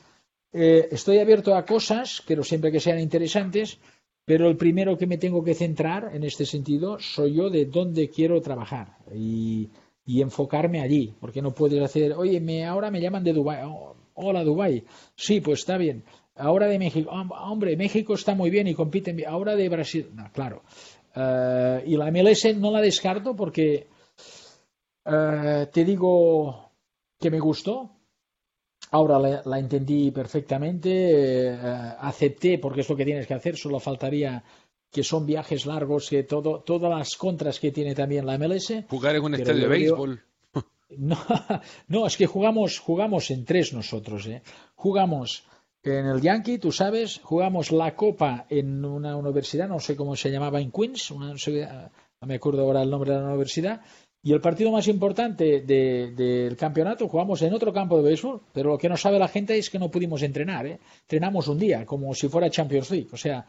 eh, 0.52 0.88
estoy 0.90 1.18
abierto 1.18 1.54
a 1.54 1.64
cosas, 1.64 2.22
pero 2.26 2.44
siempre 2.44 2.70
que 2.70 2.80
sean 2.80 3.00
interesantes, 3.00 3.78
pero 4.24 4.48
el 4.48 4.56
primero 4.56 4.98
que 4.98 5.06
me 5.06 5.16
tengo 5.16 5.42
que 5.42 5.54
centrar 5.54 6.14
en 6.14 6.24
este 6.24 6.44
sentido 6.44 6.98
soy 6.98 7.34
yo 7.34 7.48
de 7.48 7.64
dónde 7.64 8.10
quiero 8.10 8.40
trabajar 8.42 8.98
y, 9.14 9.70
enfocarme 10.16 10.80
allí, 10.80 11.14
porque 11.20 11.42
no 11.42 11.54
puedes 11.54 11.82
hacer, 11.82 12.14
oye, 12.14 12.40
me, 12.40 12.64
ahora 12.64 12.90
me 12.90 13.00
llaman 13.00 13.24
de 13.24 13.32
Dubái, 13.32 13.62
oh, 13.64 13.94
hola 14.14 14.42
Dubái, 14.42 14.84
sí, 15.14 15.40
pues 15.40 15.60
está 15.60 15.76
bien, 15.76 16.04
ahora 16.36 16.66
de 16.66 16.78
México, 16.78 17.10
hombre, 17.10 17.76
México 17.76 18.14
está 18.14 18.34
muy 18.34 18.50
bien 18.50 18.66
y 18.66 18.74
compiten 18.74 19.22
ahora 19.26 19.54
de 19.54 19.68
Brasil, 19.68 20.10
claro, 20.32 20.62
eh, 21.14 21.82
y 21.86 21.96
la 21.96 22.10
MLS 22.10 22.56
no 22.56 22.70
la 22.70 22.80
descarto 22.80 23.36
porque 23.36 23.86
eh, 25.04 25.66
te 25.72 25.84
digo 25.84 26.70
que 27.18 27.30
me 27.30 27.40
gustó, 27.40 27.98
Ahora 28.90 29.18
la, 29.18 29.58
entendí 29.58 30.10
perfectamente, 30.10 30.88
eh, 31.50 31.58
acepté 32.00 32.58
porque 32.58 32.80
es 32.80 32.88
lo 32.88 32.96
que 32.96 33.04
tienes 33.04 33.26
que 33.26 33.34
hacer, 33.34 33.56
solo 33.56 33.78
faltaría 33.80 34.42
que 34.90 35.04
son 35.04 35.26
viajes 35.26 35.66
largos, 35.66 36.08
que 36.08 36.22
todo, 36.22 36.60
todas 36.60 36.90
las 36.90 37.16
contras 37.16 37.60
que 37.60 37.72
tiene 37.72 37.94
también 37.94 38.26
la 38.26 38.38
MLS. 38.38 38.84
Jugar 38.88 39.16
en 39.16 39.22
un 39.22 39.34
estadio 39.34 39.62
de 39.62 39.68
béisbol. 39.68 40.22
No, 40.96 41.18
no, 41.88 42.06
es 42.06 42.16
que 42.16 42.24
jugamos, 42.24 42.78
jugamos 42.78 43.30
en 43.30 43.44
tres 43.44 43.74
nosotros. 43.74 44.26
¿eh? 44.26 44.40
Jugamos 44.74 45.44
en 45.82 46.06
el 46.06 46.22
Yankee, 46.22 46.56
tú 46.56 46.72
sabes, 46.72 47.20
jugamos 47.22 47.72
la 47.72 47.94
Copa 47.94 48.46
en 48.48 48.82
una 48.82 49.14
universidad, 49.14 49.68
no 49.68 49.80
sé 49.80 49.96
cómo 49.96 50.16
se 50.16 50.30
llamaba 50.30 50.62
en 50.62 50.72
Queens, 50.72 51.10
no 51.10 52.26
me 52.26 52.34
acuerdo 52.34 52.62
ahora 52.62 52.82
el 52.82 52.88
nombre 52.88 53.12
de 53.12 53.20
la 53.20 53.26
universidad, 53.26 53.82
y 54.20 54.32
el 54.32 54.40
partido 54.40 54.72
más 54.72 54.88
importante 54.88 55.60
del 55.60 56.56
campeonato 56.56 57.08
jugamos 57.08 57.40
en 57.42 57.54
otro 57.54 57.72
campo 57.72 57.96
de 57.96 58.02
béisbol, 58.02 58.40
pero 58.52 58.70
lo 58.70 58.78
que 58.78 58.88
no 58.88 58.96
sabe 58.96 59.18
la 59.18 59.28
gente 59.28 59.56
es 59.56 59.70
que 59.70 59.78
no 59.78 59.90
pudimos 59.90 60.22
entrenar. 60.22 60.66
¿eh? 60.66 60.80
Entrenamos 61.02 61.46
un 61.46 61.58
día, 61.58 61.86
como 61.86 62.12
si 62.14 62.28
fuera 62.28 62.50
Champions 62.50 62.90
League. 62.90 63.08
O 63.12 63.16
sea, 63.16 63.46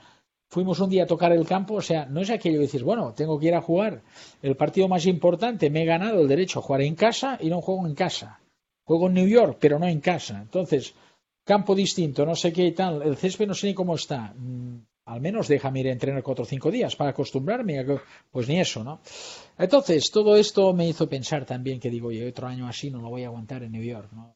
fuimos 0.49 0.79
un 0.79 0.89
día 0.89 1.03
a 1.03 1.07
tocar 1.07 1.31
el 1.31 1.45
campo. 1.45 1.75
O 1.75 1.81
sea, 1.81 2.05
no 2.05 2.21
es 2.21 2.29
aquello 2.29 2.57
de 2.57 2.65
decir, 2.65 2.83
bueno, 2.83 3.13
tengo 3.13 3.39
que 3.39 3.47
ir 3.47 3.55
a 3.55 3.61
jugar 3.61 4.01
el 4.41 4.55
partido 4.55 4.87
más 4.87 5.05
importante, 5.05 5.69
me 5.69 5.83
he 5.83 5.85
ganado 5.85 6.21
el 6.21 6.27
derecho 6.27 6.59
a 6.59 6.63
jugar 6.63 6.81
en 6.81 6.95
casa 6.95 7.37
y 7.39 7.49
no 7.49 7.61
juego 7.61 7.87
en 7.87 7.95
casa. 7.95 8.39
Juego 8.83 9.07
en 9.07 9.13
New 9.13 9.27
York, 9.27 9.57
pero 9.59 9.79
no 9.79 9.87
en 9.87 10.01
casa. 10.01 10.39
Entonces, 10.41 10.95
campo 11.45 11.75
distinto, 11.75 12.25
no 12.25 12.35
sé 12.35 12.51
qué 12.51 12.65
y 12.65 12.71
tal. 12.71 13.01
El 13.03 13.15
césped 13.15 13.47
no 13.47 13.53
sé 13.53 13.67
ni 13.67 13.73
cómo 13.73 13.95
está. 13.95 14.33
Mm, 14.35 14.79
al 15.05 15.21
menos 15.21 15.47
déjame 15.47 15.81
ir 15.81 15.87
a 15.87 15.91
entrenar 15.91 16.23
cuatro 16.23 16.43
o 16.43 16.47
cinco 16.47 16.71
días 16.71 16.95
para 16.95 17.11
acostumbrarme. 17.11 17.85
Pues 18.31 18.47
ni 18.47 18.59
eso, 18.59 18.83
¿no? 18.83 19.01
Entonces, 19.57 20.09
todo 20.11 20.35
esto 20.35 20.73
me 20.73 20.87
hizo 20.87 21.07
pensar 21.07 21.45
también 21.45 21.79
que 21.79 21.89
digo, 21.89 22.11
yo 22.11 22.27
otro 22.27 22.47
año 22.47 22.67
así 22.67 22.89
no 22.89 22.99
lo 22.99 23.09
voy 23.09 23.23
a 23.23 23.27
aguantar 23.27 23.63
en 23.63 23.71
New 23.71 23.83
York, 23.83 24.09
¿no? 24.13 24.35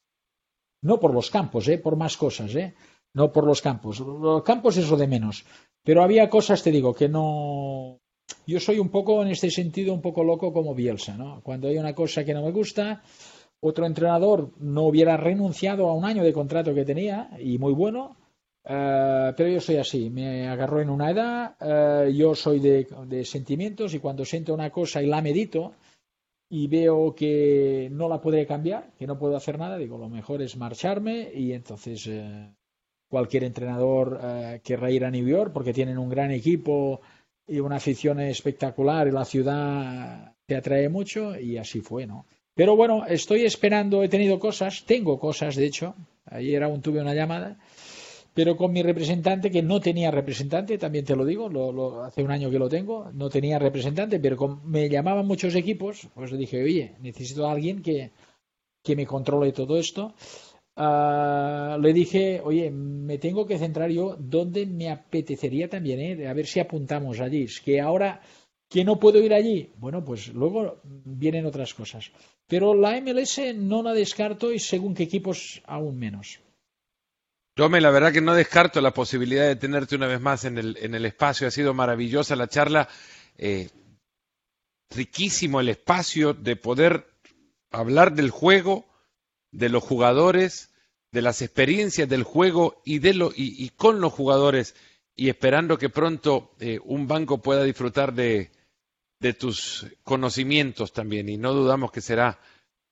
No 0.84 1.00
por 1.00 1.14
los 1.14 1.32
campos, 1.32 1.68
¿eh? 1.70 1.78
Por 1.78 1.96
más 1.96 2.18
cosas, 2.18 2.54
¿eh? 2.56 2.76
No 3.14 3.32
por 3.32 3.46
los 3.46 3.62
campos. 3.62 4.00
Los 4.00 4.44
campos 4.44 4.78
es 4.78 4.90
lo 4.90 4.98
de 4.98 5.08
menos. 5.08 5.46
Pero 5.84 6.04
había 6.04 6.30
cosas, 6.30 6.64
te 6.64 6.72
digo, 6.72 6.94
que 6.94 7.10
no... 7.10 8.00
Yo 8.48 8.60
soy 8.60 8.80
un 8.80 8.90
poco, 8.90 9.22
en 9.22 9.30
este 9.30 9.52
sentido, 9.52 9.94
un 9.94 10.02
poco 10.02 10.24
loco 10.24 10.52
como 10.52 10.74
Bielsa, 10.74 11.16
¿no? 11.18 11.42
Cuando 11.42 11.68
hay 11.68 11.78
una 11.78 11.94
cosa 11.94 12.24
que 12.24 12.34
no 12.34 12.42
me 12.42 12.52
gusta, 12.52 13.04
otro 13.60 13.86
entrenador 13.86 14.52
no 14.60 14.84
hubiera 14.84 15.18
renunciado 15.18 15.90
a 15.90 15.94
un 15.94 16.06
año 16.06 16.24
de 16.24 16.34
contrato 16.34 16.74
que 16.74 16.86
tenía, 16.86 17.30
y 17.40 17.58
muy 17.58 17.74
bueno, 17.74 18.18
eh, 18.66 19.34
pero 19.36 19.50
yo 19.50 19.60
soy 19.60 19.78
así, 19.78 20.10
me 20.10 20.48
agarró 20.48 20.82
en 20.82 20.90
una 20.90 21.12
edad, 21.12 21.56
eh, 21.60 22.14
yo 22.14 22.34
soy 22.34 22.60
de, 22.60 23.26
sentimientos 23.26 23.94
y 23.94 24.00
cuando 24.00 24.24
siento 24.24 24.54
una 24.54 24.70
cosa 24.70 25.02
y 25.02 25.08
la 25.08 25.22
medito 25.22 25.74
y 26.50 26.68
veo 26.68 27.14
que 27.14 27.90
no 27.92 28.08
la 28.08 28.22
podré 28.22 28.46
cambiar, 28.46 28.94
que 28.98 29.08
no 29.08 29.18
puedo 29.18 29.36
hacer 29.36 29.58
nada, 29.58 29.78
digo, 29.78 29.98
lo 29.98 30.10
mejor 30.10 30.42
es 30.42 30.56
marcharme 30.56 31.32
y 31.34 31.52
entonces 31.52 32.08
eh, 32.08 32.54
cualquier 33.14 33.44
entrenador 33.44 34.20
querrá 34.64 34.90
ir 34.90 35.06
a 35.06 35.12
New 35.12 35.28
York 35.28 35.52
porque 35.54 35.72
tienen 35.72 36.00
un 36.00 36.10
gran 36.10 36.32
equipo 36.32 37.00
y 37.48 37.60
una 37.60 37.76
afición 37.76 38.20
espectacular 38.20 39.08
y 39.08 39.12
la 39.12 39.24
ciudad 39.24 40.34
te 40.48 40.56
atrae 40.56 40.90
mucho 40.90 41.40
y 41.40 41.58
así 41.58 41.82
fue, 41.82 42.08
¿no? 42.08 42.26
Pero 42.56 42.76
bueno, 42.76 43.06
estoy 43.06 43.46
esperando, 43.46 44.02
he 44.02 44.10
tenido 44.10 44.40
cosas, 44.40 44.84
tengo 44.86 45.20
cosas, 45.20 45.56
de 45.56 45.66
hecho, 45.68 45.96
ayer 46.26 46.64
aún 46.64 46.82
tuve 46.82 47.02
una 47.02 47.14
llamada 47.14 47.60
pero 48.34 48.58
con 48.58 48.72
mi 48.72 48.82
representante, 48.82 49.52
que 49.52 49.62
no 49.62 49.80
tenía 49.80 50.10
representante, 50.10 50.80
también 50.80 51.06
te 51.06 51.16
lo 51.16 51.24
digo, 51.24 51.50
lo, 51.50 52.04
hace 52.04 52.24
un 52.24 52.32
año 52.32 52.50
que 52.50 52.58
lo 52.58 52.68
tengo, 52.68 53.12
no 53.14 53.30
tenía 53.30 53.60
representante, 53.60 54.20
pero 54.20 54.60
me 54.66 54.90
llamaban 54.90 55.28
muchos 55.28 55.54
equipos, 55.54 56.08
pues 56.16 56.32
le 56.32 56.40
dije, 56.40 56.64
oye, 56.64 56.96
necesito 57.00 57.48
a 57.48 57.52
alguien 57.52 57.84
que, 57.84 58.12
que 58.84 58.96
me 58.96 59.06
controle 59.06 59.52
todo 59.52 59.78
esto. 59.78 60.16
Ah, 60.76 61.78
le 61.80 61.94
dije, 61.94 62.42
oye, 62.44 62.72
me 62.72 63.18
tengo 63.20 63.46
que 63.46 63.60
centrar 63.60 63.92
yo 63.92 64.16
donde 64.18 64.66
me 64.66 64.90
apetecería 64.90 65.70
también, 65.70 66.00
¿eh? 66.00 66.28
a 66.28 66.34
ver 66.34 66.48
si 66.48 66.60
apuntamos 66.60 67.20
allí. 67.20 67.44
Es 67.44 67.62
que 67.62 67.80
ahora 67.80 68.22
que 68.70 68.84
no 68.84 69.00
puedo 69.00 69.20
ir 69.20 69.34
allí, 69.34 69.72
bueno, 69.78 70.04
pues 70.04 70.34
luego 70.34 70.82
vienen 70.84 71.46
otras 71.46 71.74
cosas. 71.76 72.12
Pero 72.48 72.74
la 72.74 73.00
MLS 73.00 73.40
no 73.56 73.84
la 73.84 73.94
descarto 73.94 74.52
y 74.52 74.60
según 74.60 74.96
qué 74.96 75.04
equipos 75.04 75.62
aún 75.66 76.00
menos. 76.00 76.40
Tome, 77.56 77.80
la 77.80 77.92
verdad 77.92 78.12
que 78.12 78.22
no 78.22 78.34
descarto 78.34 78.82
la 78.82 78.96
posibilidad 78.96 79.46
de 79.46 79.56
tenerte 79.56 79.96
una 79.96 80.08
vez 80.08 80.20
más 80.20 80.44
en 80.46 80.58
el, 80.58 80.76
en 80.82 80.96
el 80.96 81.06
espacio. 81.06 81.48
Ha 81.48 81.52
sido 81.52 81.76
maravillosa 81.76 82.36
la 82.36 82.48
charla. 82.48 82.90
Eh, 83.38 83.70
riquísimo 84.90 85.60
el 85.60 85.70
espacio 85.70 86.34
de 86.34 86.56
poder 86.56 87.06
hablar 87.70 88.14
del 88.14 88.32
juego, 88.32 88.86
de 89.54 89.70
los 89.70 89.84
jugadores, 89.84 90.72
de 91.12 91.22
las 91.22 91.42
experiencias 91.42 92.10
del 92.10 92.24
juego 92.24 92.82
y, 92.84 93.00
de 93.00 93.14
lo, 93.14 93.32
y, 93.36 93.70
con 93.70 94.02
los 94.02 94.12
jugadores 94.12 94.76
y 95.16 95.30
esperando 95.30 95.78
que 95.78 95.90
pronto 95.90 96.56
eh, 96.60 96.80
un 96.84 97.08
banco 97.08 97.38
pueda 97.38 97.64
disfrutar 97.64 98.14
de, 98.14 98.52
de 99.20 99.34
tus 99.34 99.88
conocimientos 100.04 100.92
también. 100.92 101.30
Y 101.30 101.38
no 101.38 101.54
dudamos 101.54 101.92
que 101.92 102.02
será 102.02 102.40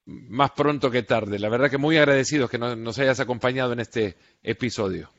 más 0.05 0.51
pronto 0.51 0.91
que 0.91 1.03
tarde. 1.03 1.39
La 1.39 1.49
verdad 1.49 1.69
que 1.69 1.79
muy 1.79 1.97
agradecidos 1.97 2.49
que 2.49 2.59
nos 2.59 2.99
hayas 2.99 3.19
acompañado 3.19 3.73
en 3.73 3.79
este 3.79 4.15
episodio. 4.43 5.09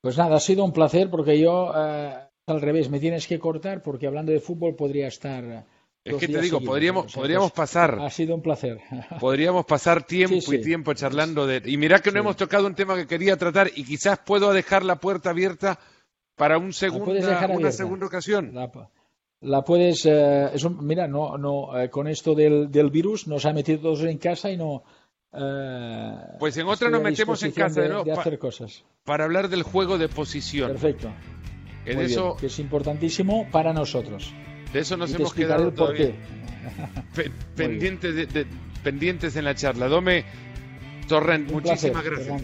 Pues 0.00 0.18
nada, 0.18 0.36
ha 0.36 0.40
sido 0.40 0.64
un 0.64 0.72
placer 0.72 1.10
porque 1.10 1.38
yo 1.38 1.72
eh, 1.76 2.14
al 2.46 2.60
revés 2.60 2.90
me 2.90 2.98
tienes 2.98 3.26
que 3.26 3.38
cortar 3.38 3.82
porque 3.82 4.06
hablando 4.06 4.32
de 4.32 4.40
fútbol 4.40 4.74
podría 4.74 5.06
estar. 5.06 5.64
Es 6.02 6.16
que 6.16 6.28
te 6.28 6.40
digo, 6.40 6.60
podríamos, 6.60 7.12
podríamos 7.12 7.52
pasar. 7.52 7.98
Ha 8.00 8.08
sido 8.08 8.34
un 8.34 8.40
placer. 8.40 8.78
Podríamos 9.20 9.66
pasar 9.66 10.02
tiempo 10.02 10.52
y 10.52 10.60
tiempo 10.60 10.94
charlando 10.94 11.46
de. 11.46 11.62
Y 11.66 11.76
mira 11.76 12.00
que 12.00 12.10
no 12.10 12.20
hemos 12.20 12.36
tocado 12.36 12.66
un 12.66 12.74
tema 12.74 12.96
que 12.96 13.06
quería 13.06 13.36
tratar 13.36 13.70
y 13.74 13.84
quizás 13.84 14.18
puedo 14.18 14.52
dejar 14.52 14.82
la 14.82 14.96
puerta 14.96 15.30
abierta 15.30 15.78
para 16.36 16.56
un 16.56 16.72
segundo, 16.72 17.12
una 17.12 17.70
segunda 17.70 18.06
ocasión. 18.06 18.52
La 19.42 19.62
puedes 19.62 20.06
eh, 20.06 20.50
mira 20.80 21.06
no 21.06 21.38
no 21.38 21.78
eh, 21.78 21.88
con 21.88 22.08
esto 22.08 22.34
del, 22.34 22.70
del, 22.70 22.90
virus 22.90 23.26
nos 23.26 23.46
ha 23.46 23.54
metido 23.54 23.80
todos 23.80 24.02
en 24.02 24.18
casa 24.18 24.50
y 24.50 24.58
no 24.58 24.82
eh, 25.32 26.12
pues 26.38 26.58
en 26.58 26.66
otra 26.66 26.90
nos 26.90 27.00
metemos 27.00 27.42
en 27.42 27.52
casa 27.52 27.80
de, 27.80 28.12
hacer 28.12 28.38
cosas. 28.38 28.84
para 29.04 29.24
hablar 29.24 29.48
del 29.48 29.62
juego 29.62 29.96
de 29.96 30.08
posición. 30.08 30.72
Perfecto. 30.72 31.10
Eso 31.86 32.36
que 32.38 32.46
es 32.46 32.58
importantísimo 32.58 33.48
para 33.50 33.72
nosotros 33.72 34.30
de 34.72 34.80
eso 34.80 34.96
nos 34.96 35.12
hemos 35.14 35.34
quedado 35.34 35.72
todavía. 35.72 36.12
pendientes 37.56 38.14
de, 38.14 38.46
pendientes 38.82 39.36
en 39.36 39.44
la 39.44 39.54
charla. 39.54 39.88
Dome 39.88 40.24
Torrent 41.08 41.50
muchísimas 41.50 42.04
gracias. 42.04 42.42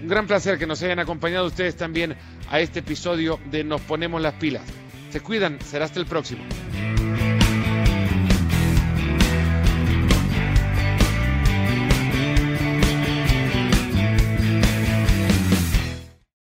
Un 0.00 0.08
gran 0.08 0.26
placer 0.26 0.58
que 0.58 0.66
nos 0.66 0.82
hayan 0.82 1.00
acompañado 1.00 1.46
ustedes 1.46 1.76
también 1.76 2.14
a 2.50 2.60
este 2.60 2.80
episodio 2.80 3.40
de 3.50 3.64
Nos 3.64 3.80
ponemos 3.80 4.22
las 4.22 4.34
pilas. 4.34 4.62
Se 5.10 5.20
cuidan, 5.20 5.58
será 5.60 5.86
hasta 5.86 5.98
el 5.98 6.06
próximo. 6.06 6.44